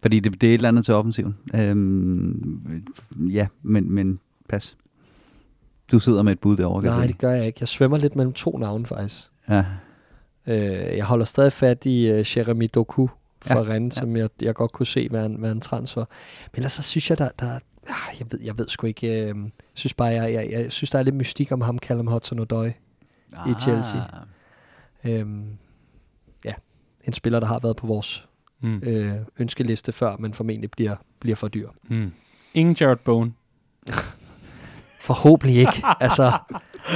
[0.01, 1.35] Fordi det, det er et eller andet til offensiven.
[1.55, 2.85] Øhm,
[3.29, 4.19] ja, men, men
[4.49, 4.77] pas.
[5.91, 6.83] Du sidder med et bud derovre.
[6.83, 7.57] Nej, det gør jeg ikke.
[7.59, 9.23] Jeg svømmer lidt mellem to navne, faktisk.
[9.49, 9.65] Ja.
[10.47, 13.07] Øh, jeg holder stadig fat i uh, Jeremy Doku
[13.41, 14.01] fra Ja, Rennes, ja.
[14.01, 16.05] som jeg, jeg godt kunne se være en, være en transfer.
[16.53, 19.35] Men ellers så synes jeg, der, der ah, jeg, ved, jeg ved sgu ikke, øh,
[19.73, 22.71] synes bare, jeg, jeg, jeg synes, der er lidt mystik om ham, Callum Hudson-Odoi.
[23.49, 23.99] I Chelsea.
[25.03, 25.57] Øhm,
[26.45, 26.53] ja,
[27.03, 28.23] en spiller, der har været på vores
[28.61, 28.77] Mm.
[28.83, 31.69] øh, ønskeliste før, men formentlig bliver, bliver for dyr.
[31.89, 32.11] Mm.
[32.53, 33.35] Ingen Jared Bowen.
[35.01, 35.83] Forhåbentlig ikke.
[35.99, 36.23] altså,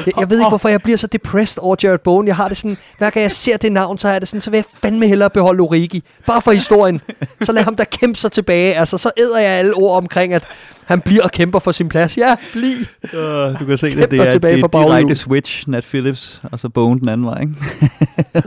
[0.06, 2.28] jeg, jeg ved ikke, hvorfor jeg bliver så depressed over Jared Bowen.
[2.28, 4.50] Jeg har det sådan, hver gang jeg ser det navn, så er det sådan, så
[4.50, 6.04] vil jeg fandme hellere beholde Origi.
[6.28, 7.02] Bare for historien.
[7.42, 8.76] Så lad ham da kæmpe sig tilbage.
[8.76, 10.48] Altså, så æder jeg alle ord omkring, at
[10.86, 12.18] han bliver og kæmper for sin plads.
[12.18, 12.76] Ja, bliv.
[13.04, 13.96] Uh, du kan se det.
[13.98, 14.92] Kæmper Det er, tilbage det er baghjul.
[14.96, 17.54] direkte switch, Nat Phillips, og så Bone den anden vej, ikke?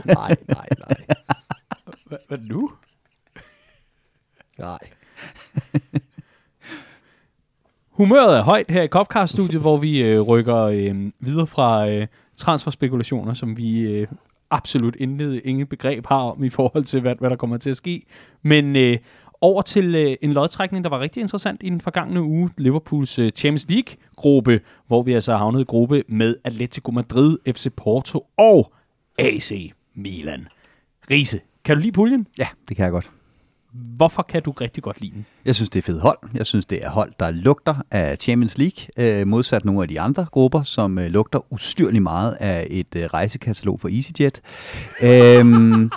[0.05, 0.95] Nej, nej, nej.
[2.05, 2.71] Hvad, hvad nu?
[4.59, 4.77] Nej.
[7.95, 13.33] Humøret er højt her i Copcast-studiet, hvor vi øh, rykker øh, videre fra øh, transferspekulationer,
[13.33, 14.07] som vi øh,
[14.49, 17.75] absolut intet, ingen begreb har om i forhold til, hvad, hvad der kommer til at
[17.75, 18.05] ske.
[18.41, 18.97] Men øh,
[19.41, 22.49] over til øh, en lodtrækning, der var rigtig interessant i den forgangne uge.
[22.57, 28.27] Liverpools øh, Champions League-gruppe, hvor vi altså havnede i gruppe med Atletico Madrid, FC Porto
[28.37, 28.73] og
[29.19, 30.47] AC Milan.
[31.11, 32.27] Rise, kan du lide puljen?
[32.37, 33.11] Ja, det kan jeg godt.
[33.75, 35.25] Hvorfor kan du rigtig godt lide den?
[35.45, 36.17] Jeg synes, det er fedt hold.
[36.33, 39.99] Jeg synes, det er hold, der lugter af Champions League, øh, modsat nogle af de
[39.99, 44.41] andre grupper, som øh, lugter ustyrligt meget af et øh, rejsekatalog for EasyJet.
[45.03, 45.91] øhm,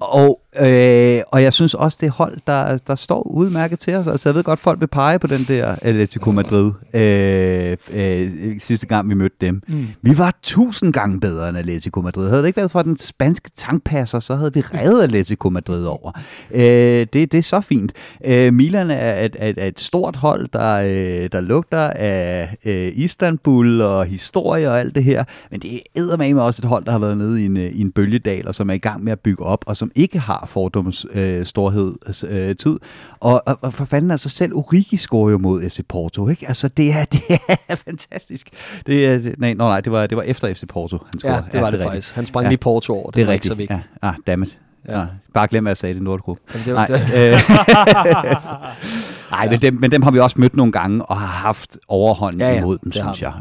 [0.00, 4.06] og, øh, og jeg synes også, det hold, der, der står udmærket til os.
[4.06, 8.86] Altså, jeg ved godt, folk vil pege på den der Atletico Madrid øh, øh, sidste
[8.86, 9.62] gang, vi mødte dem.
[9.68, 9.86] Mm.
[10.02, 12.28] Vi var tusind gange bedre end Atletico Madrid.
[12.28, 16.12] Havde det ikke været for den spanske tankpasser, så havde vi reddet Atletico Madrid over.
[16.50, 17.92] Øh, det, det er så fint.
[18.24, 23.80] Øh, Milan er et, et, et stort hold, der, øh, der lugter af øh, Istanbul
[23.80, 25.24] og historie og alt det her.
[25.50, 27.80] Men det er med også et hold, der har været nede i en, øh, i
[27.80, 30.47] en bølgedal, og som er i gang med at bygge op, og som ikke har
[30.48, 31.94] fordoms øh, storhed
[32.28, 32.78] øh, tid.
[33.20, 36.48] Og, og, og for fanden altså selv Origi scorer jo mod FC Porto, ikke?
[36.48, 37.22] Altså det er, det
[37.68, 38.48] er fantastisk.
[38.86, 41.18] Det er, det, nej, nå, nej, det var, det var efter FC Porto, han Ja,
[41.18, 41.46] scorede.
[41.52, 41.90] det var det, er rigtigt.
[41.90, 42.14] faktisk.
[42.14, 42.48] Han sprang Ja.
[42.50, 43.06] lige Porto over.
[43.06, 43.70] Det, Det er var ikke så rigtigt.
[43.70, 43.88] vigtigt.
[44.02, 44.08] Ja.
[44.08, 44.58] Ah, dammit.
[44.88, 44.98] Ja.
[45.00, 45.06] Ja.
[45.34, 46.42] Bare glem, at jeg sagde det i Nordgruppe.
[46.52, 47.40] Det, Nej, det, øh,
[49.30, 52.40] Nej, men dem, men dem har vi også mødt nogle gange og har haft overhånden
[52.40, 53.32] Ja, ja, imod dem, det synes jeg.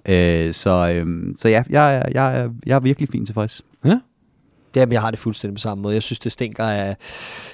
[0.48, 3.62] Øh, så, øhm, så ja, jeg, jeg, er- jeg er virkelig fint tilfreds.
[4.78, 5.94] Jamen, jeg har det fuldstændig på samme måde.
[5.94, 6.96] Jeg synes, det stinker af,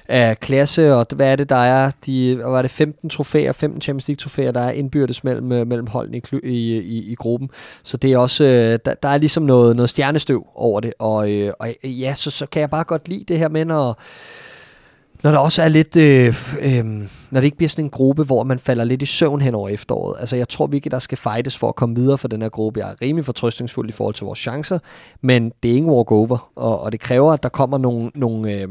[0.07, 1.91] af klasse, og hvad er det, der er?
[2.05, 5.67] De, hvad var det 15 trofæer, 15 Champions League trofæer, der er indbyrdes mellem, øh,
[5.67, 7.49] mellem holdene i, i, i, i gruppen.
[7.83, 11.31] Så det er også, øh, der, der er ligesom noget, noget stjernestøv over det, og,
[11.31, 13.99] øh, og ja, så, så kan jeg bare godt lide det her med, når,
[15.23, 16.85] når der også er lidt, øh, øh,
[17.31, 19.69] når det ikke bliver sådan en gruppe, hvor man falder lidt i søvn hen over
[19.69, 20.15] efteråret.
[20.19, 22.79] Altså jeg tror virkelig, der skal fightes for at komme videre for den her gruppe.
[22.79, 24.79] Jeg er rimelig fortrøstningsfuld i forhold til vores chancer,
[25.21, 28.67] men det er ingen walkover, og, og det kræver, at der kommer nogle, nogle, øh,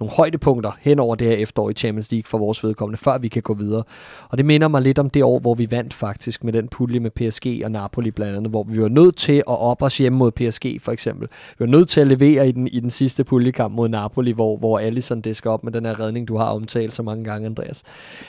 [0.00, 3.28] nogle højdepunkter hen over det her efterår i Champions League for vores vedkommende, før vi
[3.28, 3.82] kan gå videre.
[4.28, 7.00] Og det minder mig lidt om det år, hvor vi vandt faktisk med den pulje
[7.00, 10.18] med PSG og Napoli blandt andet, hvor vi var nødt til at op os hjemme
[10.18, 11.28] mod PSG for eksempel.
[11.30, 14.56] Vi var nødt til at levere i den, i den sidste puljekamp mod Napoli, hvor,
[14.56, 17.82] hvor Allison disker op med den her redning, du har omtalt så mange gange, Andreas.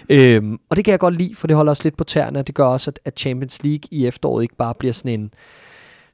[0.10, 2.56] Øhm, og det kan jeg godt lide, for det holder os lidt på tæerne, det
[2.56, 5.32] gør også, at, at Champions League i efteråret ikke bare bliver sådan en,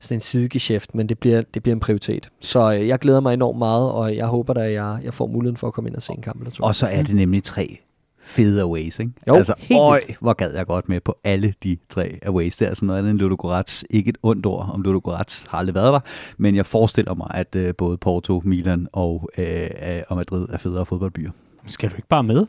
[0.04, 2.30] sådan en sidegeschæft, men det bliver, det bliver en prioritet.
[2.40, 5.28] Så øh, jeg glæder mig enormt meget, og jeg håber da, at jeg, jeg får
[5.28, 6.64] muligheden for at komme ind og se en kamp eller to.
[6.64, 7.80] Og så er det nemlig tre
[8.26, 9.12] fede aways, ikke?
[9.28, 10.20] Jo, altså, helt øj, vildt.
[10.20, 12.58] hvor gad jeg godt med på alle de tre aways.
[12.58, 13.86] Det er sådan noget andet end Ludogorets.
[13.90, 16.00] Ikke et ondt ord om Ludogorets har aldrig været der,
[16.38, 20.58] men jeg forestiller mig, at øh, både Porto, Milan og, øh, øh, og Madrid er
[20.58, 21.32] federe fodboldbyer.
[21.68, 22.46] Skal du ikke bare med?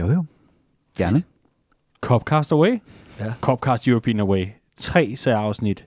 [0.00, 0.24] Jo jo,
[0.98, 1.22] gerne.
[2.00, 2.80] Copcast Away?
[3.20, 3.32] Ja.
[3.40, 4.46] Copcast European Away.
[4.76, 5.86] Tre særafsnit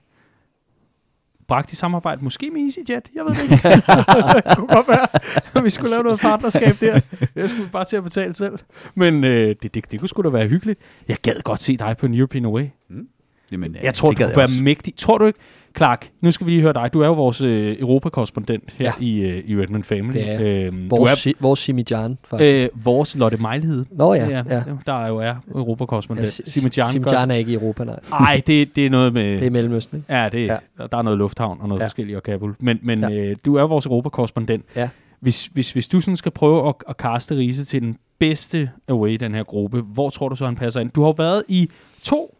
[1.48, 3.56] bragt i samarbejde, måske med EasyJet, jeg ved det ikke.
[4.48, 5.06] det kunne godt være,
[5.54, 7.00] at vi skulle lave noget partnerskab der.
[7.36, 8.58] Jeg skulle bare til at betale selv.
[8.94, 10.80] Men øh, det, det, det kunne sgu da være hyggeligt.
[11.08, 12.64] Jeg gad godt se dig på en European Away.
[12.90, 13.08] Mm.
[13.52, 14.94] Jamen, jeg tror, det du kunne være mægtig.
[14.96, 15.38] Tror du ikke,
[15.76, 16.90] Clark, nu skal vi lige høre dig.
[16.92, 19.04] Du er jo vores øh, Europakorrespondent her ja.
[19.04, 20.16] i, øh, i Redmond Family.
[20.16, 22.64] Det er øhm, vores, du er, si, vores Simijan, faktisk.
[22.64, 23.84] Øh, vores Lotte Mejlhed.
[23.90, 24.42] Nå ja, ja.
[24.50, 24.62] ja.
[24.86, 26.40] Der er jo er Europakorrespondent.
[26.40, 28.00] Ja, Simijan, Simijan er ikke i Europa, nej.
[28.10, 29.38] Nej, det, det er noget med...
[29.38, 30.14] Det er Mellemøsten, ikke?
[30.14, 30.56] Ja, det, ja.
[30.92, 31.86] der er noget lufthavn og noget ja.
[31.86, 32.54] forskelligt og Kabul.
[32.58, 33.10] Men, men ja.
[33.10, 34.64] øh, du er vores Europakorrespondent.
[34.76, 34.88] Ja.
[35.20, 39.10] Hvis, hvis, hvis du sådan skal prøve at, at kaste Riese til den bedste away
[39.10, 40.90] i den her gruppe, hvor tror du så, han passer ind?
[40.90, 41.70] Du har været i
[42.02, 42.36] to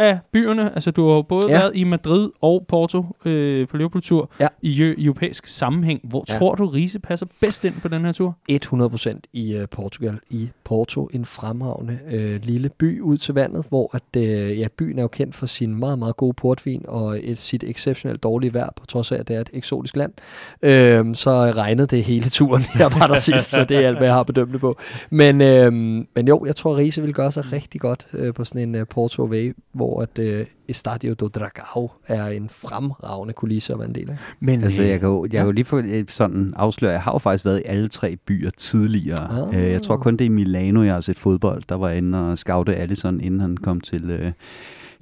[0.00, 0.74] af byerne.
[0.74, 1.58] Altså, du har både ja.
[1.58, 4.46] været i Madrid og Porto øh, på Liverpool-tur ja.
[4.62, 6.00] i, i europæisk sammenhæng.
[6.04, 6.38] Hvor ja.
[6.38, 8.36] tror du, Riese passer bedst ind på den her tur?
[8.52, 10.18] 100% i uh, Portugal.
[10.30, 14.98] I Porto, en fremragende øh, lille by ud til vandet, hvor at, øh, ja, byen
[14.98, 18.70] er jo kendt for sin meget, meget gode portvin og et, sit exceptionelt dårlige vejr,
[18.76, 20.12] på trods af, at det er et eksotisk land.
[20.62, 24.06] Øh, så regnede det hele turen, jeg var der sidst, så det er alt, hvad
[24.06, 24.76] jeg har bedømt det på.
[25.10, 25.72] Men, øh,
[26.14, 28.86] men jo, jeg tror, Riese vil gøre sig rigtig godt øh, på sådan en uh,
[28.86, 33.88] Porto Way, hvor hvor at øh, Estadio do Dragao er en fremragende kulisse at være
[33.88, 34.16] en del af.
[34.40, 37.18] Men, altså, jeg kan jo, jeg kan jo lige få sådan afsløre, jeg har jo
[37.18, 39.48] faktisk været i alle tre byer tidligere.
[39.48, 39.62] Ah.
[39.62, 41.62] Øh, jeg tror kun det er i Milano, jeg har set fodbold.
[41.68, 44.10] Der var jeg inde og scoute Allison, inden han kom til...
[44.10, 44.32] Øh,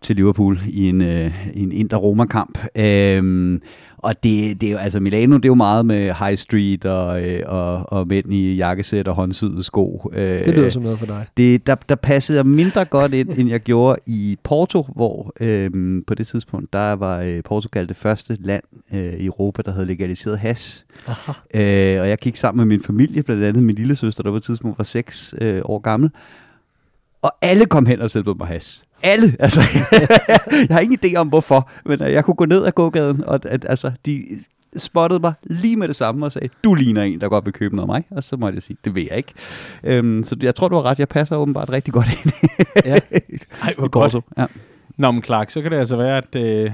[0.01, 2.59] til Liverpool i en, øh, en Inter-Roma-kamp.
[2.77, 3.63] Øhm,
[3.99, 7.27] og det, det er jo, altså Milano, det er jo meget med High Street og,
[7.27, 10.11] øh, og, og mænd i jakkesæt og håndsyede sko.
[10.15, 11.27] Øh, det lyder som noget for dig.
[11.37, 16.03] Det, der, der passede jeg mindre godt ind, end jeg gjorde i Porto, hvor øh,
[16.07, 18.63] på det tidspunkt, der var øh, Portugal det første land
[18.95, 20.85] øh, i Europa, der havde legaliseret hash.
[21.07, 21.33] Aha.
[21.55, 24.37] Øh, og jeg gik sammen med min familie, blandt andet min lille søster, der på
[24.37, 26.11] et tidspunkt var 6 øh, år gammel.
[27.23, 29.37] Og alle kom hen og sætte mig hash alle.
[29.41, 29.61] Altså,
[30.51, 33.41] jeg har ingen idé om, hvorfor, men øh, jeg kunne gå ned ad gågaden, og
[33.45, 34.25] at, altså, de
[34.77, 37.77] spottede mig lige med det samme og sagde, du ligner en, der godt vil købe
[37.77, 38.05] noget af mig.
[38.11, 39.33] Og så måtte jeg sige, det ved jeg ikke.
[39.85, 40.99] Øhm, så jeg tror, du har ret.
[40.99, 42.33] Jeg passer åbenbart rigtig godt ind.
[42.85, 42.99] ja.
[43.65, 44.17] Ej, hvor godt.
[44.39, 44.47] Ja.
[44.97, 46.71] Nå, men Clark, så kan det altså være, at øh,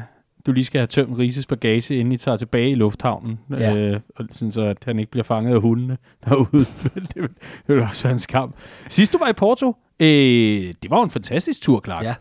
[0.47, 3.39] du lige skal have tømt Rises bagage, inden I tager tilbage i lufthavnen.
[3.51, 3.77] Ja.
[3.77, 6.65] Øh, og sådan så, at han ikke bliver fanget af hundene derude.
[6.95, 7.31] det, vil,
[7.66, 8.55] det vil også være en skam.
[8.89, 10.07] Sidst du var i Porto, øh,
[10.83, 12.05] det var jo en fantastisk tur, Clark.
[12.05, 12.15] Ja,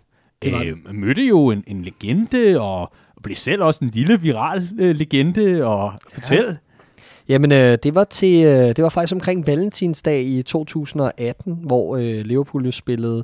[0.45, 2.81] øh, Mødte jo en, en legende, og,
[3.15, 6.15] og blev selv også en lille viral øh, legende, og ja.
[6.15, 6.57] fortæl.
[7.29, 12.25] Jamen, øh, det var til øh, det var faktisk omkring Valentinsdag i 2018, hvor øh,
[12.25, 13.23] Liverpool jo spillede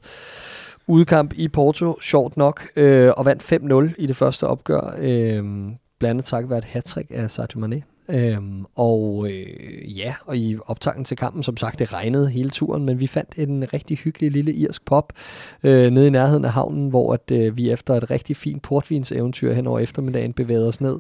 [0.89, 3.43] udkamp i Porto, sjovt nok, øh, og vandt
[3.93, 4.95] 5-0 i det første opgør.
[5.01, 5.43] Øh,
[5.99, 7.83] blandt andet takket være et hat af Sadio Mane.
[8.11, 12.85] Øhm, og øh, ja, og i optakten til kampen, som sagt, det regnede hele turen,
[12.85, 15.13] men vi fandt en rigtig hyggelig lille irsk pop
[15.63, 19.53] øh, nede i nærheden af havnen, hvor at, øh, vi efter et rigtig fint portvinseventyr
[19.53, 20.99] hen over eftermiddagen bevægede os ned,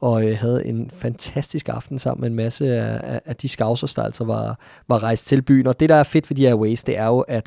[0.00, 4.02] og øh, havde en fantastisk aften sammen med en masse af, af de skavser, der
[4.02, 4.58] altså var,
[4.88, 5.66] var rejst til byen.
[5.66, 7.46] Og det, der er fedt ved de her ways, det er jo, at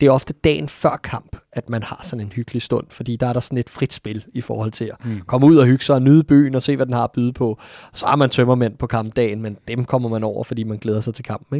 [0.00, 3.26] det er ofte dagen før kamp, at man har sådan en hyggelig stund, fordi der
[3.26, 5.20] er der sådan et frit spil i forhold til at mm.
[5.26, 7.32] komme ud og hygge sig og nyde byen og se, hvad den har at byde
[7.32, 7.58] på.
[7.94, 11.14] Så har man tømmermænd på kampdagen, men dem kommer man over, fordi man glæder sig
[11.14, 11.56] til kampen.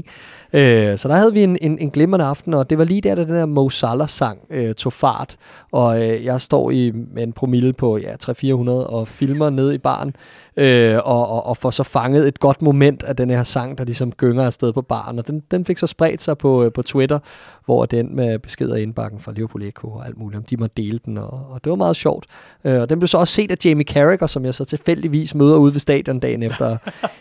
[0.53, 0.91] Ikke?
[0.91, 3.15] Øh, så der havde vi en, en, en glimrende aften, og det var lige der,
[3.15, 5.37] da den der Mo Salah-sang øh, tog fart,
[5.73, 9.79] og øh, jeg står i med en promille på ja, 300-400 og filmer ned i
[9.79, 10.15] baren,
[10.57, 13.85] øh, og, og, og får så fanget et godt moment af den her sang, der
[13.85, 16.83] ligesom gynger afsted på baren, og den, den fik så spredt sig på, øh, på
[16.83, 17.19] Twitter,
[17.65, 21.01] hvor den med beskeder indbakken fra Liverpool Echo og alt muligt, om de måtte dele
[21.05, 22.27] den, og, og det var meget sjovt.
[22.65, 25.57] Øh, og den blev så også set af Jamie Carragher, som jeg så tilfældigvis møder
[25.57, 26.77] ude ved stadion dagen efter,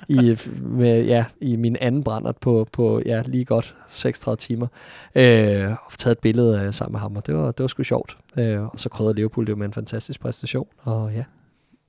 [0.10, 4.68] i, med, ja, i min anden brændert på, på ja, lige godt 36 timer,
[5.16, 7.84] øh, og taget et billede øh, sammen med ham, og det var, det var sgu
[7.84, 8.18] sjovt.
[8.38, 11.24] Øh, og så krødder Liverpool det med en fantastisk præstation, og ja.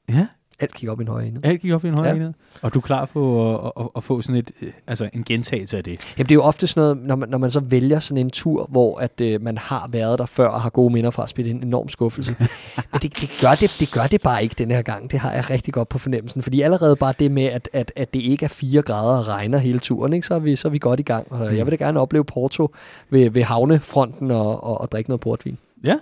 [0.08, 0.26] Ja,
[0.60, 1.44] alt gik op i en højere enhed.
[1.44, 2.16] Alt gik op i en højere ja.
[2.16, 2.32] enhed.
[2.62, 5.76] Og du er klar på at, at, at få sådan et, øh, altså en gentagelse
[5.76, 6.14] af det?
[6.18, 8.30] Jamen det er jo ofte sådan noget, når man, når man så vælger sådan en
[8.30, 11.28] tur, hvor at, øh, man har været der før og har gode minder fra at
[11.28, 12.36] spille en enorm skuffelse.
[12.92, 15.10] Men det, det, gør det, det gør det bare ikke den her gang.
[15.10, 16.42] Det har jeg rigtig godt på fornemmelsen.
[16.42, 19.58] Fordi allerede bare det med, at, at, at det ikke er fire grader og regner
[19.58, 21.32] hele turen, ikke, så, er vi, så er vi godt i gang.
[21.32, 21.56] Og mm.
[21.56, 22.74] Jeg vil da gerne opleve Porto
[23.10, 25.58] ved, ved havnefronten og, og, og drikke noget portvin.
[25.84, 25.96] Ja.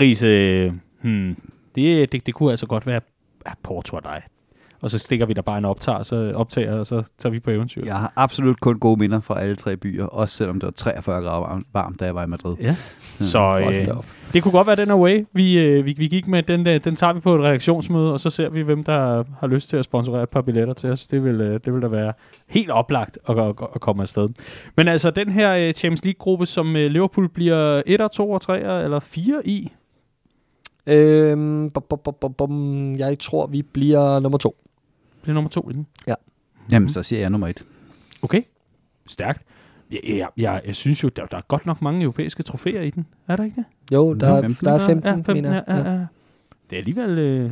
[0.00, 0.72] Riese,
[1.02, 1.36] hmm,
[1.74, 3.00] det, det, det kunne altså godt være
[3.46, 4.22] ja, Porto og dig.
[4.84, 7.50] Og så stikker vi der bare en optager, så optager, og så tager vi på
[7.50, 7.82] eventyr.
[7.84, 11.22] Jeg har absolut kun gode minder fra alle tre byer, også selvom det var 43
[11.22, 12.56] grader varmt, da jeg var i Madrid.
[12.60, 12.76] Ja.
[13.20, 13.86] Så øh,
[14.32, 15.24] det kunne godt være den away.
[15.32, 18.20] Vi, øh, vi, vi gik med, den, der, den tager vi på et reaktionsmøde, og
[18.20, 21.06] så ser vi, hvem der har lyst til at sponsorere et par billetter til os.
[21.06, 22.12] Det vil, øh, det vil da være
[22.48, 24.28] helt oplagt at, at, at komme afsted.
[24.76, 28.84] Men altså, den her øh, Champions League-gruppe, som øh, Liverpool bliver 1, 2 og 3
[28.84, 29.72] eller 4 i,
[30.86, 34.56] Øhm, bum, bum, bum, bum, jeg tror, vi bliver nummer to.
[35.22, 35.86] Bliver nummer to i den?
[36.06, 36.14] Ja.
[36.70, 37.64] Jamen, så siger jeg nummer et.
[38.22, 38.42] Okay.
[39.06, 39.42] Stærkt.
[39.90, 42.90] Jeg, jeg, jeg, jeg synes jo, der, der er godt nok mange europæiske trofæer i
[42.90, 43.06] den.
[43.28, 43.94] Er der ikke det?
[43.94, 44.66] Jo, der, Ja, er, 15.
[44.66, 45.84] der er 15, ja, 15 mener ja, jeg.
[45.86, 46.06] ja, ja.
[46.70, 47.18] Det er alligevel...
[47.18, 47.50] Øh,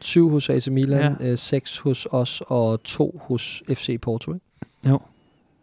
[0.00, 1.26] Syv hos AC Milan, ja.
[1.30, 4.34] øh, seks hos os og to hos FC Porto.
[4.34, 4.46] Ikke?
[4.84, 5.00] Jo.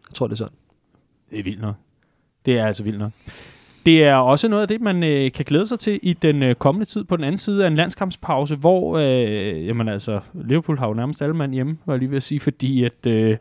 [0.10, 0.54] Jeg tror, det er sådan.
[1.30, 1.76] Det er vildt nok.
[2.46, 3.12] Det er altså vildt nok.
[3.86, 6.56] Det er også noget af det, man øh, kan glæde sig til i den øh,
[6.56, 7.04] kommende tid.
[7.04, 11.22] På den anden side af en landskampspause, hvor, øh, jamen altså, Liverpool har jo nærmest
[11.22, 13.38] alle mand hjemme, var jeg lige ved at sige, fordi at øh,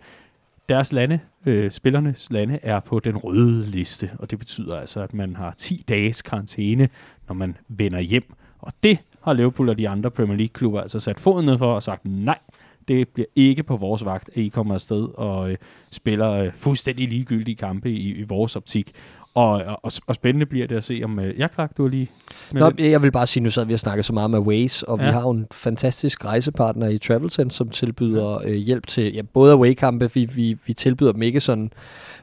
[0.68, 5.14] deres lande, øh, spillernes lande, er på den røde liste, og det betyder altså, at
[5.14, 6.88] man har 10 dages karantæne,
[7.28, 11.20] når man vender hjem, og det har Liverpool og de andre Premier League-klubber altså sat
[11.20, 12.38] foden ned for og sagt, nej,
[12.88, 15.56] det bliver ikke på vores vagt, at I kommer afsted og øh,
[15.90, 18.92] spiller øh, fuldstændig ligegyldige kampe i, i vores optik.
[19.34, 21.18] Og, og, og spændende bliver det at se, om...
[21.18, 22.10] Øh, jeg klar, du lige...
[22.52, 22.90] Nå, den.
[22.90, 25.04] jeg vil bare sige, nu sad vi og snakkede så meget med Waze, og ja.
[25.04, 25.10] Ja.
[25.10, 29.52] vi har jo en fantastisk rejsepartner i Travelsen, som tilbyder øh, hjælp til ja, både
[29.52, 31.72] away-kampe, vi, vi, vi tilbyder dem ikke sådan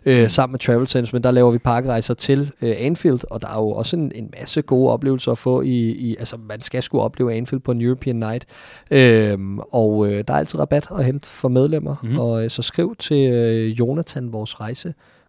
[0.05, 3.59] øh, sammen med Travelsense, men der laver vi pakkerejser til øh, Anfield, og der er
[3.59, 7.03] jo også en, en masse gode oplevelser at få i, i altså man skal skulle
[7.03, 8.45] opleve Anfield på en European Night,
[8.91, 12.19] øhm, og øh, der er altid rabat at hente for medlemmer, mm.
[12.19, 14.59] og øh, så skriv til øh, Jonathan, vores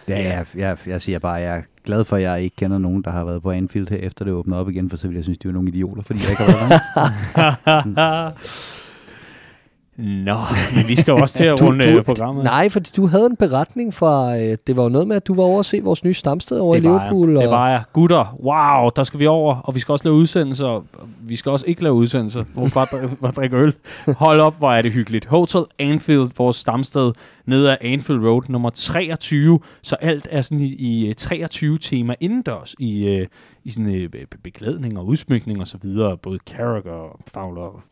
[0.08, 2.78] Ja, jeg, jeg, jeg siger bare, at jeg er glad for, at jeg ikke kender
[2.78, 5.16] nogen, der har været på Anfield her, efter det åbner op igen, for så vil
[5.16, 8.32] jeg synes, de var nogle idioter, fordi jeg ikke har været der.
[9.98, 10.36] Nå,
[10.76, 12.44] men vi skal jo også til at Du- runde du- øh, programmet.
[12.44, 15.34] Nej, fordi du havde en beretning fra, øh, det var jo noget med, at du
[15.34, 17.28] var over at se vores nye stamsted over det i Liverpool.
[17.30, 17.38] Jeg.
[17.38, 17.84] og, Det var jeg.
[17.94, 20.86] Gutter, wow, der skal vi over, og vi skal også lave udsendelser.
[21.22, 22.88] Vi skal også ikke lave udsendelser, hvor vi bare,
[23.22, 23.74] bare drikke øl.
[24.18, 25.26] Hold op, hvor er det hyggeligt.
[25.26, 27.12] Hotel Anfield, vores stamsted,
[27.46, 29.60] nede af Anfield Road, nummer 23.
[29.84, 33.28] Så alt er sådan i, i øh, 23 timer indendørs i, øh,
[33.64, 36.18] i sådan øh, be- beklædning og udsmykning og så videre.
[36.18, 37.84] Både Carragher og Fowler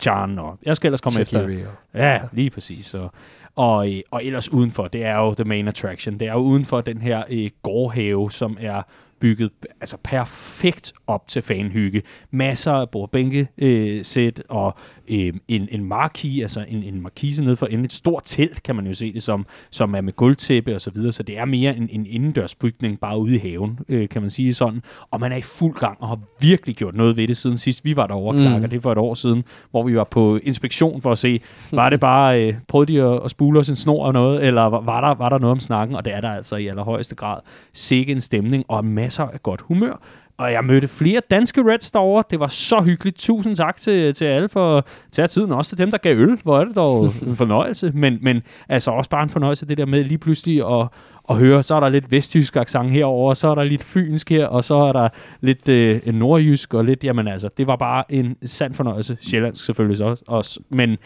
[0.00, 1.38] Chan, og jeg skal ellers komme efter.
[1.40, 2.94] Shaqiri og- Ja, lige præcis.
[2.94, 3.12] Og,
[3.56, 6.20] og, øh, og ellers udenfor, det er jo the main attraction.
[6.20, 8.82] Det er jo udenfor den her øh, gårdhave, som er
[9.20, 12.02] bygget altså perfekt op til fanhygge.
[12.30, 14.74] Masser af bordbænke øh, sæt og
[15.10, 17.84] øh, en, en marquis, altså en, en markise nede for enden.
[17.84, 20.90] Et stort telt, kan man jo se det som, som er med gulvtæppe og så
[20.90, 21.12] videre.
[21.12, 24.54] Så det er mere en, en indendørsbygning bare ude i haven, øh, kan man sige
[24.54, 24.82] sådan.
[25.10, 27.84] Og man er i fuld gang og har virkelig gjort noget ved det siden sidst.
[27.84, 28.40] Vi var derovre, Mm.
[28.40, 31.40] Clark, og det for et år siden, hvor vi var på inspektion for at se,
[31.72, 34.62] var det bare, øh, prøvede de at, at spule os en snor og noget, eller
[34.62, 35.96] var, var, der, var der noget om snakken?
[35.96, 37.40] Og det er der altså i allerhøjeste grad.
[37.72, 40.00] Sikke en stemning og masser af godt humør.
[40.38, 42.24] Og jeg mødte flere danske Reds derovre.
[42.30, 43.18] Det var så hyggeligt.
[43.18, 45.52] Tusind tak til, til alle for at tage tiden.
[45.52, 46.38] Også til dem, der gav øl.
[46.42, 47.92] Hvor er det dog en fornøjelse.
[47.94, 50.88] Men, men altså også bare en fornøjelse, det der med lige pludselig at,
[51.30, 54.46] at høre, så er der lidt vestjysk accent herover, så er der lidt fynsk her,
[54.46, 55.08] og så er der
[55.40, 59.16] lidt øh, nordjysk og lidt, jamen altså, det var bare en sand fornøjelse.
[59.20, 60.98] Sjællandsk selvfølgelig også, også men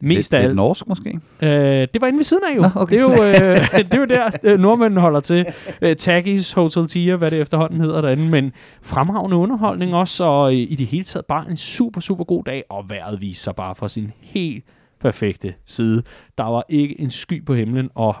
[0.00, 1.20] mest af lidt, alt, lidt norsk måske?
[1.42, 1.48] Øh,
[1.94, 2.62] det var inde ved siden af jo.
[2.62, 2.96] Nå, okay.
[2.96, 5.46] Det er jo, øh, det er jo der, øh, nordmændene holder til.
[5.82, 8.28] Øh, Taggis Hotel Tia, hvad det efterhånden hedder derinde.
[8.28, 8.52] Men
[8.82, 12.64] fremragende underholdning også, og øh, i det hele taget bare en super, super god dag.
[12.70, 14.64] Og vejret viser sig bare fra sin helt
[15.00, 16.02] perfekte side.
[16.38, 18.16] Der var ikke en sky på himlen, og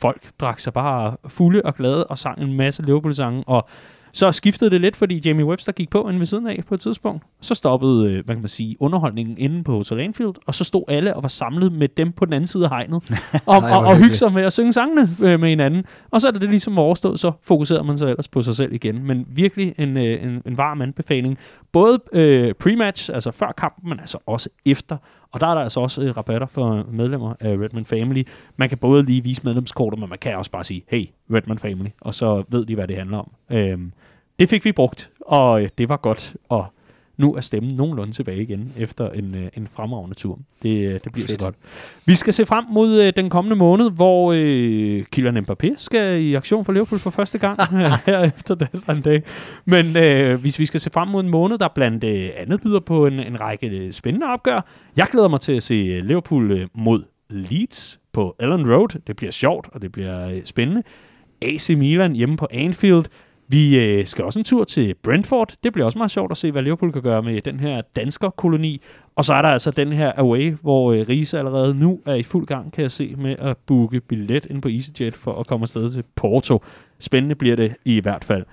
[0.00, 3.44] folk drak sig bare fulde og glade og sang en masse Liverpool-sange.
[3.46, 3.68] Og
[4.16, 6.80] så skiftede det lidt, fordi Jamie Webster gik på inde ved siden af på et
[6.80, 7.22] tidspunkt.
[7.40, 10.84] Så stoppede, øh, hvad kan man sige, underholdningen inde på Hotel Anfield, og så stod
[10.88, 13.02] alle og var samlet med dem på den anden side af hegnet,
[13.46, 15.84] og, og, og hygge sig med at synge sangene øh, med hinanden.
[16.10, 18.72] Og så er det, det ligesom overstået, så fokuserer man sig ellers på sig selv
[18.72, 19.06] igen.
[19.06, 21.38] Men virkelig en, øh, en, en varm anbefaling.
[21.72, 24.96] Både øh, pre-match, altså før kampen, men altså også efter.
[25.32, 28.22] Og der er der altså også øh, rabatter for medlemmer af Redman Family.
[28.56, 31.90] Man kan både lige vise medlemskortet, men man kan også bare sige, hey, Redman Family,
[32.00, 33.30] og så ved de, hvad det handler om.
[33.50, 33.92] Øhm,
[34.38, 36.66] det fik vi brugt, og øh, det var godt, og
[37.16, 40.38] nu er stemmen nogenlunde tilbage igen efter en, øh, en fremragende tur.
[40.62, 41.40] Det, øh, det bliver Fedt.
[41.40, 41.54] så godt.
[42.04, 46.34] Vi skal se frem mod øh, den kommende måned, hvor øh, Kylian Mbappé skal i
[46.34, 47.60] aktion for Liverpool for første gang
[48.06, 49.20] her efter deadline day.
[49.64, 52.80] Men øh, hvis vi skal se frem mod en måned, der blandt øh, andet byder
[52.80, 54.66] på en, en række øh, spændende opgør.
[54.96, 59.00] Jeg glæder mig til at se øh, Liverpool øh, mod Leeds på Ellen Road.
[59.06, 60.82] Det bliver sjovt, og det bliver øh, spændende.
[61.42, 63.04] AC Milan hjemme på Anfield.
[63.48, 65.54] Vi øh, skal også en tur til Brentford.
[65.64, 68.82] Det bliver også meget sjovt at se, hvad Liverpool kan gøre med den her danskerkoloni.
[69.16, 72.22] Og så er der altså den her away, hvor øh, Riese allerede nu er i
[72.22, 75.64] fuld gang, kan jeg se, med at booke billet ind på EasyJet for at komme
[75.64, 76.62] afsted til Porto.
[76.98, 78.44] Spændende bliver det i hvert fald.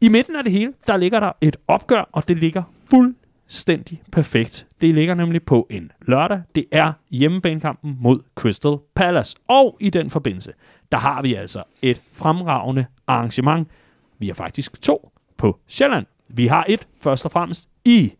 [0.00, 4.66] I midten af det hele, der ligger der et opgør, og det ligger fuldstændig perfekt.
[4.80, 6.42] Det ligger nemlig på en lørdag.
[6.54, 9.36] Det er hjemmebanekampen mod Crystal Palace.
[9.48, 10.52] Og i den forbindelse,
[10.92, 13.68] der har vi altså et fremragende arrangement.
[14.22, 16.06] Vi har faktisk to på Sjælland.
[16.28, 18.12] Vi har et først og fremmest i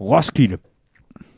[0.00, 0.58] Roskilde,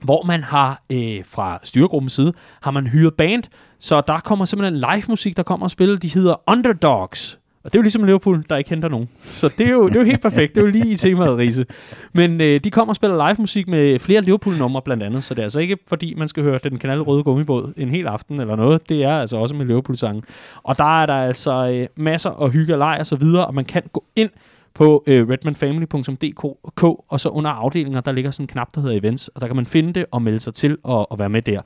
[0.00, 2.32] hvor man har øh, fra styregruppens side,
[2.62, 3.42] har man hyret band,
[3.78, 5.98] så der kommer simpelthen live musik, der kommer og spille.
[5.98, 7.38] De hedder Underdogs.
[7.66, 9.08] Og det er jo ligesom Liverpool, der ikke henter nogen.
[9.20, 10.54] Så det er jo, det er jo helt perfekt.
[10.54, 11.66] Det er jo lige i temaet, Riese.
[12.12, 15.24] Men øh, de kommer og spiller live musik med flere Liverpool-numre blandt andet.
[15.24, 18.40] Så det er altså ikke, fordi man skal høre den røde gummibåd en hel aften
[18.40, 18.88] eller noget.
[18.88, 20.22] Det er altså også med Liverpool-sangen.
[20.62, 23.54] Og der er der altså øh, masser af hygge og leg og så videre, og
[23.54, 24.30] man kan gå ind
[24.74, 29.28] på øh, redmanfamily.dk, og så under afdelinger, der ligger sådan en knap, der hedder events,
[29.28, 31.60] og der kan man finde det og melde sig til og, og være med der.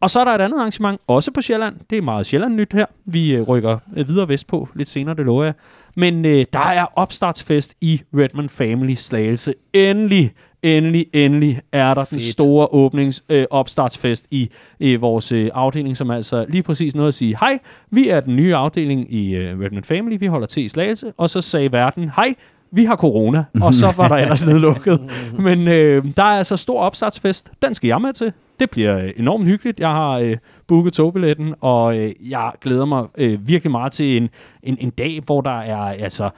[0.00, 1.76] Og så er der et andet arrangement, også på Sjælland.
[1.90, 2.86] Det er meget Sjælland-nyt her.
[3.04, 5.54] Vi øh, rykker øh, videre vestpå lidt senere, det lover jeg.
[5.94, 9.54] Men øh, der er opstartsfest i Redman Family Slagelse.
[9.72, 10.32] Endelig,
[10.62, 12.10] endelig, endelig er der Fedt.
[12.10, 14.50] den store åbnings øh, opstartsfest i
[14.80, 17.58] øh, vores øh, afdeling, som altså lige præcis noget at sige, hej,
[17.90, 21.30] vi er den nye afdeling i øh, Redman Family, vi holder til i Slagelse, og
[21.30, 22.34] så sagde verden, hej,
[22.70, 25.00] vi har corona, og så var der ellers nedlukket.
[25.46, 28.32] Men øh, der er altså stor opstartsfest, den skal jeg med til.
[28.60, 29.80] Det bliver øh, enormt hyggeligt.
[29.80, 30.36] Jeg har øh,
[30.66, 34.28] booket togbilletten, og øh, jeg glæder mig øh, virkelig meget til en,
[34.62, 36.30] en, en dag, hvor der er altså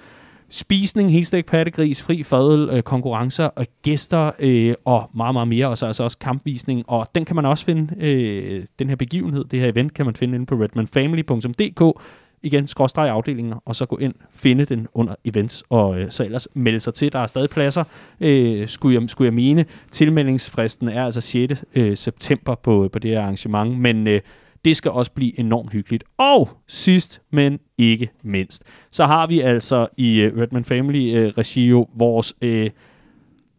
[0.51, 5.69] spisning, helstegt pattegris, fri fadel, øh, konkurrencer og gæster øh, og meget, meget mere.
[5.69, 9.45] Og så altså også kampvisning, og den kan man også finde, øh, den her begivenhed,
[9.45, 12.01] det her event, kan man finde inde på redmanfamily.dk
[12.43, 16.49] igen, skråstreg afdelinger, og så gå ind, finde den under events, og øh, så ellers
[16.55, 17.13] melde sig til.
[17.13, 17.85] Der er stadig pladser,
[18.21, 19.65] øh, skulle, jeg, skulle jeg mene.
[19.91, 21.65] Tilmeldingsfristen er altså 6.
[21.75, 24.21] Øh, september på, øh, på det her arrangement, men øh,
[24.65, 26.05] det skal også blive enormt hyggeligt.
[26.19, 31.89] Og sidst, men ikke mindst, så har vi altså i øh, Redman Family øh, Regio
[31.95, 32.71] vores, øh,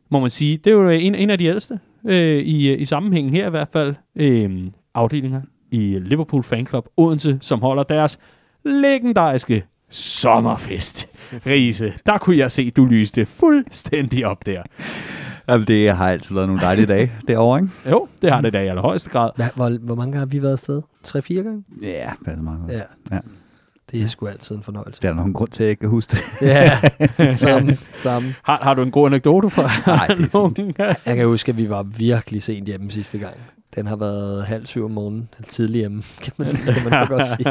[0.09, 2.81] må man sige, det er jo øh, en, en af de ældste øh, i, øh,
[2.81, 5.41] i sammenhængen her i hvert fald, øh, afdelinger
[5.71, 8.19] i Liverpool Fan Club Odense, som holder deres
[8.69, 11.07] legendariske sommerfest.
[11.45, 14.63] Riese, der kunne jeg se, du lyste fuldstændig op der.
[15.49, 17.71] Jamen, det har altid været nogle dejlige dage derovre, ikke?
[17.89, 19.29] Jo, det har det da i allerhøjeste grad.
[19.35, 20.81] Hva, hvor, hvor mange gange har vi været afsted?
[21.03, 21.63] Tre-fire gange?
[21.81, 22.71] Ja, passer meget godt.
[22.71, 23.15] Ja.
[23.15, 23.19] ja.
[23.91, 25.01] Det er sgu altid en fornøjelse.
[25.01, 26.47] Det er der nogen grund til, at jeg ikke kan huske det.
[26.47, 26.79] ja,
[27.33, 27.77] samme.
[27.93, 28.35] samme.
[28.43, 30.73] Har, har du en god anekdote fra Nej, det nogen?
[31.05, 33.33] Jeg kan huske, at vi var virkelig sent hjemme sidste gang.
[33.75, 37.49] Den har været halv syv om morgenen, tidlig hjemme, kan man, kan man godt sige.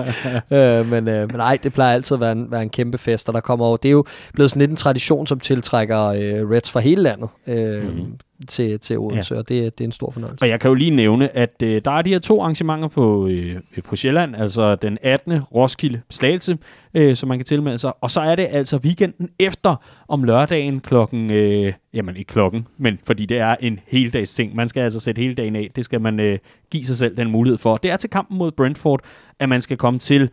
[0.59, 3.28] øh, men, øh, men nej, det plejer altid at være en, være en kæmpe fest,
[3.28, 4.05] og der kommer over, det er jo
[4.35, 7.28] blevet sådan lidt en tradition, som tiltrækker øh, Reds fra hele landet.
[7.47, 9.39] Øh, mm til, til Odense, ja.
[9.39, 10.43] og det, det er en stor fornøjelse.
[10.44, 13.28] Og jeg kan jo lige nævne, at øh, der er de her to arrangementer på,
[13.28, 15.43] øh, på Sjælland, altså den 18.
[15.43, 16.59] Roskilde Slagelse,
[16.94, 19.77] øh, som man kan tilmelde sig, og så er det altså weekenden efter
[20.09, 24.56] om lørdagen klokken, øh, jamen ikke klokken, men fordi det er en heldags ting.
[24.56, 26.39] Man skal altså sætte hele dagen af, det skal man øh,
[26.70, 27.77] give sig selv den mulighed for.
[27.77, 29.01] Det er til kampen mod Brentford,
[29.39, 30.31] at man skal komme til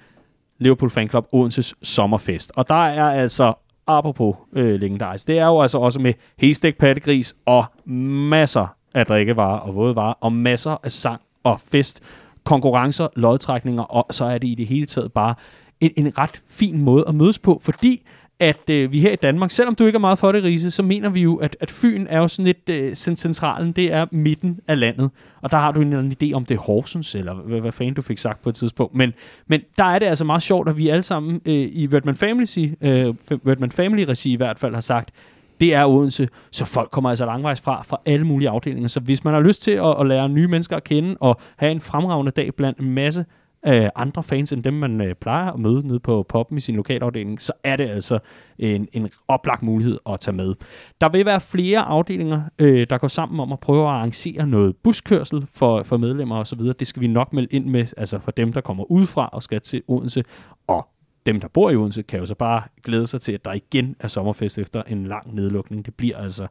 [0.59, 2.51] Liverpool Fan Club Odenses sommerfest.
[2.55, 3.53] Og der er altså
[3.87, 9.59] apropos øh, legendarisk, det er jo altså også med helstek pattegris og masser af drikkevarer
[9.59, 12.03] og våde varer, og masser af sang og fest,
[12.43, 15.35] konkurrencer, lodtrækninger, og så er det i det hele taget bare
[15.79, 18.01] en, en ret fin måde at mødes på, fordi
[18.39, 20.83] at øh, vi her i Danmark, selvom du ikke er meget for det, Riese, så
[20.83, 24.59] mener vi jo, at, at Fyn er jo sådan lidt øh, centralen, det er midten
[24.67, 25.09] af landet.
[25.41, 27.71] Og der har du en eller anden idé om det er Horsens, eller hvad, hvad
[27.71, 28.95] fanden du fik sagt på et tidspunkt.
[28.95, 29.13] Men,
[29.47, 32.73] men der er det altså meget sjovt, at vi alle sammen øh, i Redman Family,
[32.81, 33.13] øh,
[33.47, 35.11] Redman Family regi i hvert fald har sagt,
[35.59, 38.87] det er Odense, så folk kommer altså langvejs fra, fra alle mulige afdelinger.
[38.87, 41.71] Så hvis man har lyst til at, at lære nye mennesker at kende, og have
[41.71, 43.25] en fremragende dag blandt en masse
[43.67, 46.75] øh, andre fans end dem, man øh, plejer at møde nede på poppen i sin
[46.75, 48.19] lokalafdeling, så er det altså
[48.59, 50.55] en, en oplagt mulighed at tage med.
[51.01, 54.75] Der vil være flere afdelinger, øh, der går sammen om at prøve at arrangere noget
[54.75, 56.59] buskørsel for, for medlemmer osv.
[56.59, 59.61] Det skal vi nok melde ind med, altså for dem, der kommer udefra og skal
[59.61, 60.23] til Odense,
[60.67, 60.87] og
[61.25, 63.95] dem, der bor i Odense, kan jo så bare glæde sig til, at der igen
[63.99, 65.85] er sommerfest efter en lang nedlukning.
[65.85, 66.47] Det bliver altså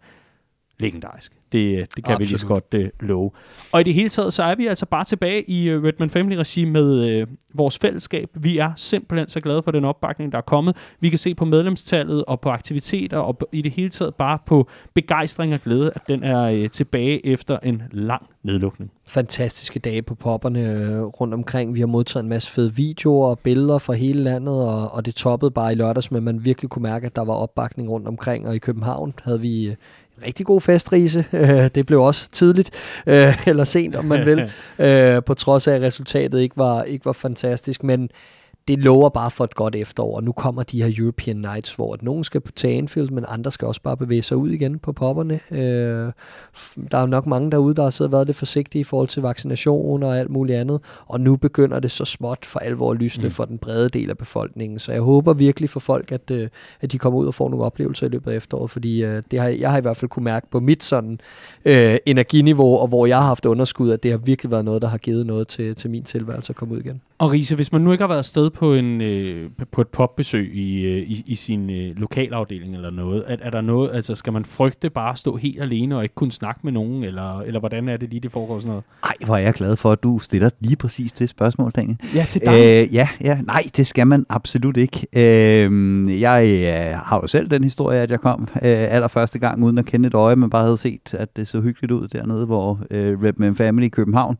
[0.78, 1.32] legendarisk.
[1.52, 2.20] Det, det kan Absolut.
[2.20, 3.30] vi lige så godt uh, love.
[3.72, 6.64] Og i det hele taget, så er vi altså bare tilbage i uh, Redman Family-regi
[6.64, 8.28] med uh, vores fællesskab.
[8.34, 10.76] Vi er simpelthen så glade for den opbakning, der er kommet.
[11.00, 14.38] Vi kan se på medlemstallet og på aktiviteter og på, i det hele taget bare
[14.46, 18.90] på begejstring og glæde, at den er uh, tilbage efter en lang nedlukning.
[19.06, 21.74] Fantastiske dage på popperne rundt omkring.
[21.74, 25.14] Vi har modtaget en masse fede videoer og billeder fra hele landet, og, og det
[25.14, 28.48] toppede bare i lørdags, men man virkelig kunne mærke, at der var opbakning rundt omkring.
[28.48, 29.76] Og i København havde vi
[30.26, 31.24] rigtig god festrise.
[31.74, 32.70] det blev også tidligt,
[33.06, 34.52] øh, eller sent, om man vil,
[34.86, 37.82] øh, på trods af, at resultatet ikke var, ikke var fantastisk.
[37.82, 38.10] Men
[38.68, 40.16] det lover bare for et godt efterår.
[40.16, 43.52] Og nu kommer de her European Nights, hvor at nogen skal på Anfield, men andre
[43.52, 45.40] skal også bare bevæge sig ud igen på popperne.
[45.50, 46.12] Øh,
[46.90, 50.02] der er nok mange derude, der har siddet været lidt forsigtige i forhold til vaccination
[50.02, 50.80] og alt muligt andet.
[51.06, 53.30] Og nu begynder det så småt for alvor lysne mm.
[53.30, 54.78] for den brede del af befolkningen.
[54.78, 56.48] Så jeg håber virkelig for folk, at, øh,
[56.80, 59.40] at de kommer ud og får nogle oplevelser i løbet af efteråret, fordi øh, det
[59.40, 61.20] har, jeg har i hvert fald kunne mærke på mit sådan
[61.64, 64.88] øh, energiniveau, og hvor jeg har haft underskud, at det har virkelig været noget, der
[64.88, 67.00] har givet noget til, til min tilværelse at komme ud igen.
[67.18, 70.54] Og Riese, hvis man nu ikke har været afsted på, en, øh, på et popbesøg
[70.54, 74.32] i, øh, i, i sin øh, lokalafdeling eller noget, er, er der noget, altså skal
[74.32, 77.60] man frygte bare at stå helt alene og ikke kunne snakke med nogen, eller, eller
[77.60, 78.84] hvordan er det lige, det foregår sådan noget?
[79.04, 81.98] Ej, hvor er jeg glad for, at du stiller lige præcis det spørgsmål, Daniel.
[82.14, 82.52] Ja, til dig.
[82.52, 85.06] Øh, ja, ja, nej, det skal man absolut ikke.
[85.12, 89.78] Øh, jeg øh, har jo selv den historie, at jeg kom øh, allerførste gang uden
[89.78, 92.80] at kende et øje, men bare havde set, at det så hyggeligt ud dernede, hvor
[92.90, 94.36] øh, Redman Family i København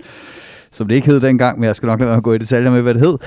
[0.74, 2.94] som det ikke hed dengang, men jeg skal nok lade gå i detaljer med, hvad
[2.94, 3.18] det hed,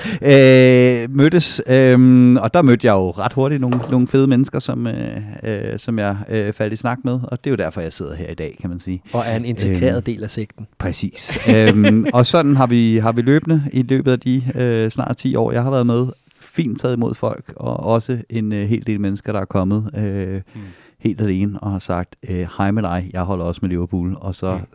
[1.04, 1.62] øh, mødtes.
[1.66, 5.78] Øh, og der mødte jeg jo ret hurtigt nogle, nogle fede mennesker, som, øh, øh,
[5.78, 8.30] som jeg øh, faldt i snak med, og det er jo derfor, jeg sidder her
[8.30, 9.02] i dag, kan man sige.
[9.12, 10.66] Og er en integreret øh, del af sigten.
[10.78, 11.38] Præcis.
[11.48, 15.36] øh, og sådan har vi, har vi løbende i løbet af de øh, snart 10
[15.36, 16.06] år, jeg har været med,
[16.40, 20.40] fint taget imod folk, og også en øh, hel del mennesker, der er kommet øh,
[20.54, 20.60] mm.
[20.98, 24.34] helt alene og har sagt, øh, hej med dig, jeg holder også med Liverpool, og
[24.34, 24.66] så mm.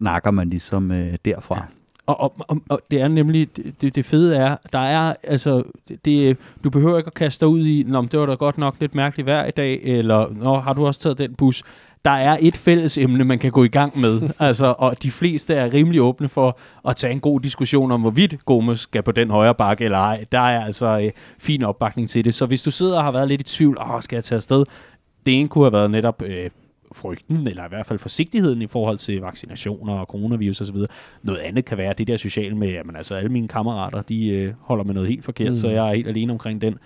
[0.00, 1.56] snakker man ligesom øh, derfra.
[1.56, 1.79] Ja.
[2.10, 3.48] Og, og, og, og det er nemlig,
[3.80, 5.62] det, det fede er, der er, altså,
[6.04, 8.76] det, du behøver ikke at kaste dig ud i, Nå, det var da godt nok
[8.80, 11.62] lidt mærkeligt vejr i dag, eller Nå, har du også taget den bus?
[12.04, 15.54] Der er et fælles emne, man kan gå i gang med, altså, og de fleste
[15.54, 16.58] er rimelig åbne for
[16.88, 20.24] at tage en god diskussion om, hvorvidt Gomes skal på den højre bakke eller ej.
[20.32, 22.34] Der er altså øh, fin opbakning til det.
[22.34, 24.64] Så hvis du sidder og har været lidt i tvivl, åh, skal jeg tage afsted?
[25.26, 26.50] Det ene kunne have været netop øh,
[26.92, 30.76] frygten, eller i hvert fald forsigtigheden i forhold til vaccinationer og coronavirus osv.
[31.22, 34.54] Noget andet kan være det der sociale med, at altså alle mine kammerater, de øh,
[34.60, 35.56] holder med noget helt forkert, mm.
[35.56, 36.78] så jeg er helt alene omkring den.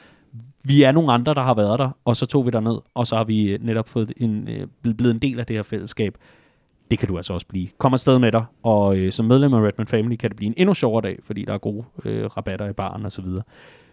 [0.65, 3.07] Vi er nogle andre, der har været der, og så tog vi der ned, og
[3.07, 6.19] så har vi øh, netop fået en, øh, blevet en del af det her fællesskab.
[6.91, 7.69] Det kan du altså også blive.
[7.79, 10.55] Kom afsted med dig, og øh, som medlem af Redman Family kan det blive en
[10.57, 13.43] endnu sjovere dag, fordi der er gode øh, rabatter i baren og så videre.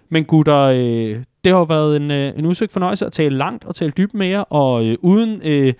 [0.09, 3.75] Men gutter, øh, det har været en, øh, en udsøgt fornøjelse at tale langt og
[3.75, 5.73] tale dybt med jer, og øh, uden øh,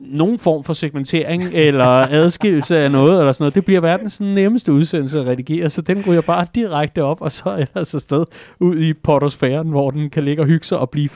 [0.00, 3.54] nogen form for segmentering eller adskillelse af noget eller sådan noget.
[3.54, 7.66] Det bliver verdens nemmeste udsendelse at redigere, så den ryger bare direkte op, og så
[7.74, 8.24] ellers afsted
[8.60, 11.08] ud i potosfæren, hvor den kan ligge og hygge sig og blive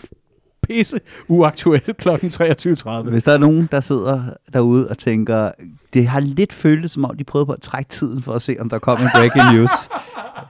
[0.69, 2.09] pisse uaktuel kl.
[2.09, 2.15] 23.30.
[3.11, 5.51] Hvis der er nogen, der sidder derude og tænker,
[5.95, 8.57] det har lidt føltes som om, de prøvede på at trække tiden for at se,
[8.61, 9.71] om der kom en breaking news,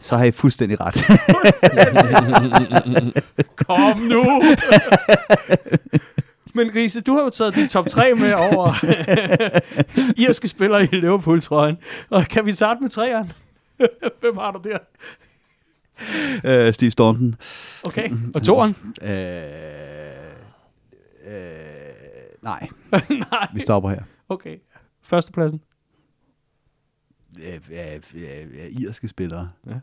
[0.01, 0.95] så har I fuldstændig ret.
[3.67, 4.43] Kom nu!
[6.55, 8.85] Men Riese, du har jo taget din top 3 med over
[10.29, 11.77] irske spillere i Liverpool-trøjen.
[12.11, 13.31] Og kan vi starte med træerne?
[14.21, 14.79] Hvem har du der?
[16.69, 17.35] Uh, Steve Staunton.
[17.85, 18.77] Okay, og toeren?
[19.03, 19.09] Uh,
[21.27, 21.43] uh,
[22.43, 22.69] nej.
[23.31, 23.49] nej.
[23.55, 24.03] Vi stopper her.
[24.29, 24.57] Okay.
[25.03, 25.61] Førstepladsen?
[27.39, 27.55] Uh, uh,
[28.15, 29.51] uh, irske spillere.
[29.67, 29.81] Ja.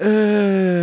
[0.00, 0.81] Øh,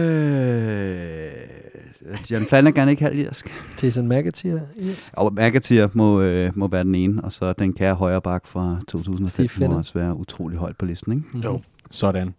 [2.32, 3.54] John Flanagan ikke halv irsk.
[3.84, 5.12] Jason McAteer, yes.
[5.14, 8.80] Og McAteer må, øh, må være den ene, og så den kære højre bak fra
[8.88, 11.26] 2005 må også være utrolig højt på listen, ikke?
[11.28, 11.44] Mm-hmm.
[11.44, 11.62] Jo,
[11.92, 12.34] sådan.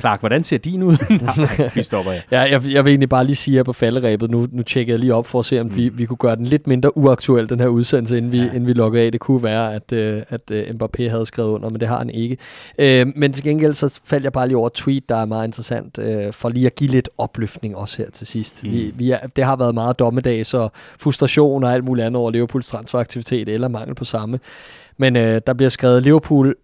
[0.00, 0.96] Clark, hvordan ser din ud?
[1.58, 2.20] Nej, vi stopper ja.
[2.30, 5.00] ja jeg, jeg vil egentlig bare lige sige her på falderæbet, nu, nu tjekker jeg
[5.00, 5.76] lige op for at se, om mm.
[5.76, 8.44] vi, vi kunne gøre den lidt mindre uaktuel, den her udsendelse, inden vi, ja.
[8.44, 9.12] inden vi logger af.
[9.12, 12.10] Det kunne være, at, uh, at uh, Mbappé havde skrevet under, men det har han
[12.10, 12.36] ikke.
[12.78, 15.46] Uh, men til gengæld så faldt jeg bare lige over et tweet, der er meget
[15.46, 18.64] interessant, uh, for lige at give lidt opløftning også her til sidst.
[18.64, 18.70] Mm.
[18.70, 20.68] Vi, vi er, det har været meget dommedag, så
[21.00, 24.38] frustration og alt muligt andet over Liverpools transferaktivitet, eller mangel på samme.
[24.96, 26.54] Men uh, der bliver skrevet, Liverpool,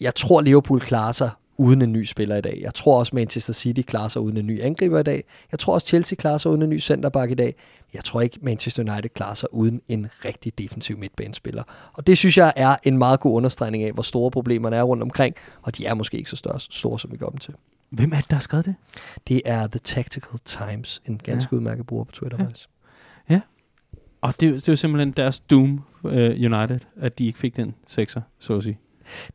[0.00, 2.58] jeg tror Liverpool klarer sig uden en ny spiller i dag.
[2.62, 5.24] Jeg tror også Manchester City klarer sig uden en ny angriber i dag.
[5.52, 7.54] Jeg tror også Chelsea klarer sig uden en ny centerback i dag.
[7.94, 11.62] Jeg tror ikke Manchester United klarer sig uden en rigtig defensiv midtbanespiller.
[11.92, 15.02] Og det synes jeg er en meget god understregning af, hvor store problemerne er rundt
[15.02, 17.54] omkring, og de er måske ikke så store, store som vi gør dem til.
[17.90, 18.74] Hvem er det, der har skrevet det?
[19.28, 21.56] Det er The Tactical Times, en ganske ja.
[21.56, 22.38] udmærket bruger på Twitter.
[22.38, 23.34] Ja.
[23.34, 23.40] ja.
[24.20, 27.74] og det, det er jo simpelthen deres doom, uh, United, at de ikke fik den
[27.86, 28.78] sekser, så at sige.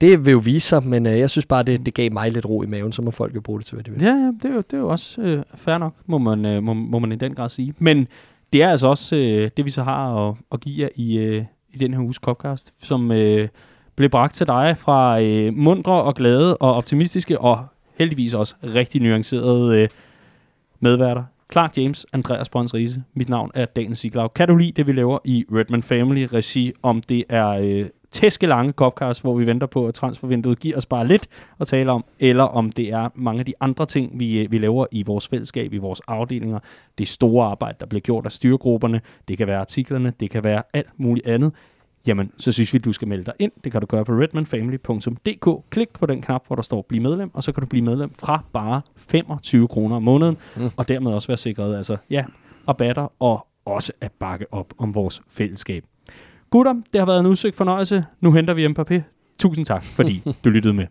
[0.02, 2.45] Det vil jo vise sig, men øh, jeg synes bare, det, det gav mig lidt
[2.45, 4.02] ro i maven, så må folk jo bruge det til, hvad de vil.
[4.02, 6.64] Ja, ja det, er jo, det er jo også øh, fair nok, må man, øh,
[6.64, 7.73] må, må man i den grad sige.
[7.80, 8.07] Men
[8.53, 11.45] det er altså også øh, det, vi så har at, at give jer i, øh,
[11.73, 13.48] i den her uges Copcast, som øh,
[13.95, 17.65] blev bragt til dig fra øh, mundre og glade og optimistiske og
[17.98, 19.89] heldigvis også rigtig nuancerede øh,
[20.80, 21.23] medværter.
[21.52, 23.03] Clark James, Andreas Brøns Riese.
[23.14, 24.27] Mit navn er Daniel Siglau.
[24.27, 28.47] Kan du lide det, vi laver i Redman Family regi, om det er øh, tæske
[28.47, 31.27] lange Copcast, hvor vi venter på, at transfervinduet giver os bare lidt
[31.59, 34.85] at tale om, eller om det er mange af de andre ting, vi, vi laver
[34.91, 36.59] i vores fællesskab, i vores afdelinger.
[36.97, 39.01] Det store arbejde, der bliver gjort af styregrupperne.
[39.27, 41.51] Det kan være artiklerne, det kan være alt muligt andet
[42.07, 43.51] jamen så synes vi, du skal melde dig ind.
[43.63, 45.69] Det kan du gøre på redmanfamily.dk.
[45.69, 48.13] Klik på den knap, hvor der står bliv medlem, og så kan du blive medlem
[48.13, 50.69] fra bare 25 kroner om måneden, mm.
[50.77, 52.25] og dermed også være sikret, altså ja,
[52.67, 55.83] rabatter og også at bakke op om vores fællesskab.
[56.52, 58.06] Gutter, det har været en udsøgt fornøjelse.
[58.22, 59.02] Nu henter vi Mbappé.
[59.40, 60.88] Tusind tak, fordi du lyttede med.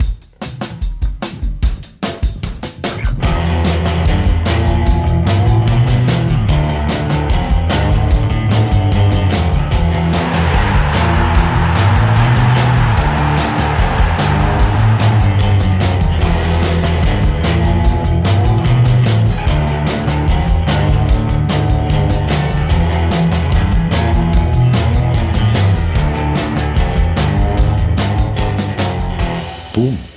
[29.80, 30.09] Boom.